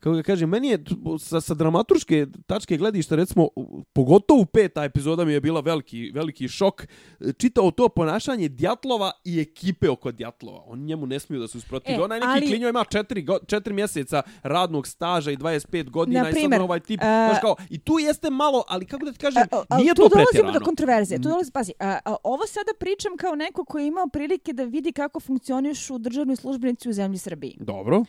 [0.00, 0.78] kako ga kažem, meni je
[1.18, 6.48] sa, sa dramaturške tačke gledišta, recimo, u- pogotovo peta epizoda mi je bila veliki, veliki
[6.48, 6.86] šok,
[7.34, 10.62] čitao to ponašanje Djatlova i ekipe oko Djatlova.
[10.62, 11.94] Oni njemu ne smiju da se usprotivi.
[11.94, 16.22] E, Onaj neki ali- klinjo ima četiri, go, četiri mjeseca radnog staža i 25 godina
[16.22, 19.12] Na i sad primer, ovaj tip, znaš kao, i tu jeste malo, ali kako da
[19.12, 20.52] ti kažem, A, a, nije tu to dolazimo pretjerano.
[20.52, 21.18] do kontroverzije.
[21.18, 24.64] Tu dolazi, pazi, a, a, ovo sada pričam kao neko koji je imao prilike da
[24.64, 27.56] vidi kako funkcionišu državni službenici u zemlji Srbiji.
[27.60, 28.04] Dobro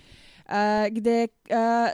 [0.49, 1.27] a, gde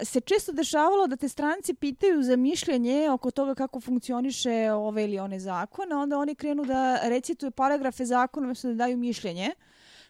[0.03, 5.19] se često dešavalo da te stranci pitaju za mišljenje oko toga kako funkcioniše ove ili
[5.19, 9.51] one zakone, onda oni krenu da recituju paragrafe zakona umjesto da daju mišljenje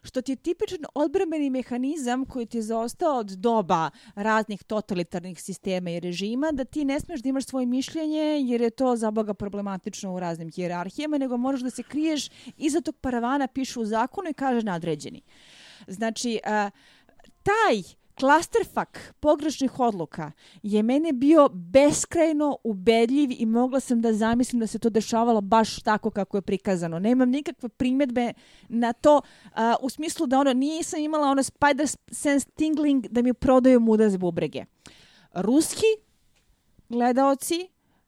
[0.05, 5.89] što ti je tipičan odbrambeni mehanizam koji ti je zaostao od doba raznih totalitarnih sistema
[5.89, 9.33] i režima, da ti ne smeš da imaš svoje mišljenje jer je to za Boga
[9.33, 14.29] problematično u raznim hijerarhijama, nego moraš da se kriješ iza tog paravana, pišu u zakonu
[14.29, 15.21] i kaže nadređeni.
[15.87, 16.69] Znači, a,
[17.43, 20.31] taj klasterfak pogrešnih odluka
[20.63, 25.79] je mene bio beskrajno ubedljiv i mogla sam da zamislim da se to dešavalo baš
[25.83, 26.99] tako kako je prikazano.
[26.99, 28.33] Nemam nikakve primjedbe
[28.69, 29.51] na to uh,
[29.81, 34.17] u smislu da ono nisam imala ono spider sense tingling da mi prodaju muda za
[34.17, 34.65] bubrege.
[35.33, 35.85] Ruski
[36.89, 37.67] gledaoci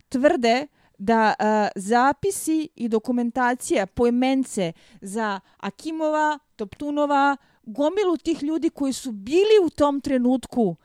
[0.10, 0.68] tvrde
[0.98, 7.38] da uh, zapisi i dokumentacija pojmence za Akimova, Toptunova,
[7.68, 10.76] gomilu tih ljudi koji su bili u tom trenutku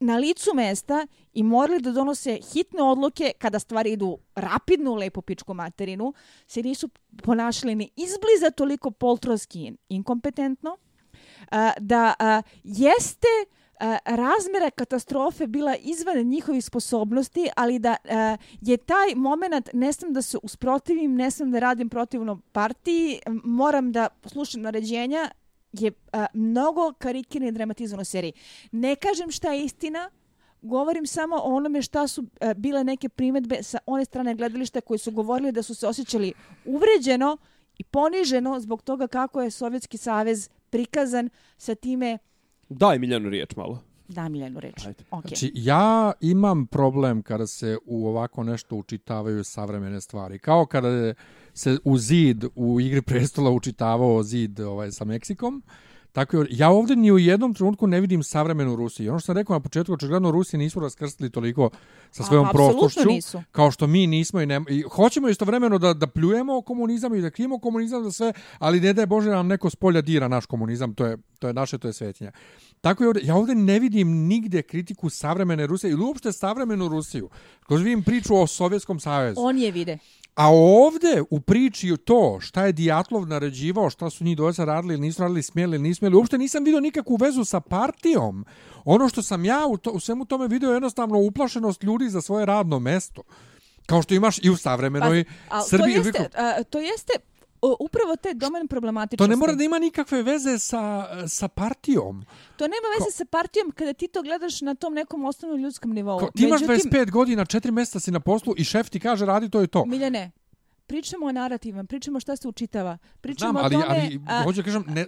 [0.00, 5.22] na licu mesta i morali da donose hitne odluke kada stvari idu rapidno u lepo
[5.22, 6.14] pičku materinu,
[6.46, 6.88] se nisu
[7.22, 10.76] ponašali ni izbliza toliko poltroski inkompetentno,
[11.80, 12.14] da
[12.64, 13.28] jeste
[14.04, 17.96] razmjera katastrofe bila izvan njihovih sposobnosti, ali da
[18.60, 23.92] je taj moment, ne smem da se usprotivim, ne smem da radim protivno partiji, moram
[23.92, 25.30] da slušam naređenja,
[25.72, 28.32] je a, mnogo karikirno i dramatizovano seriji.
[28.72, 30.10] Ne kažem šta je istina,
[30.62, 34.98] govorim samo o onome šta su a, bile neke primetbe sa one strane gledališta koji
[34.98, 36.32] su govorili da su se osjećali
[36.64, 37.36] uvređeno
[37.78, 42.18] i poniženo zbog toga kako je Sovjetski savez prikazan sa time...
[42.68, 43.82] Daj Miljanu riječ malo.
[44.12, 44.74] Da, Miljanu reč.
[45.10, 45.28] Okay.
[45.28, 50.38] Znači, ja imam problem kada se u ovako nešto učitavaju savremene stvari.
[50.38, 51.14] Kao kada
[51.54, 55.62] se u zid u igri prestola učitavao zid ovaj sa Meksikom.
[56.12, 59.10] Tako je, ja ovdje ni u jednom trenutku ne vidim savremenu Rusiju.
[59.10, 61.70] Ono što sam rekao na početku, očigledno Rusi nisu raskrstili toliko
[62.10, 63.08] sa svojom prostošću.
[63.08, 63.42] Nisu.
[63.52, 67.30] Kao što mi nismo i, ne, i hoćemo istovremeno da, da pljujemo komunizam i da
[67.30, 70.94] krijemo komunizam za sve, ali ne da je Bože nam neko spolja dira naš komunizam,
[70.94, 72.32] to je, to je naše, to je svetinja.
[72.82, 77.28] Tako je ovdje, ja ovdje ne vidim nigde kritiku savremene Rusije ili uopšte savremenu Rusiju.
[77.66, 79.40] Kroz vidim priču o Sovjetskom savezu.
[79.40, 79.98] On je vide.
[80.34, 85.00] A ovdje u priči to šta je Dijatlov naređivao, šta su njih dvojica radili ili
[85.00, 88.44] nisu radili, smjeli ili nisu smjeli, uopšte nisam vidio nikakvu vezu sa partijom.
[88.84, 92.20] Ono što sam ja u, to, u svemu tome vidio je jednostavno uplašenost ljudi za
[92.20, 93.22] svoje radno mesto.
[93.86, 95.94] Kao što imaš i u savremenoj pa, Srbiji.
[95.94, 97.12] To jeste, a, to jeste
[97.62, 99.28] upravo te domen problematičnosti.
[99.28, 102.24] To ne mora da ima nikakve veze sa, sa partijom.
[102.56, 103.10] To nema veze Ko...
[103.10, 106.18] sa partijom kada ti to gledaš na tom nekom osnovnom ljudskom nivou.
[106.18, 109.26] Ko, ti imaš Međutim, 25 godina, 4 mjeseca si na poslu i šef ti kaže
[109.26, 109.84] radi to je to.
[109.84, 110.30] Miljane,
[110.86, 114.18] pričamo o narativom, pričamo šta se učitava, pričamo Znam, ali, o tome...
[114.28, 115.06] ali, hoću kažem, ne,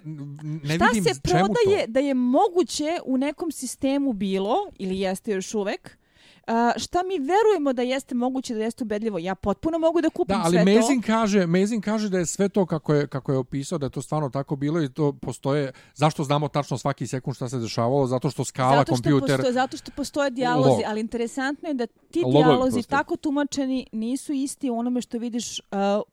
[0.62, 5.54] ne šta vidim se prodaje da je moguće u nekom sistemu bilo, ili jeste još
[5.54, 5.98] uvek,
[6.48, 9.18] Uh, šta mi verujemo da jeste moguće da jeste ubedljivo?
[9.18, 11.06] Ja potpuno mogu da kupim da, ali sve Mazing to.
[11.06, 14.02] Kaže, Mazing kaže da je sve to kako je, kako je opisao, da je to
[14.02, 15.72] stvarno tako bilo i to postoje...
[15.94, 18.06] Zašto znamo tačno svaki sekund šta se dešavalo?
[18.06, 19.36] Zato što skala zato što kompjuter...
[19.36, 20.82] Postoje, zato što postoje dijalozi, Log.
[20.86, 22.98] ali interesantno je da ti Logovi dijalozi postoje.
[22.98, 25.66] tako tumačeni nisu isti u onome što vidiš uh,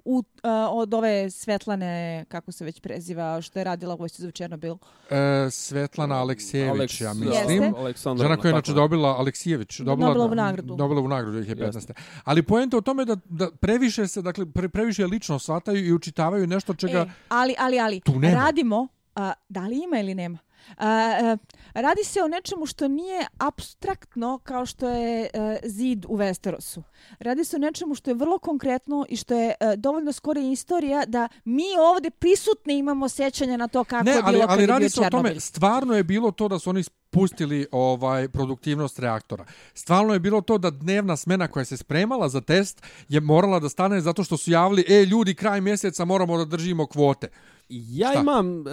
[0.06, 0.24] u, uh,
[0.72, 4.76] od ove Svetlane, kako se već preziva, što je radila vojsci za Černobil.
[5.10, 7.64] E, Svetlana Aleksijević, Aleks, ja mislim.
[7.64, 8.16] Jeste?
[8.18, 10.76] Žena koja je znači dobila Aleksijević, dobila Nobelovu nagradu.
[10.78, 11.92] Nobelovu nagradu 2015.
[12.24, 16.48] Ali poenta u tome da, da previše se, dakle, pre, previše lično shvataju i učitavaju
[16.48, 17.00] nešto čega...
[17.00, 18.44] E, ali, ali, ali, tu nema.
[18.44, 20.38] radimo, a, da li ima ili nema?
[20.78, 21.38] A, a,
[21.74, 26.82] radi se o nečemu što nije abstraktno kao što je a, zid u Westerosu.
[27.20, 31.06] Radi se o nečemu što je vrlo konkretno i što je a, dovoljno skoro istorija
[31.06, 34.90] da mi ovdje prisutni imamo sećanja na to kako ne, je bilo ali, ali radi
[34.90, 39.46] se o tome, stvarno je bilo to da su oni pustili ovaj produktivnost reaktora.
[39.74, 43.70] Stvarno je bilo to da dnevna smena koja se spremala za test je morala da
[43.70, 47.30] stane zato što su javili, e, ljudi, kraj mjeseca moramo da držimo kvote.
[47.74, 48.22] Ja Šta?
[48.22, 48.66] imam, uh,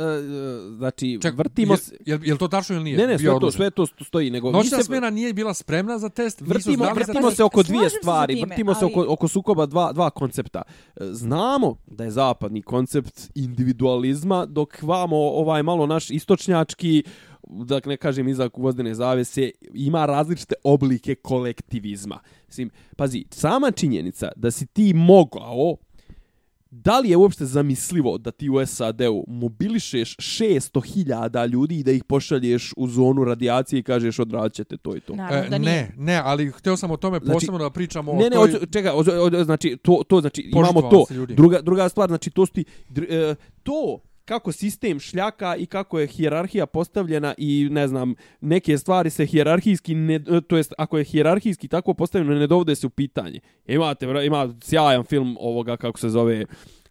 [0.76, 1.96] znači, Ček, vrtimo se...
[2.06, 2.96] Je, je, to tačno ili nije?
[2.96, 4.30] Ne, ne, sve to, sve to stoji.
[4.30, 4.84] Nego Noćna se...
[4.84, 8.78] smjena nije bila spremna za test, vrtimo, vrtimo se oko dvije stvari, time, vrtimo ali...
[8.78, 10.62] se oko, oko sukoba dva, dva koncepta.
[11.00, 17.04] Znamo da je zapadni koncept individualizma, dok vamo ovaj malo naš istočnjački
[17.48, 22.18] da ne kažem iza vozdene zavese, ima različite oblike kolektivizma.
[22.46, 25.76] Mislim, pazi, sama činjenica da si ti mogao
[26.70, 32.04] Da li je uopšte zamislivo da ti u SAD-u mobilišeš 600.000 ljudi i da ih
[32.04, 35.16] pošalješ u zonu radijacije i kažeš odraćete to i to?
[35.16, 38.28] Naravno, e, ne, ne, ali htio sam o tome znači, posebno da pričamo ne, o
[38.28, 38.48] ne, toj...
[38.48, 41.04] Ne, čekaj, o, o, znači, to, to znači, imamo to.
[41.28, 43.98] Druga, druga stvar, znači, to, sti, dr, e, to
[44.28, 49.94] kako sistem šljaka i kako je hijerarhija postavljena i ne znam neke stvari se hijerarhijski
[49.94, 53.40] ne, to jest ako je hijerarhijski tako postavljeno ne dovode se u pitanje.
[53.66, 56.46] E, imate ima sjajan film ovoga kako se zove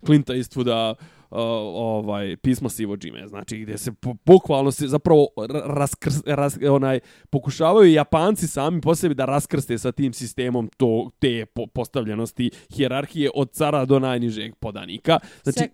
[0.06, 0.94] Clint Eastwooda
[1.30, 1.38] uh,
[1.76, 3.92] ovaj pismo sivo džime znači gdje se
[4.26, 5.28] bukvalno se zapravo
[5.66, 7.00] raskrs, ras, onaj
[7.30, 13.30] pokušavaju Japanci sami po sebi da raskrste sa tim sistemom to te po, postavljenosti hijerarhije
[13.36, 15.72] od cara do najnižeg podanika znači Sek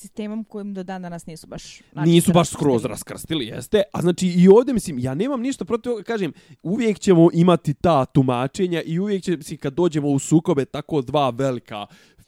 [0.00, 1.62] sistemom kojim do dan danas nisu baš...
[1.64, 2.34] nisu načistili.
[2.34, 3.82] baš skroz raskrstili, jeste.
[3.92, 8.82] A znači i ovdje, mislim, ja nemam ništa protiv kažem, uvijek ćemo imati ta tumačenja
[8.82, 11.86] i uvijek će, mislim, kad dođemo u sukobe tako dva velika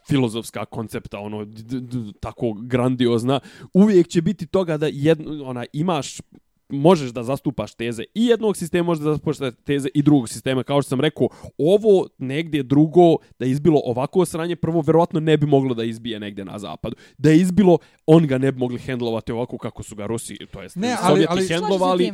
[0.08, 3.40] filozofska koncepta, ono, d, d, d, tako grandiozna,
[3.72, 6.18] uvijek će biti toga da jedno, ona, imaš
[6.72, 10.62] možeš da zastupaš teze i jednog sistema, možeš da zastupaš teze i drugog sistema.
[10.62, 11.28] Kao što sam rekao,
[11.58, 13.02] ovo negdje drugo,
[13.38, 16.96] da je izbilo ovako sranje, prvo verovatno ne bi moglo da izbije negdje na zapadu.
[17.18, 20.62] Da je izbilo, on ga ne bi mogli hendlovati ovako kako su ga Rusi, to
[20.62, 22.12] jest Ne, ali- Sovjeti ali- hendlovali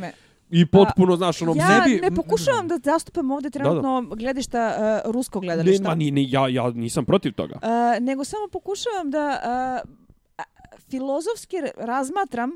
[0.51, 4.75] i potpuno, znaš, ono, Ja ne bi- ne pokušavam da zastupam ovdje trenutno gledišta
[5.05, 5.83] uh, ruskog ne, gledališta.
[5.83, 7.55] ma, ni, ni, ja, ja nisam protiv toga.
[7.55, 7.69] Uh,
[8.01, 9.39] nego samo pokušavam da
[9.83, 9.91] uh,
[10.37, 10.43] a-
[10.81, 12.51] filozofski razmatram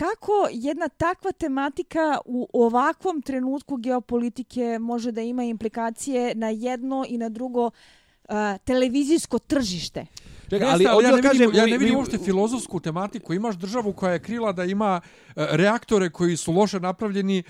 [0.00, 7.18] kako jedna takva tematika u ovakvom trenutku geopolitike može da ima implikacije na jedno i
[7.18, 10.06] na drugo uh, televizijsko tržište.
[10.50, 12.80] Čekaj, Jeste, ali, hoću ja da ne vidim, kažem, ja ne vidim mi- uopšte filozofsku
[12.80, 13.34] tematiku.
[13.34, 17.42] Imaš državu koja je krila da ima e, reaktore koji su loše napravljeni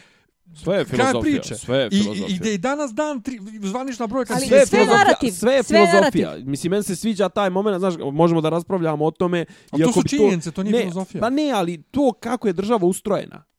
[0.54, 1.54] Sve je filozofija, priče.
[1.54, 2.28] sve je I, filozofija.
[2.28, 5.30] i, i da i danas dan tri, zvanična brojka Ali sve je sve filozofija, narativ,
[5.30, 6.28] sve je sve je filozofija.
[6.28, 6.48] narativ.
[6.48, 9.44] Mislim, meni se sviđa taj moment, znaš, možemo da raspravljamo o tome.
[9.70, 11.20] A to su činjenice, to nije ne, filozofija.
[11.20, 13.49] Pa ne, ali to kako je država ustrojena.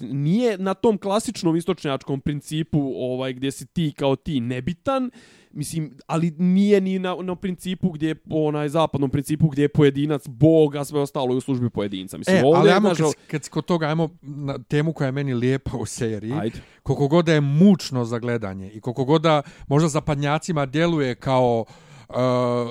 [0.00, 5.10] Nije na tom klasičnom istočnjačkom principu ovaj gdje si ti kao ti nebitan,
[5.50, 10.28] mislim, ali nije ni na, na principu gdje je onaj zapadnom principu gdje je pojedinac
[10.28, 12.18] bog, a sve ostalo je u službi pojedinca.
[12.18, 15.34] Mislim, E, ovdje, ali ajmo, kad, kad kod toga, ajmo na temu koja je meni
[15.34, 16.32] lijepa u seriji.
[16.32, 16.60] Ajde.
[16.82, 21.83] Koliko god je mučno za gledanje i koliko god da možda zapadnjacima djeluje kao uh,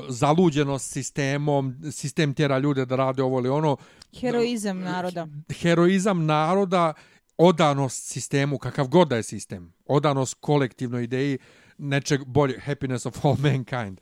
[0.09, 3.77] zaluđenost sistemom, sistem tjera ljude da rade ovo ili ono,
[4.19, 5.27] Heroizam naroda.
[5.61, 6.93] heroizam naroda,
[7.37, 11.37] odanost sistemu, kakav god da je sistem, odanost kolektivnoj ideji
[11.77, 14.01] nečeg bolje, happiness of all mankind.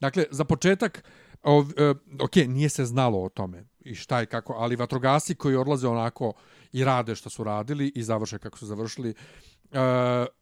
[0.00, 1.04] Dakle, za početak,
[1.42, 5.56] ov, e, ok, nije se znalo o tome i šta i kako, ali vatrogasci koji
[5.56, 6.32] odlaze onako
[6.72, 9.14] i rade što su radili i završe kako su završili, e,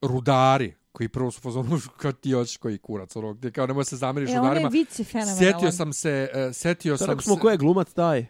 [0.03, 3.97] rudari koji prvo su pozvali kao ti hoćeš koji kurac, ono, gdje kao nemoj se
[3.97, 4.69] zamiriš E, onaj rudarima.
[4.69, 5.39] vic je fenomenalan.
[5.39, 7.41] Sjetio sam se, e, setio Sad sam rekli smo se...
[7.41, 8.19] ko je glumac taj.
[8.19, 8.27] e,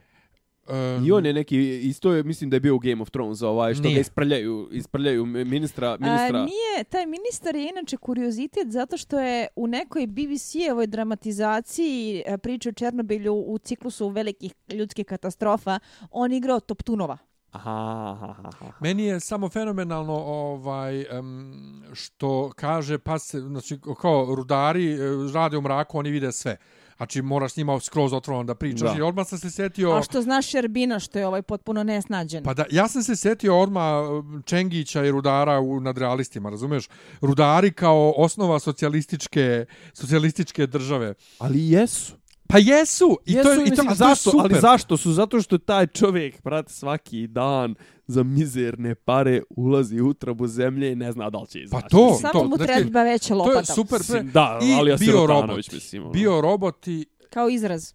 [1.05, 3.75] I on je neki, isto je, mislim da je bio u Game of Thrones, ovaj,
[3.75, 3.95] što Nije.
[3.95, 6.39] ga isprljaju, isprljaju ministra, ministra.
[6.39, 12.39] A, nije, taj ministar je inače kuriozitet zato što je u nekoj BBC-evoj dramatizaciji e,
[12.39, 15.79] priče o Černobilju u ciklusu velikih ljudskih katastrofa
[16.11, 17.19] on igrao Toptunova.
[17.53, 18.73] Aha, aha, aha.
[18.81, 24.99] Meni je samo fenomenalno ovaj em, što kaže pa se znači kao rudari e,
[25.35, 26.57] rade u mraku oni vide sve.
[26.97, 28.99] Znači moraš s njima skroz otvoreno da pričaš Da.
[28.99, 32.45] i odmah sam se setio A što znaš Šerbina što je ovaj potpuno nesnađen.
[32.45, 34.05] Pa da, ja sam se setio odmah
[34.45, 36.89] Čengića i Rudara u nadrealistima, razumeš?
[37.21, 41.15] Rudari kao osnova socijalističke, socijalističke države.
[41.39, 42.13] Ali jesu.
[42.49, 43.19] Pa jesu!
[43.27, 44.47] I Jesu, to, je- i to, mislim, a to je zašto, super.
[44.47, 45.13] ali zašto su?
[45.13, 47.75] Zato što taj čovjek, brate, svaki dan
[48.07, 51.83] za mizerne pare ulazi u utrobu zemlje i ne zna da li će izaći.
[51.83, 53.59] Pa to, Mislim, Samo mu znači, treba veća To lopata.
[53.59, 54.01] je super.
[54.09, 55.75] Pre, da, I ali ja bio roboti.
[55.75, 56.03] mislim.
[56.03, 56.11] ono.
[56.11, 57.93] Bio roboti, Kao izraz.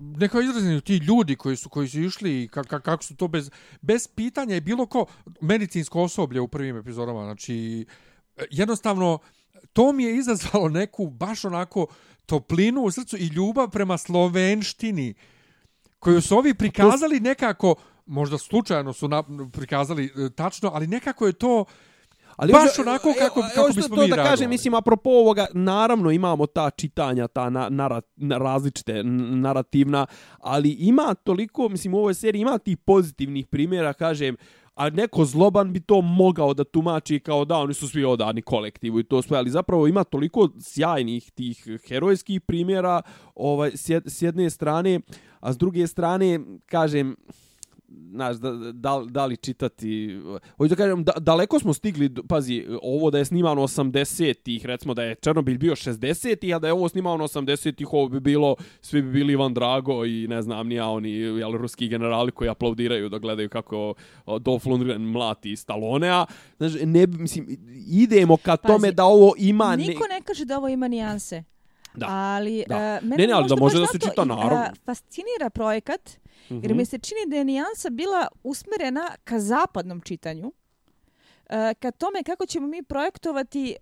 [0.00, 3.28] neka izrazini ti ljudi koji su koji su išli i ka, ka, kako su to
[3.28, 3.50] bez
[3.82, 5.06] bez pitanja i bilo ko
[5.40, 7.86] medicinsko osoblje u prvim epizodama znači
[8.50, 9.18] jednostavno
[9.72, 11.86] to mi je izazvalo neku baš onako
[12.26, 15.14] toplinu u srcu i ljubav prema slovenštini
[15.98, 17.74] koju su ovi prikazali nekako
[18.06, 19.22] možda slučajno su na,
[19.52, 21.64] prikazali e, tačno ali nekako je to
[22.36, 24.30] Ali Baš onako evo, kako- evo kako bismo to mi da reagovali.
[24.30, 29.02] kažem, mislim, apropo ovoga, naravno imamo ta čitanja, ta na, nara, na, različite
[29.34, 30.06] narativna,
[30.38, 34.36] ali ima toliko, mislim, u ovoj seriji ima tih pozitivnih primjera, kažem,
[34.78, 39.00] a neko zloban bi to mogao da tumači kao da oni su svi odani kolektivu
[39.00, 43.02] i to sve, ali zapravo ima toliko sjajnih tih herojskih primjera
[43.34, 43.70] ovaj,
[44.06, 45.00] s, jedne strane,
[45.40, 47.16] a s druge strane, kažem,
[47.88, 50.20] znaš, da, da, da li čitati,
[50.56, 55.02] hoću da kažem, da, daleko smo stigli, pazi, ovo da je snimano 80-ih, recimo da
[55.02, 59.10] je Černobil bio 60-ih, a da je ovo snimano 80-ih, ovo bi bilo, svi bi
[59.10, 63.48] bili Ivan Drago i ne znam, nija oni, jel, ruski generali koji aplaudiraju da gledaju
[63.48, 63.94] kako
[64.40, 69.76] Dolph Lundgren mlati Stallonea, znaš, ne, mislim, idemo ka Pazi, tome da ovo ima...
[69.76, 71.44] Niko ne kaže da ovo ima nijanse.
[71.94, 72.06] Da.
[72.08, 72.76] Ali, Da.
[72.76, 74.64] e, mene Ne, ne, ali da može da se čita, i, e, naravno.
[74.84, 76.10] fascinira projekat,
[76.48, 76.76] jer Mhm.
[76.76, 80.52] mi se čini da je nijansa bila usmerena ka zapadnom čitanju.
[81.48, 83.76] E, ka tome kako ćemo mi projektovati e,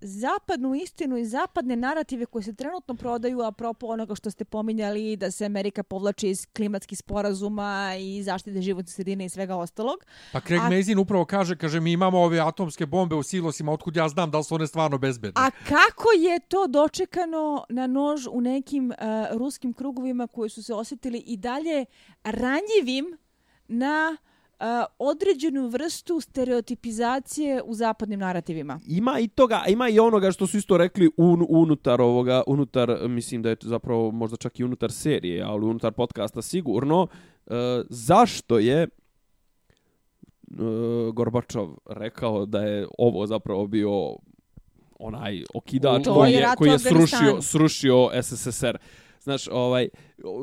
[0.00, 5.16] zapadnu istinu i zapadne narative koje se trenutno prodaju, a propo onoga što ste pominjali,
[5.16, 10.04] da se Amerika povlači iz klimatskih sporazuma i zaštite životne sredine i svega ostalog.
[10.32, 13.96] Pa Craig A- Mazin upravo kaže, kaže, mi imamo ove atomske bombe u silosima, otkud
[13.96, 15.42] ja znam da li su one stvarno bezbedne.
[15.42, 18.96] A kako je to dočekano na nož u nekim uh,
[19.38, 21.84] ruskim krugovima koji su se osjetili i dalje
[22.24, 23.18] ranjivim
[23.68, 24.29] na uh,
[24.98, 28.80] određenu vrstu stereotipizacije u zapadnim narativima?
[28.86, 33.42] Ima i toga, ima i onoga što su isto rekli un, unutar ovoga, unutar, mislim
[33.42, 37.06] da je zapravo možda čak i unutar serije, ali unutar podcasta sigurno,
[37.46, 37.52] e,
[37.88, 38.88] zašto je e,
[41.12, 44.16] Gorbačov rekao da je ovo zapravo bio
[44.98, 48.78] onaj okidač To koji je koji je srušio, srušio SSSR.
[49.20, 49.88] Znaš, ovaj,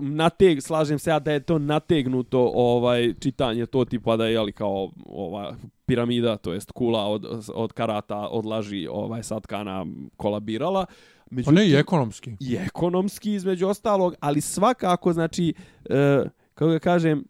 [0.01, 4.51] nateg, slažem se ja da je to nategnuto ovaj čitanje to tipa da je jeli
[4.51, 5.55] kao ova
[5.85, 9.85] piramida, to jest kula od, od karata od laži ovaj satkana
[10.17, 10.85] kolabirala.
[10.85, 12.37] Pa Međutim, ne, i ekonomski.
[12.39, 15.53] i ekonomski između ostalog, ali svakako znači
[15.89, 16.23] e,
[16.53, 17.23] kako ga kažem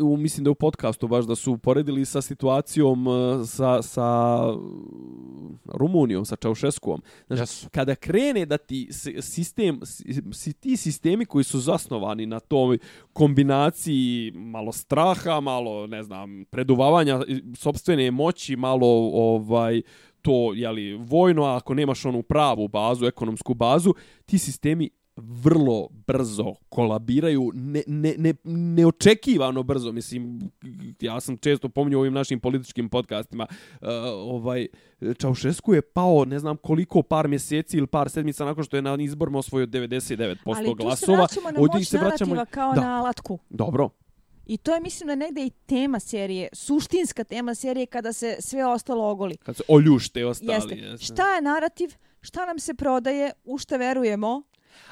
[0.00, 4.38] u, mislim da u podcastu baš da su poredili sa situacijom e, sa, sa
[5.64, 7.02] Rumunijom, sa Čaušeskuom.
[7.26, 7.68] Znači, Jesu.
[7.70, 8.88] kada krene da ti
[9.20, 9.80] sistem,
[10.32, 12.78] si, ti sistemi koji su zasnovani na toj
[13.12, 19.82] kombinaciji malo straha, malo, ne znam, preduvavanja i sopstvene moći, malo ovaj
[20.22, 23.94] to, jeli, vojno, a ako nemaš onu pravu bazu, ekonomsku bazu,
[24.26, 30.40] ti sistemi vrlo brzo kolabiraju, ne, ne, ne, neočekivano brzo, mislim,
[31.00, 33.88] ja sam često pominjao ovim našim političkim podcastima, uh,
[34.24, 34.66] ovaj,
[35.18, 38.96] Čaušesku je pao, ne znam koliko, par mjeseci ili par sedmica nakon što je na
[38.96, 40.96] izborima osvojio 99% Ali tu glasova.
[40.96, 42.80] se vraćamo na Ovdje moć se vraćamo- kao Da.
[42.80, 43.38] na alatku.
[43.50, 43.88] Dobro,
[44.46, 48.66] I to je, mislim, da negde i tema serije, suštinska tema serije kada se sve
[48.66, 49.36] ostalo ogoli.
[49.36, 50.52] kad se oljušte ostali.
[50.52, 50.74] Jeste.
[50.74, 51.04] jeste.
[51.04, 51.90] Šta je narativ?
[52.20, 53.32] Šta nam se prodaje?
[53.44, 54.42] U šta verujemo?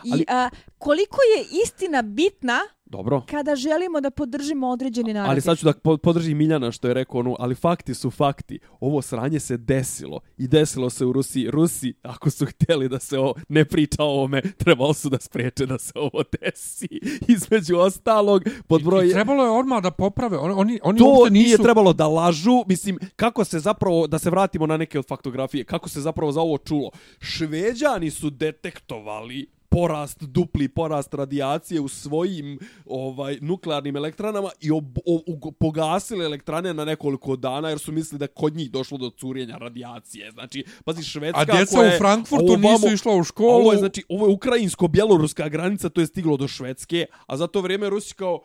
[0.05, 0.49] I Ali- a,
[0.79, 3.23] koliko je istina bitna Dobro.
[3.31, 5.31] kada želimo da podržimo određeni narativ?
[5.31, 8.59] Ali sad ću da po- podržim Miljana što je rekao ono, ali fakti su fakti.
[8.81, 10.21] Ovo sranje se desilo.
[10.39, 11.51] I desilo se u Rusiji.
[11.51, 15.67] Rusi, ako su htjeli da se o, ne priča o ovome, trebalo su da spreče
[15.67, 16.89] da se ovo desi.
[17.35, 19.07] Između ostalog, pod broj...
[19.07, 20.39] I trebalo je odmah da poprave.
[20.39, 21.63] Oni, oni, oni to uopšte nije nisu...
[21.63, 25.89] trebalo da lažu, mislim, kako se zapravo, da se vratimo na neke od faktografije, kako
[25.89, 26.91] se zapravo za ovo čulo.
[27.19, 35.21] Šveđani su detektovali porast, dupli porast radijacije u svojim ovaj nuklearnim elektranama i ob, o,
[35.27, 39.57] u, pogasili elektrane na nekoliko dana jer su mislili da kod njih došlo do curenja
[39.57, 40.31] radijacije.
[40.33, 43.51] Znači, pazi, Švedska A djeca koja je- u Frankfurtu ovo nisu išla u a školu.
[43.51, 47.61] Ovo je, znači, ovo je ukrajinsko-bjeloruska granica, to je stiglo do Švedske, a za to
[47.61, 48.41] vrijeme Rusi kao,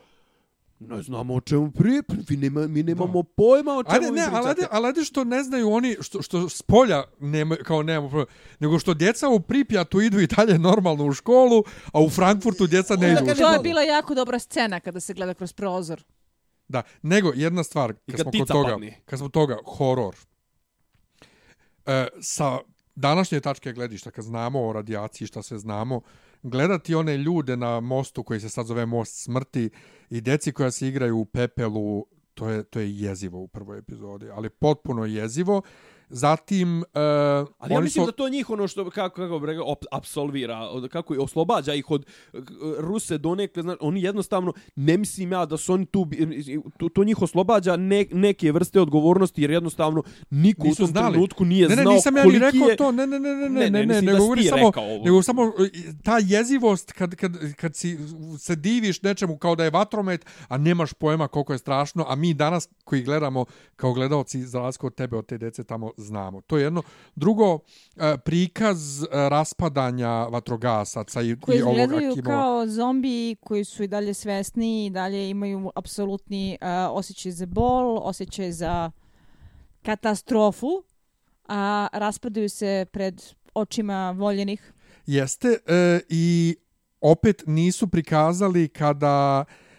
[0.80, 4.30] ne znamo o čemu prije, vi nema, mi nemamo pojma o čemu Ajde, ne, ali
[4.30, 4.48] pričate.
[4.48, 8.26] ajde, ali ajde što ne znaju oni, što, što s polja nema, kao nemamo problem,
[8.60, 12.96] nego što djeca u Pripjatu idu i dalje normalno u školu, a u Frankfurtu djeca
[12.96, 13.48] ne idu u kaže- školu.
[13.48, 16.02] To je bila jako dobra scena kada se gleda kroz prozor.
[16.68, 19.00] Da, nego jedna stvar, kad, kad smo kod toga, padne.
[19.04, 20.16] kad smo toga, horor.
[21.86, 22.58] E, sa
[22.94, 26.00] današnje tačke gledišta, kad znamo o radijaciji, šta sve znamo,
[26.42, 29.70] gledati one ljude na mostu koji se sad zove most smrti
[30.10, 34.30] i deci koja se igraju u pepelu, to je, to je jezivo u prvoj epizodi,
[34.30, 35.62] ali potpuno jezivo.
[36.10, 36.84] Zatim, e,
[37.58, 38.06] Ali ja mislim su...
[38.06, 40.60] da to njih ono što kako kako rekao op- apsolvira,
[40.90, 42.06] kako je oslobađa ih od
[42.78, 46.06] Ruse donekle, znači oni jednostavno ne mislim ja da su oni tu
[46.78, 51.12] to, to njih oslobađa ne, neke vrste odgovornosti jer jednostavno niko Nisu u tom znali.
[51.12, 53.48] trenutku nije ne, ne, znao nisam ja ni rekao je to, ne, ne, ne, ne,
[53.48, 54.72] ne, Ne, ne, ne, ne, samo,
[55.04, 55.70] nego samo e,
[56.04, 57.98] ta jezivost kad, kad, kad si
[58.38, 62.34] se diviš nečemu kao da je vatromet, a nemaš pojma koliko je strašno, a mi
[62.34, 63.44] danas koji gledamo
[63.76, 66.40] kao gledalci za razliku od tebe, od te dece tamo znamo.
[66.40, 66.82] To je jedno.
[67.16, 67.58] Drugo,
[67.96, 72.36] e, prikaz e, raspadanja vatrogasaca i, koji i ovog izgledaju Akimova.
[72.36, 77.98] kao zombi koji su i dalje svesni i dalje imaju apsolutni uh, osjećaj za bol,
[78.02, 78.90] osjećaj za
[79.82, 80.82] katastrofu,
[81.48, 83.22] a raspadaju se pred
[83.54, 84.72] očima voljenih.
[85.06, 86.56] Jeste, e, i
[87.00, 89.69] opet nisu prikazali kada E,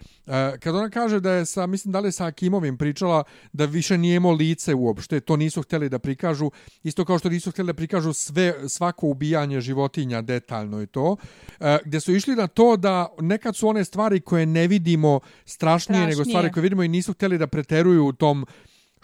[0.60, 3.98] kad ona kaže da je sa, mislim da li je sa Akimovim pričala da više
[3.98, 6.50] nije imao lice uopšte, to nisu htjeli da prikažu,
[6.82, 11.16] isto kao što nisu htjeli da prikažu sve, svako ubijanje životinja detaljno i to,
[11.60, 15.82] e, gdje su išli na to da nekad su one stvari koje ne vidimo strašnije,
[15.82, 16.06] Strašnije.
[16.06, 18.46] nego stvari koje vidimo i nisu htjeli da preteruju u tom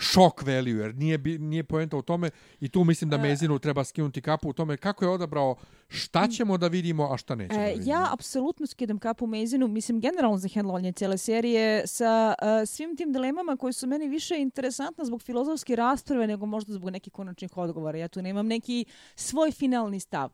[0.00, 2.30] shock value, jer nije, nije poenta u tome
[2.60, 3.20] i tu mislim da E.
[3.20, 5.56] Mezinu treba skinuti kapu u tome kako je odabrao
[5.88, 7.90] šta ćemo da vidimo, a šta nećemo da E, vidimo.
[7.90, 13.12] ja apsolutno skidam kapu Mezinu, mislim generalno za hendlovanje cijele serije sa e, svim tim
[13.12, 17.98] dilemama koji su meni više interesantne zbog filozofske rasprave nego možda zbog nekih konačnih odgovora.
[17.98, 18.84] Ja tu nemam neki
[19.14, 20.30] svoj finalni stav.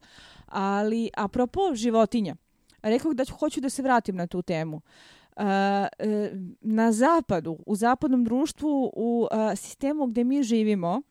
[0.47, 2.37] Ali, apropo životinja,
[2.83, 4.77] rekao da ću- hoću da se vratim na tu temu.
[4.77, 4.83] Uh,
[6.61, 11.03] na zapadu, u zapadnom društvu, u sistemu gdje mi živimo,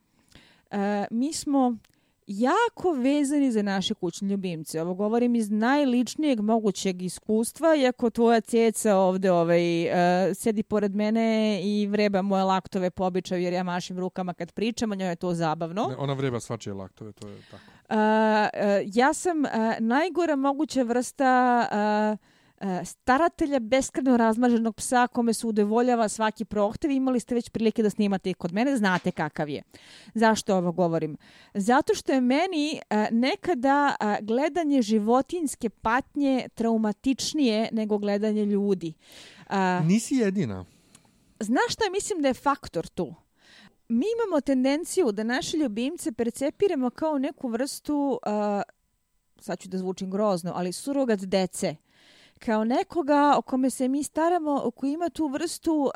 [1.11, 1.77] mi smo
[2.27, 4.81] jako vezani za naše kućne ljubimce.
[4.81, 9.93] Ovo govorim iz najličnijeg mogućeg iskustva, iako tvoja ceca ovde ovaj, uh,
[10.33, 14.91] sedi pored mene i vreba moje laktove po običaju jer ja mašim rukama kad pričam,
[14.91, 15.87] a njoj je to zabavno.
[15.89, 17.63] Ne, ona vreba svačije laktove, to je tako.
[17.89, 21.65] Uh, uh, ja sam uh, najgora moguća vrsta
[22.11, 22.32] uh,
[22.85, 26.91] staratelja beskreno razmaženog psa kome se udovoljava svaki prohtev.
[26.91, 29.63] Imali ste već prilike da snimate i kod mene, znate kakav je.
[30.13, 31.17] Zašto ovo govorim?
[31.53, 38.93] Zato što je meni uh, nekada uh, gledanje životinjske patnje traumatičnije nego gledanje ljudi.
[39.49, 40.65] Uh, Nisi jedina.
[41.39, 43.13] Znaš šta mislim da je faktor tu?
[43.89, 48.61] Mi imamo tendenciju da naše ljubimce percepiramo kao neku vrstu, uh,
[49.39, 51.75] sad ću da zvučim grozno, ali surogat dece.
[52.45, 55.91] Kao nekoga o kome se mi staramo, koji ima tu vrstu uh,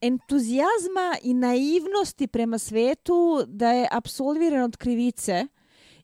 [0.00, 5.46] entuzijazma i naivnosti prema svetu da je absolviran od krivice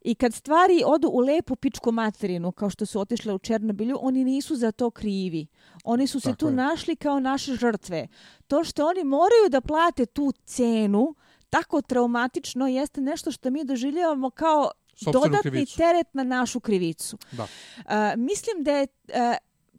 [0.00, 4.24] i kad stvari odu u lepu pičku materinu, kao što su otišle u Černobilju, oni
[4.24, 5.46] nisu za to krivi.
[5.84, 6.52] Oni su se Tako tu je.
[6.52, 8.08] našli kao naše žrtve.
[8.46, 11.14] To što oni moraju da plate tu cenu,
[11.50, 14.70] tako traumatično, jeste nešto što mi doživljavamo kao
[15.04, 15.76] dodatni krivicu.
[15.76, 17.18] teret na našu krivicu.
[17.32, 17.42] Da.
[17.42, 19.14] Uh, mislim da je uh,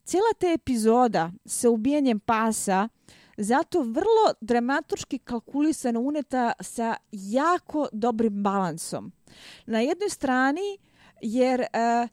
[0.03, 2.89] cijela ta epizoda sa ubijanjem pasa
[3.37, 9.11] zato vrlo dramaturški kalkulisano uneta sa jako dobrim balansom.
[9.65, 10.77] Na jednoj strani,
[11.21, 12.09] jer uh,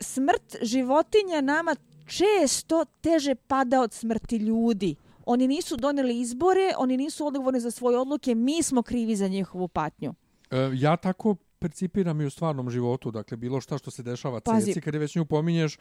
[0.00, 1.76] smrt životinja nama
[2.06, 4.96] često teže pada od smrti ljudi.
[5.26, 9.68] Oni nisu doneli izbore, oni nisu odgovorni za svoje odluke, mi smo krivi za njihovu
[9.68, 10.14] patnju.
[10.50, 14.66] E, ja tako percipiram i u stvarnom životu, dakle bilo šta što se dešava Pazi.
[14.66, 15.78] ceci, kad je već nju pominješ,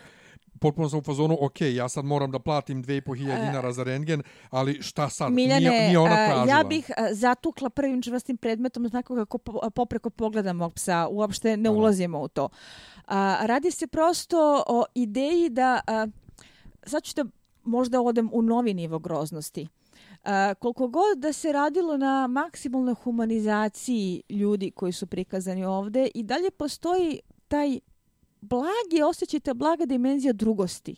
[0.59, 4.23] potpuno sam u fazonu, ok, ja sad moram da platim 2500 E, dinara za rentgen,
[4.49, 5.31] ali šta sad?
[5.33, 6.57] Miljane, nije, nije ona a, tražila.
[6.57, 11.07] ja bih a, zatukla prvim čvrstim predmetom znako kako po- popreko pogleda mog psa.
[11.07, 12.49] Uopšte ne ulazimo u to.
[13.05, 14.37] A, radi se prosto
[14.67, 15.81] o ideji da...
[15.87, 16.07] A,
[16.85, 17.25] sad ću da
[17.63, 19.67] možda odem u novi nivo groznosti.
[20.23, 26.23] A, koliko god da se radilo na maksimalnoj humanizaciji ljudi koji su prikazani ovde, i
[26.23, 27.79] dalje postoji taj
[28.41, 30.95] blagi osjećaj, ta blaga dimenzija drugosti.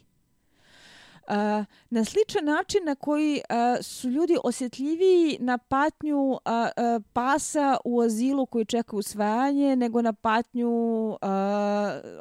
[1.30, 7.78] Uh, na sličan način na koji uh, su ljudi osjetljiviji na patnju uh, uh, pasa
[7.86, 10.70] u azilu koji čeka usvajanje nego na patnju
[11.10, 11.18] uh,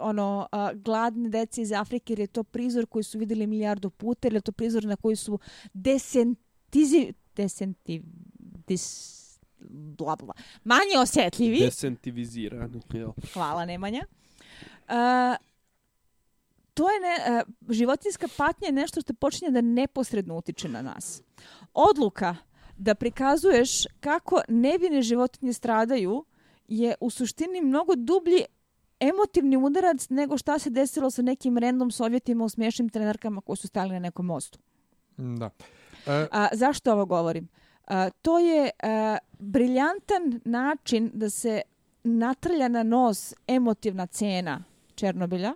[0.01, 4.27] ono uh, gladne dece iz Afrike jer je to prizor koji su vidjeli milijardu puta
[4.27, 5.39] jer je to prizor na koji su
[6.73, 8.03] desentizi desenti
[8.66, 9.15] dis
[9.99, 10.35] bla bla
[10.65, 12.81] manje osjetljivi Desentivizirani.
[12.93, 13.12] Jel?
[13.32, 14.03] Hvala Nemanja.
[14.89, 14.95] Uh,
[16.74, 21.23] to je ne, uh, životinska patnja je nešto što počinje da neposredno utiče na nas.
[21.74, 22.36] Odluka
[22.77, 26.24] da prikazuješ kako nevine životinje stradaju
[26.69, 28.45] je u suštini mnogo dublji
[29.01, 33.66] emotivni udarac nego šta se desilo sa nekim random sovjetima u smiješnim trenerkama koji su
[33.66, 34.59] stali na nekom mostu.
[35.16, 35.47] Da.
[35.47, 35.78] E,
[36.09, 37.48] A, zašto ovo govorim?
[37.86, 41.62] A, to je a, briljantan način da se
[42.05, 44.64] natrlja na nos emotivna cena
[44.94, 45.55] Černobilja,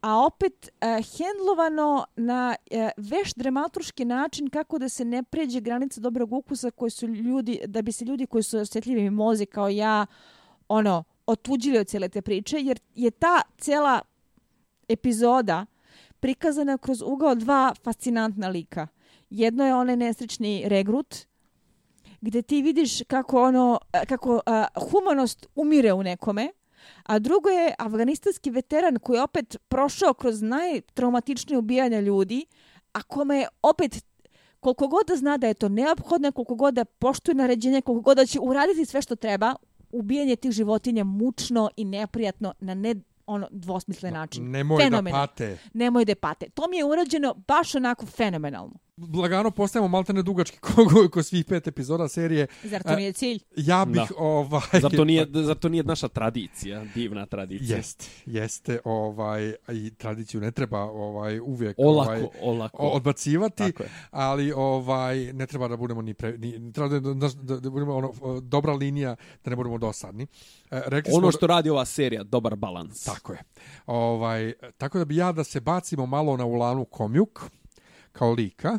[0.00, 6.00] a opet a, hendlovano na a, veš dramaturški način kako da se ne pređe granica
[6.00, 10.06] dobrog ukusa koji su ljudi, da bi se ljudi koji su osjetljivi mozi kao ja,
[10.68, 14.00] ono, otuđili od cijele te priče, jer je ta cijela
[14.88, 15.66] epizoda
[16.20, 18.88] prikazana kroz ugao dva fascinantna lika.
[19.32, 21.16] Jedno je onaj nesrećni regrut,
[22.20, 26.48] gdje ti vidiš kako ono e, kako a, humanost umire u nekome,
[27.02, 32.46] a drugo je afganistanski veteran koji je opet prošao kroz najtraumatičnije ubijanja ljudi,
[32.92, 34.04] a kome je opet
[34.60, 38.16] koliko god da zna da je to neophodno, koliko god da poštuje naređenje, koliko god
[38.16, 39.54] da će uraditi sve što treba,
[39.92, 42.94] ubijanje tih životinja mučno i neprijatno na ne
[43.26, 44.50] ono dvosmislen način.
[44.50, 45.20] nemoj Fenomenal.
[45.20, 45.58] da pate.
[45.72, 46.48] Nemoj da pate.
[46.54, 48.81] To mi je urađeno baš onako fenomenalno.
[49.14, 52.46] Lagano postajemo maltene dugački ko, ko, ko svih pet epizoda serije.
[52.64, 53.38] Zar to nije cilj?
[53.56, 54.06] Ja bih Da.
[54.18, 57.76] ovaj Zar to nije, zar to nije naša tradicija, divna tradicija?
[57.76, 62.76] Jeste, jeste, ovaj i tradiciju ne treba ovaj uvijek Olako, ovaj olako.
[62.78, 63.72] odbacivati,
[64.10, 67.96] ali ovaj ne treba da budemo ni, pre, ni treba da, da, da, da budemo
[67.96, 70.22] ono dobra linija da ne budemo dosadni.
[70.22, 70.26] E,
[70.86, 73.04] rekli smo Ono da- što radi ova serija, dobar balans.
[73.04, 73.38] Tako je.
[73.86, 77.42] Ovaj, tako da bi ja da se bacimo malo na Ulanu Komjuk
[78.12, 78.78] kao lika,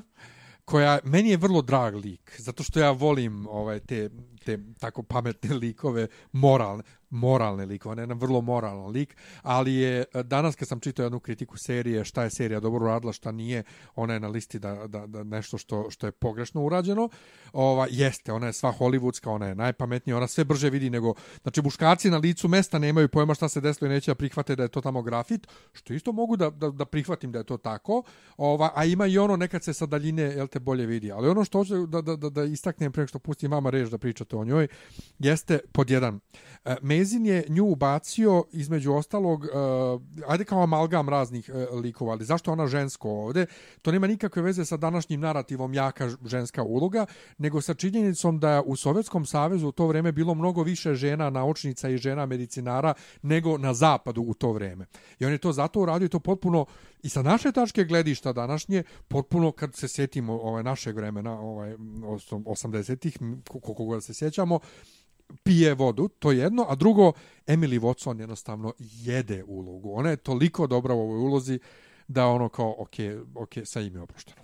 [0.66, 4.10] koja meni je vrlo drag lik, zato što ja volim ovaj te,
[4.46, 6.84] te tako pametne likove, moralne,
[7.14, 11.04] moralne likove, on je jedan vrlo moralan lik, ali je eh, danas kad sam čitao
[11.04, 13.64] jednu kritiku serije, šta je serija dobro uradila, šta nije,
[13.96, 17.10] ona je na listi da, da, da nešto što, što je pogrešno urađeno,
[17.54, 21.14] ova, jeste, ona je sva hollywoodska, ona je najpametnija, ona sve brže vidi nego,
[21.44, 24.64] znači muškarci na licu mesta nemaju pojma šta se desilo i neće da prihvate da
[24.64, 28.04] je to tamo grafit, što isto mogu da, da, da prihvatim da je to tako,
[28.38, 31.44] ova, a ima i ono nekad se sa daljine, jel te bolje vidi, ali ono
[31.44, 34.36] što hoću da, da, da, da istaknem pre nego što pustim vama reč da pričate
[34.36, 34.68] o njoj,
[35.20, 36.20] jeste pod jedan,
[36.66, 42.26] e, Njezin je nju ubacio između ostalog, uh, ajde kao amalgam raznih uh, likova, ali
[42.26, 43.46] zašto ona žensko ovde?
[43.82, 47.06] To nema nikakve veze sa današnjim narativom jaka ženska uloga,
[47.38, 51.30] nego sa činjenicom da je u Sovjetskom savezu u to vreme bilo mnogo više žena
[51.30, 54.86] naučnica i žena medicinara nego na zapadu u to vreme.
[55.20, 56.66] I on je to zato uradio to potpuno
[57.02, 63.18] i sa naše tačke gledišta današnje potpuno kad se sjetimo ovaj našeg vremena ovaj 80-ih
[63.48, 64.60] koliko god se sjećamo
[65.44, 67.12] pije vodu, to je jedno, a drugo,
[67.48, 69.94] Emily Watson jednostavno jede ulogu.
[69.94, 71.60] Ona je toliko dobra u ovoj ulozi
[72.08, 72.94] da ono kao, ok,
[73.36, 74.42] ok, sa ime oprošteno.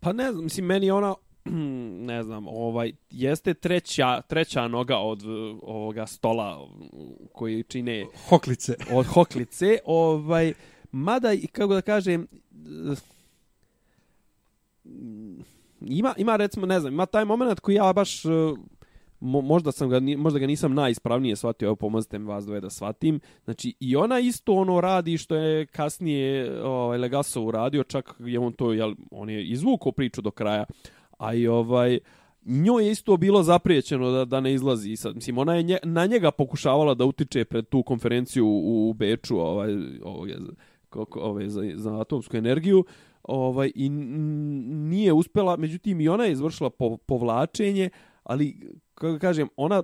[0.00, 1.14] Pa ne znam, mislim, meni ona,
[2.12, 6.68] ne znam, ovaj, jeste treća, treća noga od uh, ovoga stola uh,
[7.32, 8.74] koji čine Hoklice.
[8.92, 10.52] od hoklice, ovaj,
[10.92, 12.26] mada, i kako da kažem,
[12.90, 12.98] uh,
[15.80, 18.22] ima, ima recimo, ne znam, ima taj moment koji ja baš,
[19.20, 22.70] mo, možda, sam ga, možda ga nisam najispravnije shvatio, evo pomozite mi vas dvoje da
[22.70, 23.20] shvatim.
[23.44, 28.52] Znači, i ona isto ono radi što je kasnije ovaj, Legasov uradio, čak je on
[28.52, 30.64] to, jel, on je izvukao priču do kraja,
[31.18, 31.98] a i ovaj,
[32.44, 34.90] njoj je isto bilo zapriječeno da, da ne izlazi.
[34.90, 38.90] I Sad, mislim, ona je nje, na njega pokušavala da utiče pred tu konferenciju u,
[38.90, 39.72] u Beču ovaj,
[40.02, 40.34] ovaj,
[40.90, 42.84] kako, ovaj, za, za atomsku energiju
[43.22, 47.90] ovaj, i nije uspela, međutim i ona je izvršila po, povlačenje,
[48.24, 48.56] ali,
[48.98, 49.82] kako kažem, ona,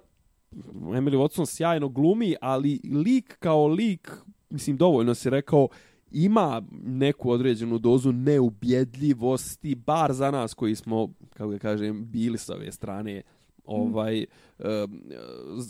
[0.74, 4.12] Emily Watson sjajno glumi, ali lik kao lik,
[4.50, 5.68] mislim, dovoljno si rekao,
[6.10, 12.54] ima neku određenu dozu neubjedljivosti, bar za nas koji smo, kako da kažem, bili sa
[12.54, 13.22] ove strane
[13.64, 14.26] ovaj e,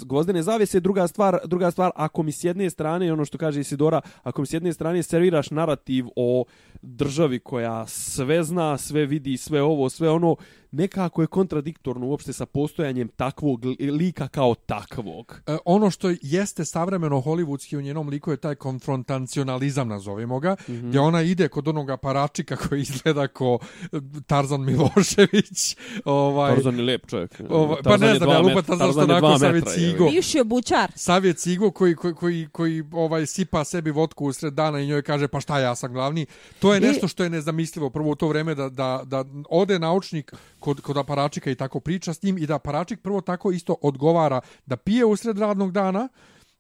[0.05, 4.01] gvozdene zavese druga stvar druga stvar ako mi s jedne strane ono što kaže Isidora
[4.23, 6.45] ako mi s jedne strane serviraš narativ o
[6.83, 10.37] državi koja sve zna sve vidi sve ovo sve ono
[10.75, 16.65] nekako je kontradiktorno uopšte sa postojanjem takvog li- lika kao takvog E, ono što jeste
[16.65, 20.89] savremeno hollywoodski u njenom liku je taj konfrontacionalizam, nazovimo ga, mm -hmm.
[20.89, 23.87] gdje ona ide kod onog aparačika koji izgleda ko e,
[24.27, 25.77] Tarzan Milošević.
[26.05, 29.27] Ovaj, Tarzan je lep čovjek Ovaj, pa ne je znam, ja lupa Tarzan što onako
[29.27, 30.11] dva sav je metra, je, cigo.
[30.11, 30.93] Bivši obućar.
[30.95, 35.29] Savjet Cigo koji, koji, koji, koji ovaj sipa sebi vodku usred dana i njoj kaže
[35.29, 36.27] pa šta ja sam glavni.
[36.59, 40.33] To je nešto što je nezamislivo prvo u to vreme da, da, da ode naučnik
[40.65, 44.41] kod, kod aparačika i tako priča s njim i da aparačik prvo tako isto odgovara
[44.67, 46.09] da pije usred radnog dana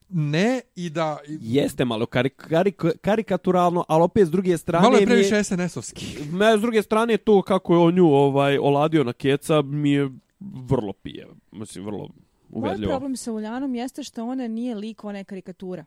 [0.08, 4.82] ne i da Jeste malo karik, karik, karikaturalno, ali opet s druge strane...
[4.82, 6.32] malo je previše SNS-ovski.
[6.32, 10.10] Me, s druge strane, to kako je on nju ovaj, oladio na keca, mi je
[10.40, 11.26] vrlo pije.
[11.52, 12.08] Mislim, vrlo
[12.48, 12.90] Moj uvedljivo.
[12.90, 15.84] problem sa Uljanom jeste što ona nije lik, ona je karikatura.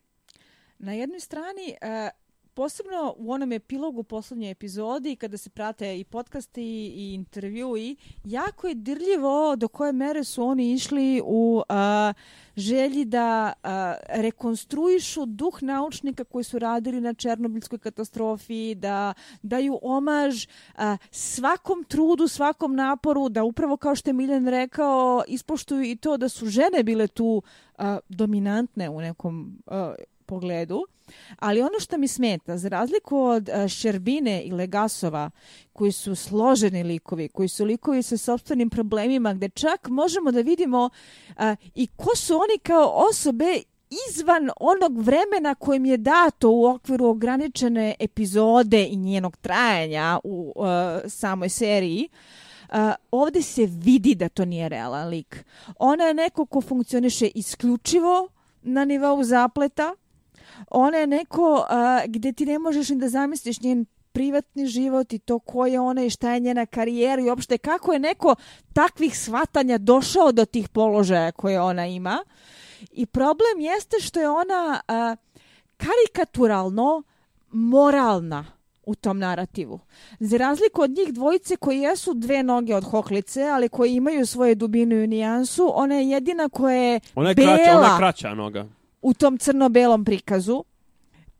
[0.80, 2.10] Na jednoj strani, e,
[2.58, 6.64] posebno u onom epilogu poslednje epizodi, kada se prate i podcasti
[6.96, 12.14] i intervjui, jako je dirljivo do koje mere su oni išli u a,
[12.56, 20.48] želji da a, rekonstruišu duh naučnika koji su radili na Černobilskoj katastrofi, da daju omaž
[20.76, 26.18] a, svakom trudu, svakom naporu, da upravo kao što je Miljan rekao, ispoštuju i to
[26.18, 27.42] da su žene bile tu
[27.78, 29.96] a, dominantne u nekom a,
[30.28, 30.82] pogledu.
[31.40, 35.30] Ali ono što mi smeta, za razliku od e, Šerbine i Legasova,
[35.74, 40.90] koji su složeni likovi, koji su likovi sa sobstvenim problemima, gde čak možemo da vidimo
[41.38, 43.62] a, i ko su oni kao osobe
[44.10, 50.66] izvan onog vremena kojim je dato u okviru ograničene epizode i njenog trajanja u uh,
[51.08, 52.10] samoj seriji,
[52.70, 52.78] Uh,
[53.12, 55.46] ovde se vidi da to nije realan lik.
[55.80, 58.30] Ona je neko ko funkcioniše isključivo
[58.62, 59.96] na nivou zapleta.
[60.70, 65.20] Ona je neko uh, gde ti ne možeš ni da zamisliš njen privatni život i
[65.20, 68.36] to ko je ona i šta je njena karijera i uopšte kako je neko
[68.74, 72.24] takvih svatanja došao do tih položaja koje ona ima.
[72.92, 75.16] I problem jeste što je ona a,
[75.78, 77.04] karikaturalno
[77.52, 78.46] moralna
[78.86, 79.80] u tom narativu.
[80.20, 84.56] Za razliku od njih dvojice koji jesu dve noge od hoklice, ali koji imaju svoje
[84.56, 88.34] dubinu i nijansu, ona je jedina koja je, Ona je bela kraća, ona je kraća
[88.34, 88.68] noga.
[89.02, 90.64] U tom crno-belom prikazu,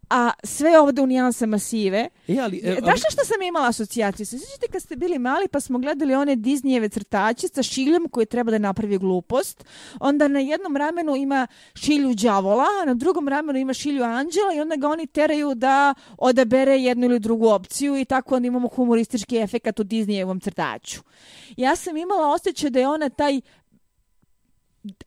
[0.10, 2.10] a sve ovde u nijansama sive.
[2.28, 4.26] E, ali, e, Znaš na što sam imala asocijaciju?
[4.26, 8.26] Se sjećate kad ste bili mali pa smo gledali one Disneyjeve crtače sa šiljom koji
[8.26, 9.66] treba da napravi glupost.
[10.00, 14.60] Onda na jednom ramenu ima šilju đavola, a na drugom ramenu ima šilju anđela i
[14.60, 19.38] onda ga oni teraju da odabere jednu ili drugu opciju i tako onda imamo humoristički
[19.38, 21.02] efekat u Disneyjevom crtaču.
[21.58, 23.42] Ja sam imala osjećaj da je ona taj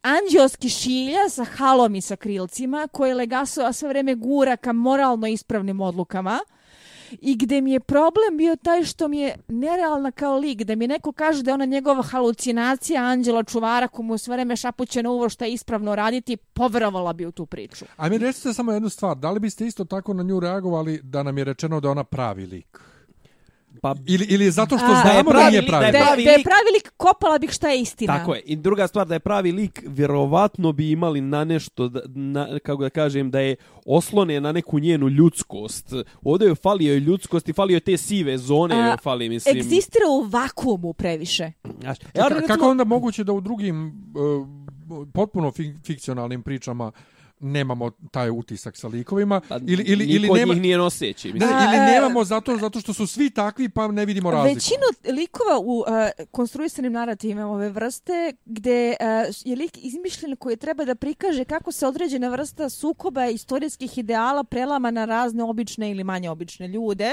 [0.02, 5.80] anđelski šilja sa halom i sa krilcima koje Legasova sve vreme gura ka moralno ispravnim
[5.80, 6.40] odlukama
[7.20, 10.86] i gde mi je problem bio taj što mi je nerealna kao lik, da mi
[10.86, 15.28] neko kaže da je ona njegova halucinacija anđela čuvara komu sve vreme šapuće na uvo
[15.28, 17.84] šta je ispravno raditi, poverovala bi u tu priču.
[17.96, 21.22] A mi recite samo jednu stvar, da li biste isto tako na nju reagovali da
[21.22, 22.80] nam je rečeno da ona pravi lik?
[23.80, 25.86] Pa, Ili, ili zato što A, znamo da je da, pravi nije lik, pravi da
[25.88, 26.06] je Da, lik?
[26.06, 28.18] pravi da je lik- pravi lik, kopala bih šta je istina.
[28.18, 28.40] Tako je.
[28.42, 32.82] I druga stvar da je pravi lik, vjerovatno bi imali na nešto, da, na, kako
[32.82, 35.92] da kažem, da je oslone na neku njenu ljudskost.
[36.22, 39.56] Ovdje joj fali joj ljudskost i fali joj te sive zone, A, fali, mislim.
[39.56, 41.52] Egzistira u vakuumu previše.
[41.80, 44.48] Znaš, Ka- ja, recimo, Kako je onda moguće da u drugim uh,
[45.06, 46.92] potpuno fik fikcionalnim pričama
[47.40, 51.32] nemamo taj utisak sa likovima pa, ili ili ili nema njih nije noseći.
[51.32, 51.52] Mislim.
[51.52, 54.54] A, ili e, nemamo zato zato što su svi takvi pa ne vidimo razliku.
[54.54, 55.86] Većinu likova u uh,
[56.30, 61.86] konstruisanim narativima ove vrste, gde uh, je lik izmišljen koji treba da prikaže kako se
[61.86, 67.12] određena vrsta sukoba istorijskih ideala prelama na razne obične ili manje obične ljude.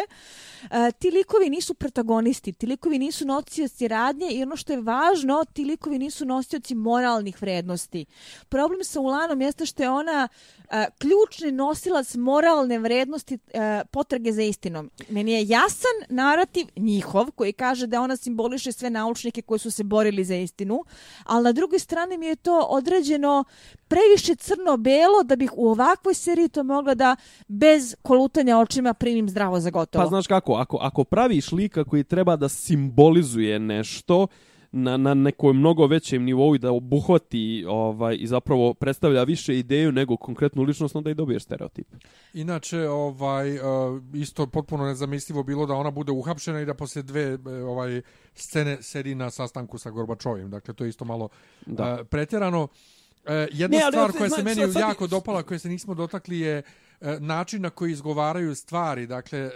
[0.64, 5.46] Uh, ti likovi nisu protagonisti, ti likovi nisu nosioci radnje i ono što je važno,
[5.54, 8.06] ti likovi nisu nosioci moralnih vrednosti.
[8.50, 14.42] Problem sa Ulanom jeste što je ona uh, ključni nosilac moralne vrednosti a, potrage za
[14.42, 14.92] istinom.
[15.10, 19.84] Meni je jasan narativ njihov koji kaže da ona simboliše sve naučnike koji su se
[19.84, 20.84] borili za istinu,
[21.24, 23.44] ali na drugoj strani mi je to određeno
[23.88, 27.16] previše crno-belo da bih u ovakvoj seriji to mogla da
[27.48, 30.04] bez kolutanja očima primim zdravo za gotovo.
[30.04, 34.28] Pa znaš kako, ako, ako praviš lika koji treba da simbolizuje nešto
[34.72, 39.92] na, na nekom mnogo većem nivou i da obuhvati ovaj, i zapravo predstavlja više ideju
[39.92, 41.88] nego konkretnu ličnost, onda i dobiješ stereotip.
[42.34, 43.62] Inače, ovaj, uh,
[44.14, 48.02] isto potpuno nezamislivo bilo da ona bude uhapšena i da posle dve e, ovaj
[48.36, 50.50] scene sedi na sastanku sa Gorbačovim.
[50.50, 51.30] Dakle, to je isto malo
[51.66, 51.94] Da.
[51.94, 52.64] uh, pretjerano.
[52.64, 52.70] Uh,
[53.52, 55.94] jedna Ne, ali stvar ja- koja se meni sad- sad- jako dopala, koje se nismo
[55.94, 56.62] dotakli je
[57.02, 59.08] e, način na koji izgovaraju stvari.
[59.08, 59.52] Dakle, e,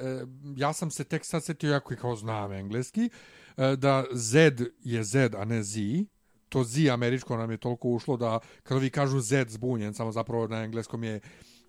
[0.56, 3.10] ja sam se tek sad setio, jako i kao znam engleski, e,
[3.62, 4.52] E, da Z
[4.84, 5.80] je Z, a ne Z.
[6.50, 10.48] To Z američko nam je toliko ušlo da kada vi kažu Z zbunjen, samo zapravo
[10.48, 11.20] na engleskom je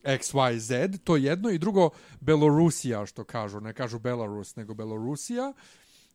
[0.05, 1.51] XYZ, to jedno.
[1.51, 1.91] I drugo,
[2.21, 3.61] Belorusija, što kažu.
[3.61, 5.53] Ne kažu Belarus, nego Belorusija.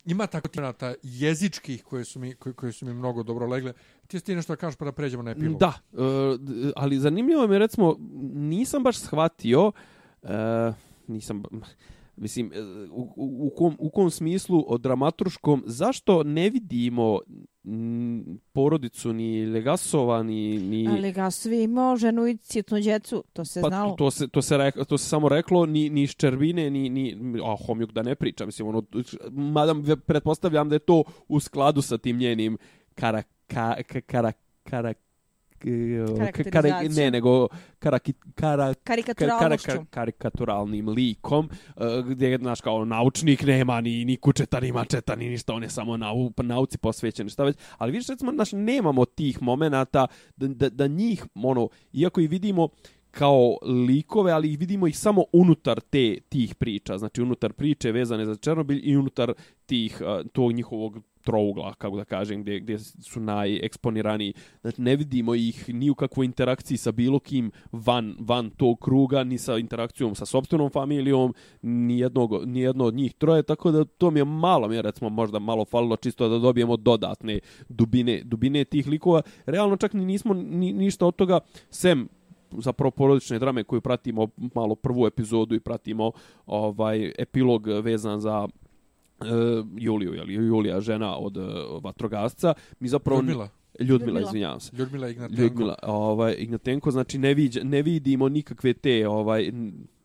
[0.06, 3.74] Ima tako tijenata jezičkih koje su, mi, koje, koje su mi mnogo dobro legle.
[4.08, 5.60] Ti ti nešto da kažeš pa da pređemo na epilog.
[5.60, 5.98] Da, e,
[6.76, 7.95] ali zanimljivo mi je, recimo,
[8.34, 9.72] nisam baš shvatio,
[10.24, 10.74] e,
[11.08, 11.44] nisam,
[12.18, 12.61] mislim, e,
[12.91, 17.19] u, u, kom, u kom smislu o dramaturškom, zašto ne vidimo
[17.65, 20.57] m, porodicu ni Legasova, ni...
[20.60, 23.95] ni Ali Gasovi imao ženu i citnu djecu, to se Pa znalo.
[23.95, 27.56] to se to se rek, to se samo reklo ni ni Ščerbine ni ni a
[27.65, 28.84] Homjuk da ne priča mislim ono
[29.31, 29.76] mada
[30.06, 32.57] pretpostavljam da je to u skladu sa tim njenim
[32.95, 34.31] kara ka, ka, kara
[34.64, 34.94] kara
[36.18, 36.94] Karakterizacijom.
[36.94, 37.48] ne, nego
[37.80, 38.00] kara,
[38.36, 39.68] kara, Karikaturalnošću.
[39.68, 45.30] kar, karikaturalnim likom, uh, gdje, znaš, kao naučnik nema ni, ni kučeta, ni mačeta, ni
[45.30, 47.58] ništa, on je samo nau, nauci posvećen, šta već.
[47.78, 52.70] Ali vidiš, recimo, znaš, nemamo tih momenata da, da, da njih, ono, iako i vidimo
[53.12, 53.58] kao
[53.88, 58.36] likove, ali ih vidimo ih samo unutar te tih priča, znači unutar priče vezane za
[58.36, 59.34] Černobilj i unutar
[59.68, 64.34] tih uh, tog njihovog trougla, kako da kažem, gdje, gdje su najeksponiraniji.
[64.61, 69.23] Znači, ne vidimo ih ni u kakvoj interakciji sa bilo kim van, van tog kruga,
[69.23, 73.85] ni sa interakcijom sa sobstvenom familijom, ni, jednog, ni jedno od njih troje, tako da
[73.85, 77.39] to mi je malo, mi je recimo možda malo falilo čisto da dobijemo dodatne
[77.69, 79.22] dubine, dubine tih likova.
[79.45, 81.39] Realno čak ni nismo ni, ništa od toga,
[81.69, 82.07] sem
[82.52, 86.11] zapravo porodične drame koju pratimo malo prvu epizodu i pratimo
[86.45, 88.48] ovaj epilog vezan za
[89.77, 91.44] Juliju, je li Julija žena od uh,
[91.84, 92.53] vatrogasca.
[92.80, 93.49] Mi zapravo Ljudmila.
[93.80, 94.72] Ljudmila, izvinjavam se.
[94.76, 95.41] Ljudmila Ignatenko.
[95.41, 99.52] Ljudmila, ovaj, Ignatenko, znači ne, viđa, ne vidimo nikakve te, ovaj,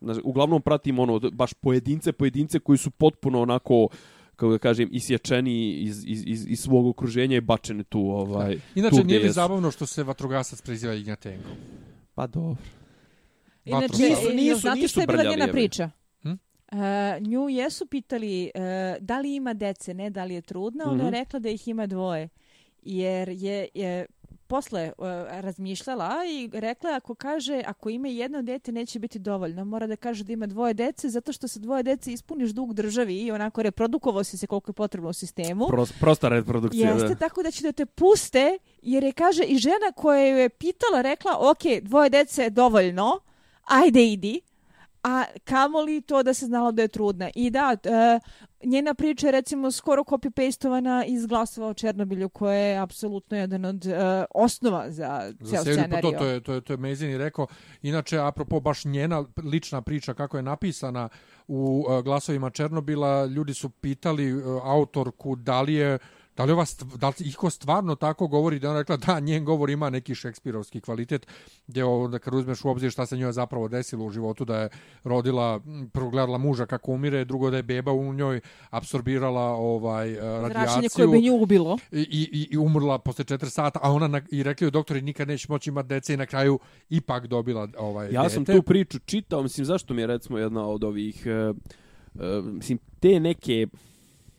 [0.01, 3.87] znaš, uglavnom pratimo ono, baš pojedince, pojedince koji su potpuno onako,
[4.35, 8.95] kako da kažem, isječeni iz, iz, iz, iz svog okruženja i bačeni tu, ovaj, Inače,
[8.95, 11.49] tu nije li zabavno što se vatrogasac preziva Ignatenko?
[12.15, 12.55] Pa dobro.
[13.65, 14.07] Inače, Vatrosav.
[14.07, 15.51] Nisu- jel nisu- znate nisu što je bila brljavi, njena evo.
[15.53, 15.85] priča?
[15.87, 16.02] Hm?
[16.73, 16.79] Uh,
[17.21, 18.61] nju jesu pitali uh,
[18.99, 21.15] da li ima dece, ne da li je trudna, ona je Mhm.
[21.15, 22.29] rekla da ih ima dvoje.
[22.81, 24.05] Jer je, je
[24.47, 29.65] posle uh, razmišljala i rekla ako kaže ako ima jedno dete neće biti dovoljno.
[29.65, 33.15] Mora da kaže da ima dvoje dece zato što sa dvoje dece ispuniš dug državi
[33.17, 35.67] i onako reprodukovao si se koliko je potrebno u sistemu.
[35.67, 37.15] Pros, prosta reprodukcija, Jeste, da.
[37.15, 41.01] tako da će da te puste, jer je, kaže, i žena koja ju je pitala,
[41.01, 43.19] rekla, ok, dvoje dece je dovoljno,
[43.63, 44.41] ajde idi,
[45.03, 47.29] a kamoli to da se znalo da je trudna.
[47.35, 48.19] I da, e,
[48.63, 53.85] njena priča je recimo skoro copy-pastovana iz glasova o Černobilju, koja je apsolutno jedan od
[53.85, 56.11] e, osnova za Za ceo seriju, pa scenariju.
[56.11, 57.47] to, to je, to je, to je Mezini rekao.
[57.81, 61.09] Inače, apropo baš njena lična priča kako je napisana
[61.47, 65.99] u uh, glasovima Černobila, ljudi su pitali uh, autorku da li je
[66.37, 66.65] Da li, ova,
[66.95, 70.15] da li iko stvarno tako govori da je ona rekla da njen govor ima neki
[70.15, 71.27] šekspirovski kvalitet
[71.67, 74.69] gdje onda kad uzmeš u obzir šta se njoj zapravo desilo u životu da je
[75.03, 75.59] rodila,
[75.93, 80.53] prvo gledala muža kako umire, drugo da je beba u njoj apsorbirala ovaj uh, Zračenje
[80.53, 81.77] radijaciju koje bi nju ubilo.
[81.91, 85.27] i, i, i umrla posle 4 sata, a ona na, i rekli joj doktori nikad
[85.27, 88.33] neće moći imati dece i na kraju ipak dobila ovaj Ja dete.
[88.33, 91.53] sam tu priču čitao, mislim, zašto mi je recimo jedna od ovih, e, e,
[92.41, 93.67] mislim, te neke,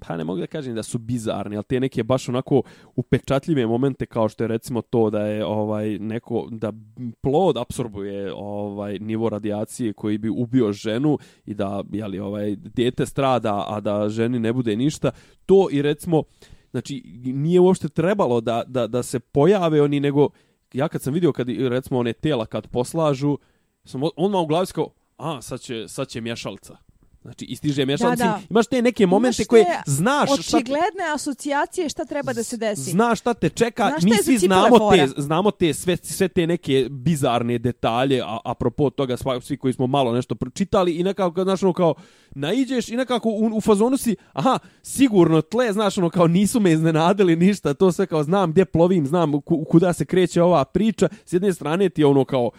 [0.06, 2.62] pa ne mogu da kažem da su bizarni, ali te neke baš onako
[2.96, 6.72] upečatljive momente kao što je recimo to da je ovaj neko da
[7.20, 13.06] plod apsorbuje ovaj nivo radijacije koji bi ubio ženu i da je li ovaj dijete
[13.06, 15.10] strada a da ženi ne bude ništa.
[15.46, 16.22] To i recimo
[16.70, 20.28] znači nije uopšte trebalo da, da, da se pojave oni nego
[20.72, 23.38] ja kad sam vidio kad recimo one tela kad poslažu
[23.84, 26.76] sam odmah u glavi kao a sad će sad će mješalca
[27.24, 28.16] Znači, istiže mješalca.
[28.16, 28.34] Da, da.
[28.36, 32.32] Mislim, Imaš te neke momente Imaš koje te znaš šta te, Očigledne asocijacije šta treba
[32.32, 32.90] da se desi.
[32.90, 35.06] Znaš šta te čeka, Znaš mi svi znamo fora?
[35.06, 39.72] te, znamo te sve, sve te neke bizarne detalje, a apropo toga sva- svi koji
[39.72, 41.94] smo malo nešto pročitali i nekako, znaš, ono kao,
[42.34, 46.72] naiđeš i nekako u, u fazonu si, aha, sigurno tle, znaš, ono kao, nisu me
[46.72, 51.08] iznenadili ništa, to sve kao, znam gdje plovim, znam ku, kuda se kreće ova priča,
[51.24, 52.50] s jedne strane ti je ono kao,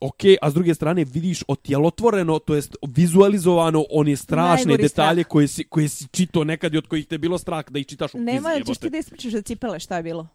[0.00, 5.30] ok, a s druge strane vidiš otjelotvoreno, to jest vizualizovano one strašne Najgori detalje strah.
[5.30, 7.86] koje si, koje si čito nekad i od kojih te je bilo strah da ih
[7.86, 8.32] čitaš u knjizi.
[8.32, 10.28] Nema, ćeš ti da ispričaš za cipele šta je bilo?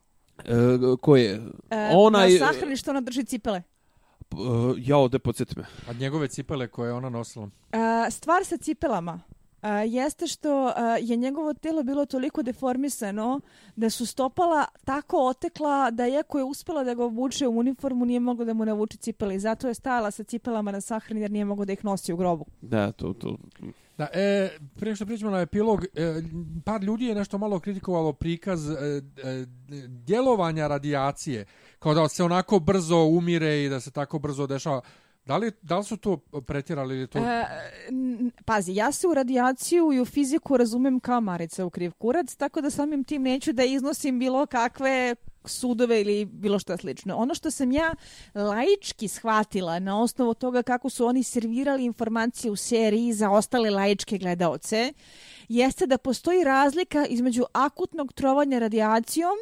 [0.45, 0.53] E,
[1.01, 1.41] ko je?
[1.69, 2.33] E, Onaj...
[2.33, 3.63] Na sahrani što ona drži cipele.
[4.31, 5.65] Uh, jao, de podsjeti me.
[5.89, 7.49] A njegove cipele koje je ona nosila.
[7.71, 9.21] A, stvar sa cipelama
[9.63, 13.39] a, jeste što a, je njegovo telo bilo toliko deformisano
[13.75, 18.19] da su stopala tako otekla da iako je uspela da ga obuče u uniformu nije
[18.19, 21.45] mogla da mu navuče cipele i zato je stajala sa cipelama na sahrani jer nije
[21.45, 22.45] mogla da ih nosi u grobu.
[22.61, 23.37] Da, to, to.
[23.97, 26.21] Da, e, prije što pričamo na epilog, e,
[26.65, 29.45] par ljudi je nešto malo kritikovalo prikaz e, e,
[29.87, 31.45] djelovanja radijacije,
[31.79, 34.81] kao da se onako brzo umire i da se tako brzo dešava.
[35.25, 36.17] Da li, da li su to
[36.47, 37.19] pretjerali ili to...
[37.19, 37.45] E,
[38.45, 42.61] pazi, ja se u radijaciju i u fiziku razumem kao Marica u kriv kurac, tako
[42.61, 47.15] da samim tim neću da iznosim bilo kakve sudove ili bilo što slično.
[47.15, 47.93] Ono što sam ja
[48.35, 54.17] laički shvatila na osnovu toga kako su oni servirali informacije u seriji za ostale laičke
[54.17, 54.93] gledaoce,
[55.49, 59.35] jeste da postoji razlika između akutnog trovanja radijacijom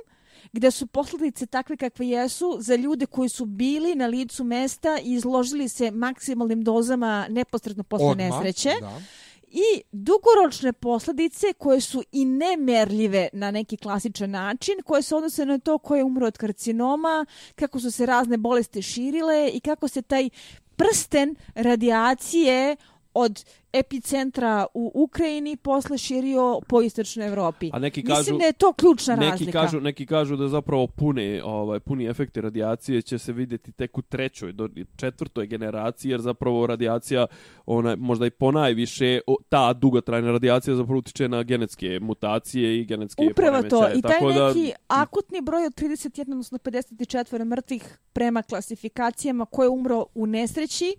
[0.54, 5.14] gde su posljedice takve kakve jesu za ljude koji su bili na licu mesta i
[5.14, 8.30] izložili se maksimalnim dozama neposredno posle odmah?
[8.30, 9.02] nesreće Da.
[9.48, 15.60] i dugoročne posljedice koje su i nemerljive na neki klasičan način, koje se odnose na
[15.60, 17.26] to ko je umro od karcinoma,
[17.56, 20.30] kako su se razne bolesti širile i kako se taj
[20.76, 22.76] prsten radijacije
[23.14, 27.70] od epicentra u Ukrajini posle širio po istočnoj Evropi.
[27.74, 29.52] A neki Mislim kažu- da je to ključna Neki razlika.
[29.54, 34.02] kažu, neki kažu da zapravo pune, ovaj, puni efekti radijacije će se vidjeti tek u
[34.02, 37.28] trećoj do četvrtoj generaciji, jer zapravo radijacija,
[37.66, 43.24] ona, možda i ponajviše, o, ta dugotrajna radijacija zapravo utiče na genetske mutacije i genetske
[43.24, 43.70] Upravo to.
[43.70, 44.00] poremećaje.
[44.00, 47.12] I taj Tako da, neki akutni broj od 31, odnosno 54
[47.46, 47.84] mrtvih
[48.14, 50.96] prema klasifikacijama ko je umro u nesreći,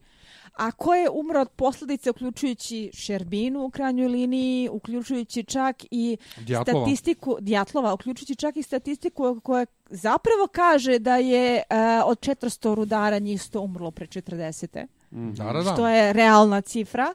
[0.57, 6.85] a ko je umro od posljedice uključujući Šerbinu u krajnjoj liniji, uključujući čak i Djatlova.
[6.87, 11.63] statistiku Djatlova, uključujući čak i statistiku koja zapravo kaže da je e,
[12.05, 14.87] od 400 rudara njih 100 umrlo pre 40.
[15.13, 15.33] Mhm.
[15.33, 15.73] Da, da, da.
[15.73, 17.15] Što je realna cifra.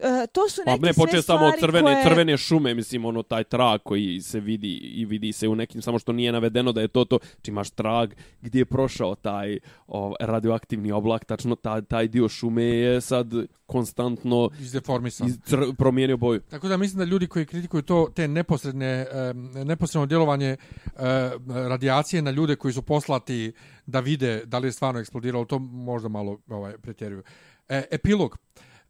[0.00, 2.04] E, to su Pa neke ne sve počeo samo od crvene, koje...
[2.04, 5.98] crvene šume, mislim, ono, taj trag koji se vidi i vidi se u nekim, samo
[5.98, 10.14] što nije navedeno da je to to, či imaš trag gdje je prošao taj o,
[10.20, 13.26] radioaktivni oblak, tačno taj, taj dio šume je sad
[13.66, 15.28] konstantno Izdeformisan.
[15.28, 16.40] iz, cr, promijenio boju.
[16.40, 20.56] Tako da mislim da ljudi koji kritikuju to, te neposredne, e, neposredno djelovanje e,
[21.68, 23.52] radijacije na ljude koji su poslati
[23.86, 27.22] da vide da li je stvarno eksplodiralo, to možda malo ovaj, pretjeruju.
[27.68, 28.38] E, epilog.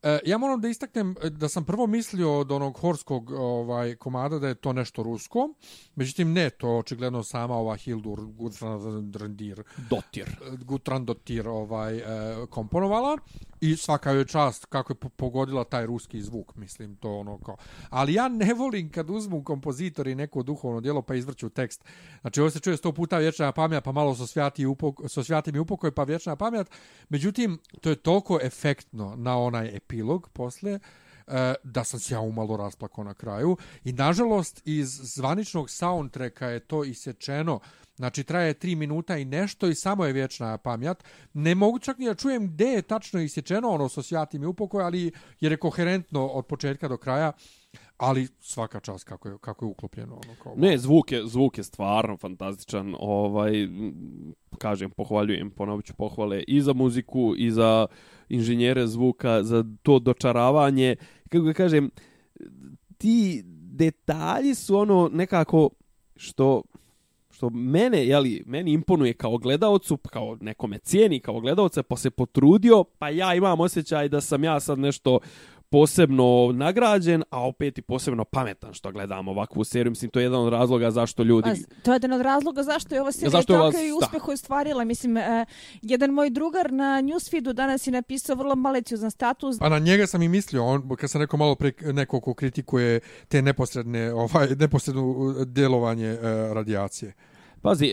[0.03, 4.39] E, ja moram da istaknem e, da sam prvo mislio od onog horskog ovaj komada
[4.39, 5.49] da je to nešto rusko.
[5.95, 10.37] Međutim, ne, to očigledno sama ova Hildur Gudrandir Dotir.
[10.65, 12.03] Gutrandotir ovaj, e,
[12.51, 13.19] komponovala
[13.61, 17.57] i svaka joj čast kako je pogodila taj ruski zvuk, mislim, to ono kao.
[17.91, 21.85] Ali ja ne volim kad uzmu kompozitori neko duhovno djelo pa izvrću tekst.
[22.21, 25.23] Znači, ovo se čuje sto puta vječna pamjat, pa malo so svjati, upok, so
[25.53, 26.71] mi upokoj, pa vječna pamjat.
[27.09, 30.81] Međutim, to je toliko efektno na onaj epilog posle, uh,
[31.27, 33.57] E, da sam se ja umalo rasplakao na kraju.
[33.85, 37.61] I nažalost, iz zvaničnog soundtracka je to isječeno.
[37.97, 41.05] Znači, traje tri minuta i nešto i samo je vječna pamjat.
[41.33, 44.85] Ne mogu čak ni da čujem gde je tačno isječeno ono s osjatim i upokoj,
[44.85, 47.33] ali jer je koherentno od početka do kraja.
[47.99, 50.15] Ali svaka čast kako je, kako je uklopljeno.
[50.15, 52.95] Ono, kao, Ne, zvuk je, zvuk je stvarno fantastičan.
[52.99, 53.53] Ovaj,
[54.59, 57.87] kažem, pohvaljujem, ponovit ću pohvale i za muziku, i za
[58.29, 60.97] inženjere zvuka, za to dočaravanje.
[61.29, 61.91] Kako ga kažem,
[62.99, 63.43] ti
[63.73, 65.71] detalji su ono nekako
[66.17, 66.63] što
[67.37, 72.85] što mene, jeli, meni imponuje kao gledaocu, kao nekome cijeni kao gledaoca, pa se potrudio,
[72.85, 75.19] pa ja imam osjećaj da sam ja sad nešto
[75.77, 79.91] posebno nagrađen, a opet i posebno pametan što gledam ovakvu seriju.
[79.91, 81.51] Mislim, to je jedan od razloga zašto ljudi...
[81.69, 83.89] Pa, to je jedan od razloga zašto je ova serija Zašto je ova- takav i
[83.89, 83.95] da.
[83.97, 84.85] uspeh ostvarila.
[84.85, 85.47] Mislim, e,
[85.83, 89.57] jedan moj drugar na newsfeedu danas je napisao vrlo maliciozan status.
[89.61, 93.01] A na njega sam i mislio, on, kad sam rekao malo pre neko ko kritikuje
[93.29, 96.19] te neposredne, ovaj, neposredno uh, djelovanje uh,
[96.53, 97.15] radijacije.
[97.63, 97.93] Pazi, e,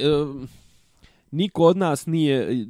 [1.33, 2.65] niko od nas nije e,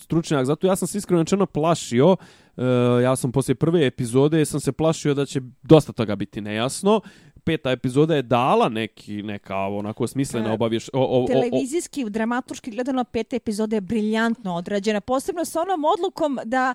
[0.00, 2.16] stručnjak, zato ja sam se iskreno rečeno plašio,
[2.56, 2.62] e,
[3.02, 7.00] ja sam poslije prve epizode sam se plašio da će dosta toga biti nejasno,
[7.44, 10.88] peta epizoda je dala neki, neka onako smislena E, obavješ...
[10.92, 15.00] O, o, o, o, Televizijski, dramatuški gledano peta epizoda je briljantno odrađena.
[15.00, 16.74] Posebno sa onom odlukom da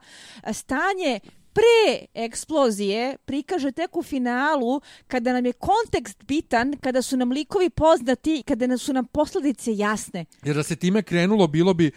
[0.51, 1.19] stanje
[1.57, 7.69] pre eksplozije prikaže tek u finalu kada nam je kontekst bitan, kada su nam likovi
[7.69, 10.25] poznati, kada su nam posledice jasne.
[10.43, 11.91] Jer da se time krenulo, bilo bi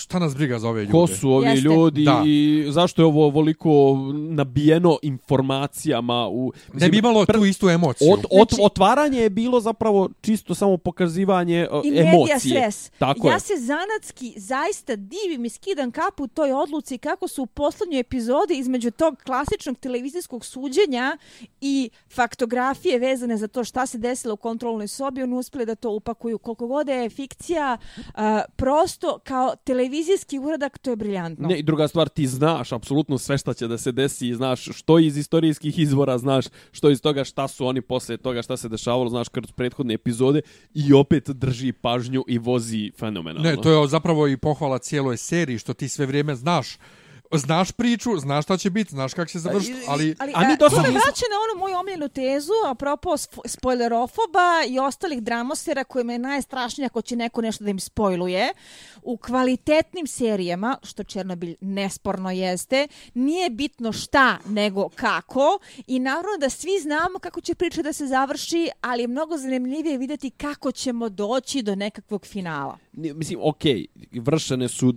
[0.00, 0.92] šta nas briga za ove ljude.
[0.92, 1.60] Ko su ovi Jeste.
[1.60, 2.22] ljudi Da.
[2.26, 3.96] i zašto je ovo ovoliko
[4.30, 8.12] nabijeno informacijama u Ne bi imalo tu istu emociju.
[8.12, 12.38] Od, od, Znači- otvaranje je bilo zapravo čisto samo pokazivanje uh, I medija emocije.
[12.38, 12.90] stres.
[12.90, 13.40] Tako ja je.
[13.40, 18.90] se zanatski zaista divim i skidam kapu toj odluci kako su u poslednjoj epizodi između
[18.90, 21.16] tog klasičnog televizijskog suđenja
[21.60, 25.90] i faktografije vezane za to šta se desilo u kontrolnoj sobi, oni uspeli da to
[25.90, 26.38] upakuju.
[26.38, 28.12] Koliko god da je fikcija, uh,
[28.56, 29.56] prosto kao
[29.90, 31.48] televizijski uradak, to je briljantno.
[31.48, 34.64] Ne, i druga stvar, ti znaš apsolutno sve šta će da se desi, i znaš
[34.64, 38.68] što iz istorijskih izvora, znaš što iz toga šta su oni posle toga šta se
[38.68, 40.42] dešavalo, znaš kroz prethodne epizode
[40.74, 43.50] i opet drži pažnju i vozi fenomenalno.
[43.50, 46.78] Ne, to je zapravo i pohvala cijeloj seriji, što ti sve vrijeme znaš
[47.32, 50.14] znaš priču, znaš šta će biti, znaš kako će završiti, ali...
[50.18, 52.52] Ali, A mi a, do to sad me nismo- vraća na onu moju omiljenu tezu,
[52.70, 57.80] apropo spo- spoilerofoba i ostalih dramosera kojima je najstrašnije ako će neko nešto da im
[57.80, 58.48] spojluje.
[59.02, 66.50] U kvalitetnim serijama, što Černobilj nesporno jeste, nije bitno šta nego kako i naravno da
[66.50, 71.08] svi znamo kako će priča da se završi, ali je mnogo zanimljivije vidjeti kako ćemo
[71.08, 72.78] doći do nekakvog finala.
[72.92, 74.94] Ne, mislim, okej, vršene su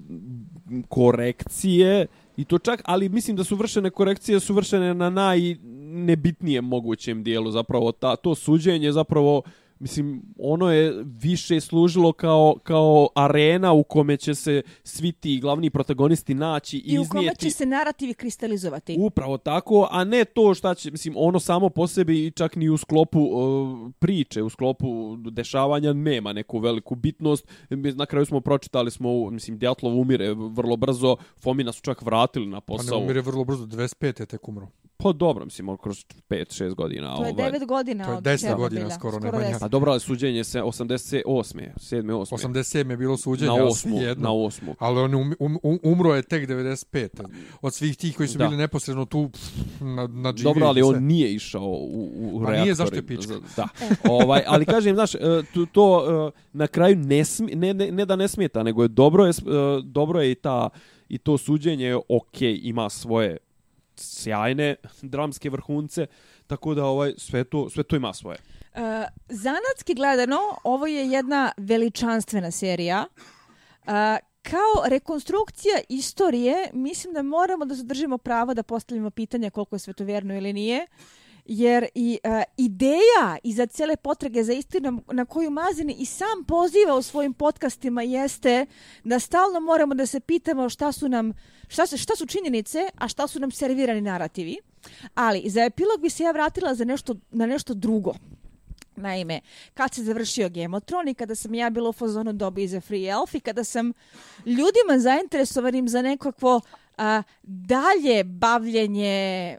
[0.90, 2.08] korekcije
[2.38, 7.52] i to čak, ali mislim da su vršene korekcije su vršene na najnebitnijem mogućem dijelu,
[7.52, 7.92] zapravo.
[7.92, 9.42] Ta, to suđenje zapravo
[9.84, 15.70] Mislim, ono je više služilo kao, kao arena u kome će se svi ti glavni
[15.70, 17.42] protagonisti naći i, I u kome iznijeti...
[17.42, 18.98] će se narativi kristalizovati.
[19.00, 22.70] Upravo tako, a ne to šta će, mislim, ono samo po sebi i čak ni
[22.70, 27.48] u sklopu uh, priče, u sklopu dešavanja nema neku veliku bitnost.
[27.70, 32.48] Mi Na kraju smo pročitali smo, mislim, Djatlov umire vrlo brzo, Fomina su čak vratili
[32.48, 33.00] na Pa ne posao.
[33.00, 34.68] umire vrlo brzo, 25 je tek umro.
[34.98, 37.16] Pa dobro, mislim, kroz 5-6 godina.
[37.16, 37.52] To je ovaj.
[37.52, 38.58] 9 godina To je od 10 Černobilja.
[38.58, 39.48] godina skoro, Nemanja.
[39.50, 39.66] 10.
[39.66, 41.24] A dobro, ali suđenje se 88.
[41.26, 42.12] 7.
[42.12, 42.48] 8.
[42.48, 44.02] 87 je bilo suđenje, na ali 8.
[44.02, 44.24] jedno.
[44.24, 44.74] Na 8.
[44.80, 47.08] Ali on um, um, um, umro je tek 95.
[47.62, 48.46] Od svih tih koji su Da.
[48.46, 49.44] bili neposredno tu pff,
[49.82, 52.76] na, na GV Dobro, ali on nije išao u, u, Pa nije, reaktori.
[52.76, 53.34] zašto je pička?
[53.56, 53.68] Da.
[54.10, 55.20] ovaj, ali kažem, znaš, e,
[55.54, 58.88] to, to e, na kraju ne, smi, ne, ne, ne da ne smeta, nego je
[58.88, 59.34] dobro je, e,
[59.84, 60.70] dobro je i ta
[61.10, 63.38] i to suđenje je okej, ima svoje
[63.96, 66.06] sjajne dramske vrhunce,
[66.48, 68.38] tako da ovaj sve to, sve to ima svoje.
[68.74, 68.80] Uh,
[69.30, 73.06] zanatski gledano, ovo je jedna veličanstvena serija.
[73.86, 73.92] Uh,
[74.42, 79.94] kao rekonstrukcija istorije, mislim da moramo da zadržimo pravo da postavimo pitanje koliko je sve
[80.38, 80.88] ili nije.
[81.46, 86.96] Jer i uh, ideja iza cele potrage za istinom na koju Mazini i sam poziva
[86.96, 88.66] u svojim podcastima jeste
[89.04, 91.34] da stalno moramo da se pitamo šta su nam
[91.68, 94.58] šta, se, šta su činjenice, a šta su nam servirani narativi.
[95.16, 98.14] Ali za epilog bi se ja vratila za nešto, na nešto drugo.
[98.96, 99.42] Naime,
[99.74, 103.36] kad se završio Gemotron i kada sam ja bila u fazonu dobi za Free Elf
[103.36, 103.94] i kada sam
[104.46, 106.62] ljudima zainteresovanim za nekakvo
[106.98, 109.58] a, dalje bavljenje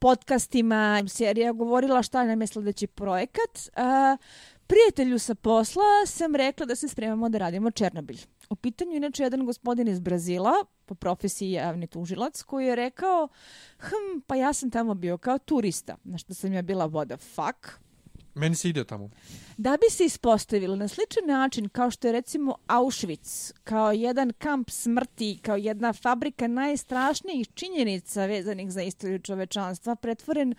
[0.00, 4.16] podcastima, serija govorila šta nam je sljedeći projekat, a,
[4.66, 8.20] prijatelju sa posla sam rekla da se spremamo da radimo Černobilj.
[8.50, 10.52] U pitanju inače jedan gospodin iz Brazila,
[10.86, 13.28] po profesiji javni tužilac, koji je rekao,
[13.78, 17.16] hm, pa ja sam tamo bio kao turista, na što sam ja bila what the
[17.16, 17.80] fuck,
[18.34, 19.10] Meni se ide tamo.
[19.56, 24.70] Da bi se ispostavilo na sličan način kao što je recimo Auschwitz, kao jedan kamp
[24.70, 30.54] smrti, kao jedna fabrika najstrašnijih činjenica vezanih za istoriju čovečanstva, pretvoren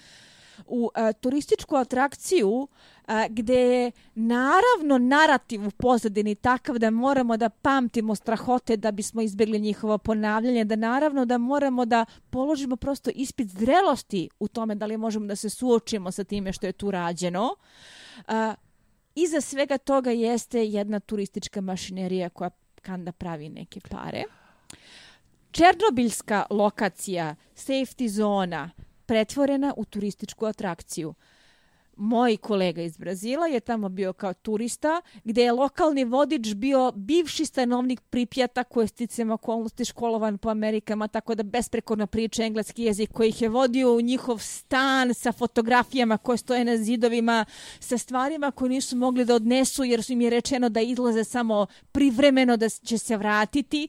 [0.65, 2.67] u e, turističku atrakciju
[3.07, 9.21] e, gdje je naravno narativ u pozadini takav da moramo da pamtimo strahote da bismo
[9.21, 14.85] izbjegli njihovo ponavljanje, da naravno da moramo da položimo prosto ispit zrelosti u tome da
[14.85, 17.55] li možemo da se suočimo sa time što je tu rađeno.
[18.27, 18.53] E,
[19.15, 22.49] iza svega toga jeste jedna turistička mašinerija koja
[22.81, 24.23] kanda pravi neke pare.
[25.51, 28.69] Černobiljska lokacija, safety zona,
[29.11, 31.13] pretvorena u turističku atrakciju.
[31.95, 37.45] Moj kolega iz Brazila je tamo bio kao turista, gdje je lokalni vodič bio bivši
[37.45, 43.11] stanovnik Pripjata koji je sticam okolnosti školovan po Amerikama, tako da besprekorno priča engleski jezik
[43.11, 47.45] koji ih je vodio u njihov stan sa fotografijama koje stoje na zidovima,
[47.79, 51.65] sa stvarima koje nisu mogli da odnesu jer su im je rečeno da izlaze samo
[51.91, 53.87] privremeno da će se vratiti,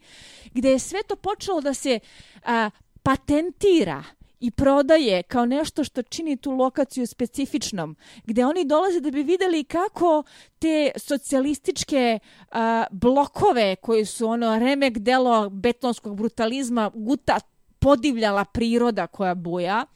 [0.52, 2.00] gdje je sve to počelo da se
[2.44, 2.70] a,
[3.02, 4.04] patentira
[4.42, 9.64] i prodaje kao nešto što čini tu lokaciju specifičnom, gdje oni dolaze da bi videli
[9.64, 10.22] kako
[10.58, 12.18] te socijalističke
[12.50, 17.40] a, blokove koji su ono remek delo betonskog brutalizma guta
[17.78, 19.86] podivljala priroda koja buja,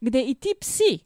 [0.00, 0.98] gdje i ti psi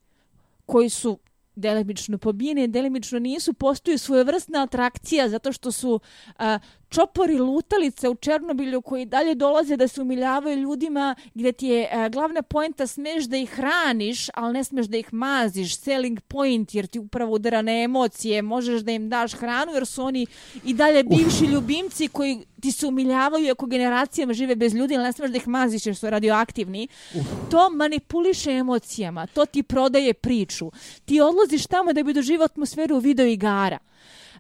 [0.66, 1.18] koji su
[1.58, 6.00] delimično pobijene, delimično nisu, postoju svojevrsna atrakcija zato što su
[6.38, 6.58] a,
[6.88, 12.08] čopori lutalice u Černobilju koji dalje dolaze da se umiljavaju ljudima gdje ti je a,
[12.08, 16.86] glavna poenta smeš da ih hraniš, ali ne smeš da ih maziš, selling point jer
[16.86, 20.26] ti upravo udara na emocije, možeš da im daš hranu jer su oni
[20.64, 21.50] i dalje bivši Uf.
[21.50, 25.48] ljubimci koji ti se umiljavaju ako generacijama žive bez ljudi, ali ne smeš da ih
[25.48, 26.88] maziš jer su radioaktivni.
[27.14, 27.26] Uf.
[27.50, 30.70] To manipuliše emocijama, to ti prodaje priču.
[31.04, 33.78] Ti odlaziš tamo da bi doživao atmosferu video igara.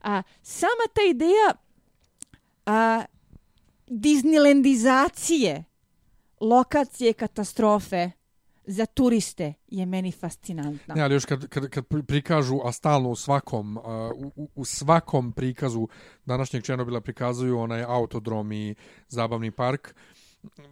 [0.02, 1.54] A, sama ta ideja
[2.66, 3.04] a,
[3.86, 5.64] Disneylandizacije
[6.40, 8.10] lokacije katastrofe
[8.68, 10.94] za turiste je meni fascinantna.
[10.94, 13.82] Ne, ali još kad, kad, kad prikažu, a stalno u svakom, uh,
[14.36, 15.88] u, u svakom prikazu
[16.24, 18.74] današnjeg Černobila prikazuju onaj autodrom i
[19.08, 19.94] zabavni park,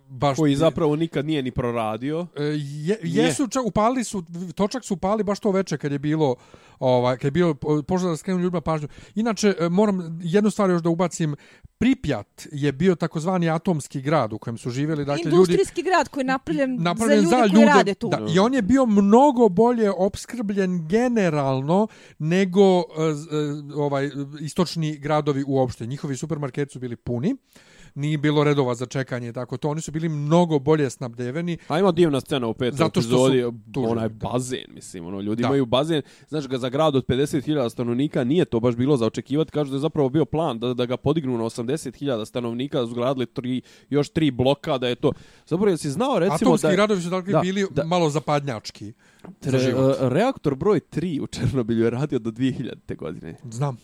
[0.08, 2.26] baš koji zapravo nikad nije ni proradio.
[2.36, 4.24] E, je, jesu čak upali su
[4.54, 6.34] točak su upali baš to veče kad je bilo
[6.78, 7.54] ovaj kad je bio
[7.86, 8.88] požar da skrenuo ljudima pažnju.
[9.14, 11.36] Inače e, moram jednu stvar još da ubacim.
[11.78, 16.08] Pripjat je bio takozvani atomski grad u kojem su živjeli dakle Industrijski ljudi Industrijski grad
[16.08, 18.08] koji je napravljen, napravljen za ljude, za ljude koji rade tu.
[18.08, 21.86] Da, I on je bio mnogo bolje opskrbljen generalno
[22.18, 22.84] nego uh,
[23.74, 24.10] ovaj
[24.40, 25.86] istočni gradovi uopšte.
[25.86, 27.32] Njihovi supermarketi su bili puni.
[27.32, 27.38] Uh,
[27.96, 31.92] nije bilo redova za čekanje tako to oni su bili mnogo bolje snabdeveni a ima
[31.92, 33.42] divna scena u petoj zato što epizodi
[33.74, 35.48] su onaj bazen mislim ono ljudi da.
[35.48, 39.50] imaju bazen znaš ga za grad od 50.000 stanovnika nije to baš bilo za očekivati
[39.50, 42.94] kažu da je zapravo bio plan da da ga podignu na 80.000 stanovnika da su
[42.94, 45.12] gradili tri još tri bloka da je to
[45.46, 48.92] zapravo jesi znao recimo Atomski da Atomski gradovi su dakle da, bili da, malo zapadnjački
[49.40, 52.96] Tre, uh, reaktor broj 3 u Černobilju je radio do 2000.
[52.96, 53.36] godine.
[53.50, 53.76] Znam.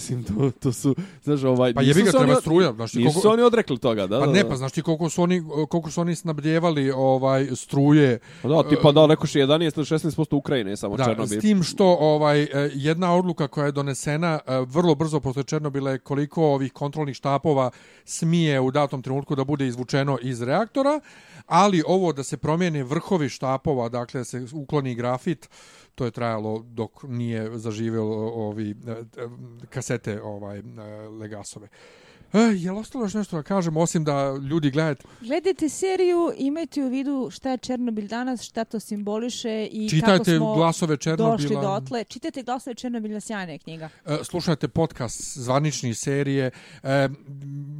[0.00, 1.74] Mislim, to, to su, znaš, ovaj...
[1.74, 2.40] Pa jebi ga, treba od...
[2.40, 2.72] struja.
[2.72, 3.28] Znaš, nisu koliko...
[3.28, 4.20] oni odrekli toga, da?
[4.20, 8.18] Pa da, ne, pa znaš ti koliko su oni, koliko su oni snabdjevali ovaj, struje...
[8.42, 11.38] Pa da, ti pa da, rekoš 11 ili 16% Ukrajine, samo da, Černobil.
[11.38, 15.90] S tim što ovaj, e, jedna odluka koja je donesena e, vrlo brzo posle Černobila
[15.90, 17.70] je koliko ovih kontrolnih štapova
[18.04, 21.00] smije u datom trenutku da bude izvučeno iz reaktora,
[21.50, 25.48] ali ovo da se promijene vrhovi štapova, dakle da se ukloni grafit,
[25.94, 29.28] to je trajalo dok nije zaživjelo eh, ovi eh, eh,
[29.70, 30.62] kasete ovaj
[31.20, 31.68] legasove.
[32.32, 36.82] E, je li ostalo još nešto da kažem, osim da ljudi gledajte, Gledajte seriju, imajte
[36.84, 41.02] u vidu šta je Černobil danas, šta to simboliše i kako čitajte smo glasove došli
[41.02, 42.04] Černobila, dotle.
[42.04, 43.88] Čitajte glasove Černobilja, sjajna je knjiga.
[44.06, 46.50] e, slušajte podcast zvanični serije.
[46.82, 47.08] E,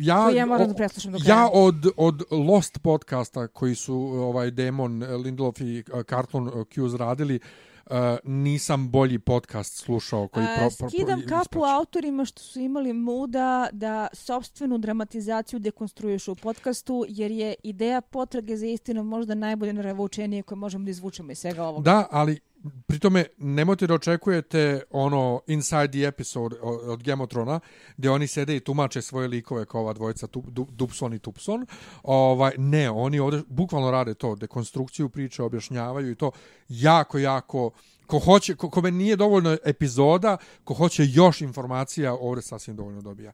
[0.01, 1.39] ja, Koju ja moram da o- preslušam do kraja.
[1.39, 7.41] Ja od, od Lost podcasta koji su ovaj Damon Lindelof i Carlton uh, Cuse radili,
[7.87, 12.61] uh, nisam bolji podcast slušao koji A, pro, pro, pro, skidam kapu autorima što su
[12.61, 19.35] imali muda da sopstvenu dramatizaciju dekonstruišu u podcastu, jer je ideja potrage za istinom možda
[19.35, 21.85] najbolje naravučenije koje možemo da izvučemo iz svega ovoga.
[21.85, 22.41] Da, ali
[22.87, 27.63] pri tome nemojte da očekujete ono inside the episode od Game of Thrones
[27.97, 31.67] gdje oni sede i tumače svoje likove kao ova dvojica tu, Dupson i Tupson.
[32.03, 36.31] Ovaj, ne, oni ovdje bukvalno rade to, dekonstrukciju priče, objašnjavaju i to
[36.69, 37.71] jako, jako
[38.07, 43.33] ko hoće, ko, kome nije dovoljno epizoda, ko hoće još informacija, ovdje sasvim dovoljno dobija.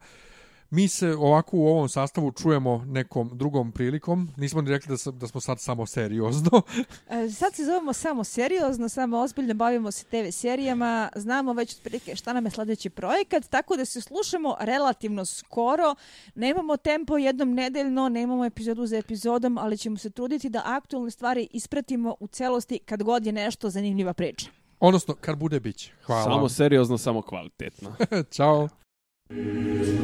[0.70, 4.28] Mi se ovako u ovom sastavu čujemo nekom drugom prilikom.
[4.36, 6.62] Nismo ni rekli da, sam, da smo sad samo seriozno.
[7.10, 12.16] E, Sad se zovemo samo seriozno, samo ozbiljno bavimo se TV serijama, znamo već otprilike
[12.16, 15.94] šta nam je sljedeći projekat, tako da se slušamo relativno skoro.
[16.34, 21.48] Nemamo tempo jednom nedeljno, nemamo epizodu za epizodom, ali ćemo se truditi da aktualne stvari
[21.52, 24.50] ispratimo u celosti kad god je nešto zanimljiva priča.
[24.80, 25.90] Odnosno, kad bude bić.
[26.02, 26.24] Hvala.
[26.24, 27.94] Samo seriozno, samo kvalitetno.
[28.36, 28.68] Ćao.
[29.28, 29.98] Is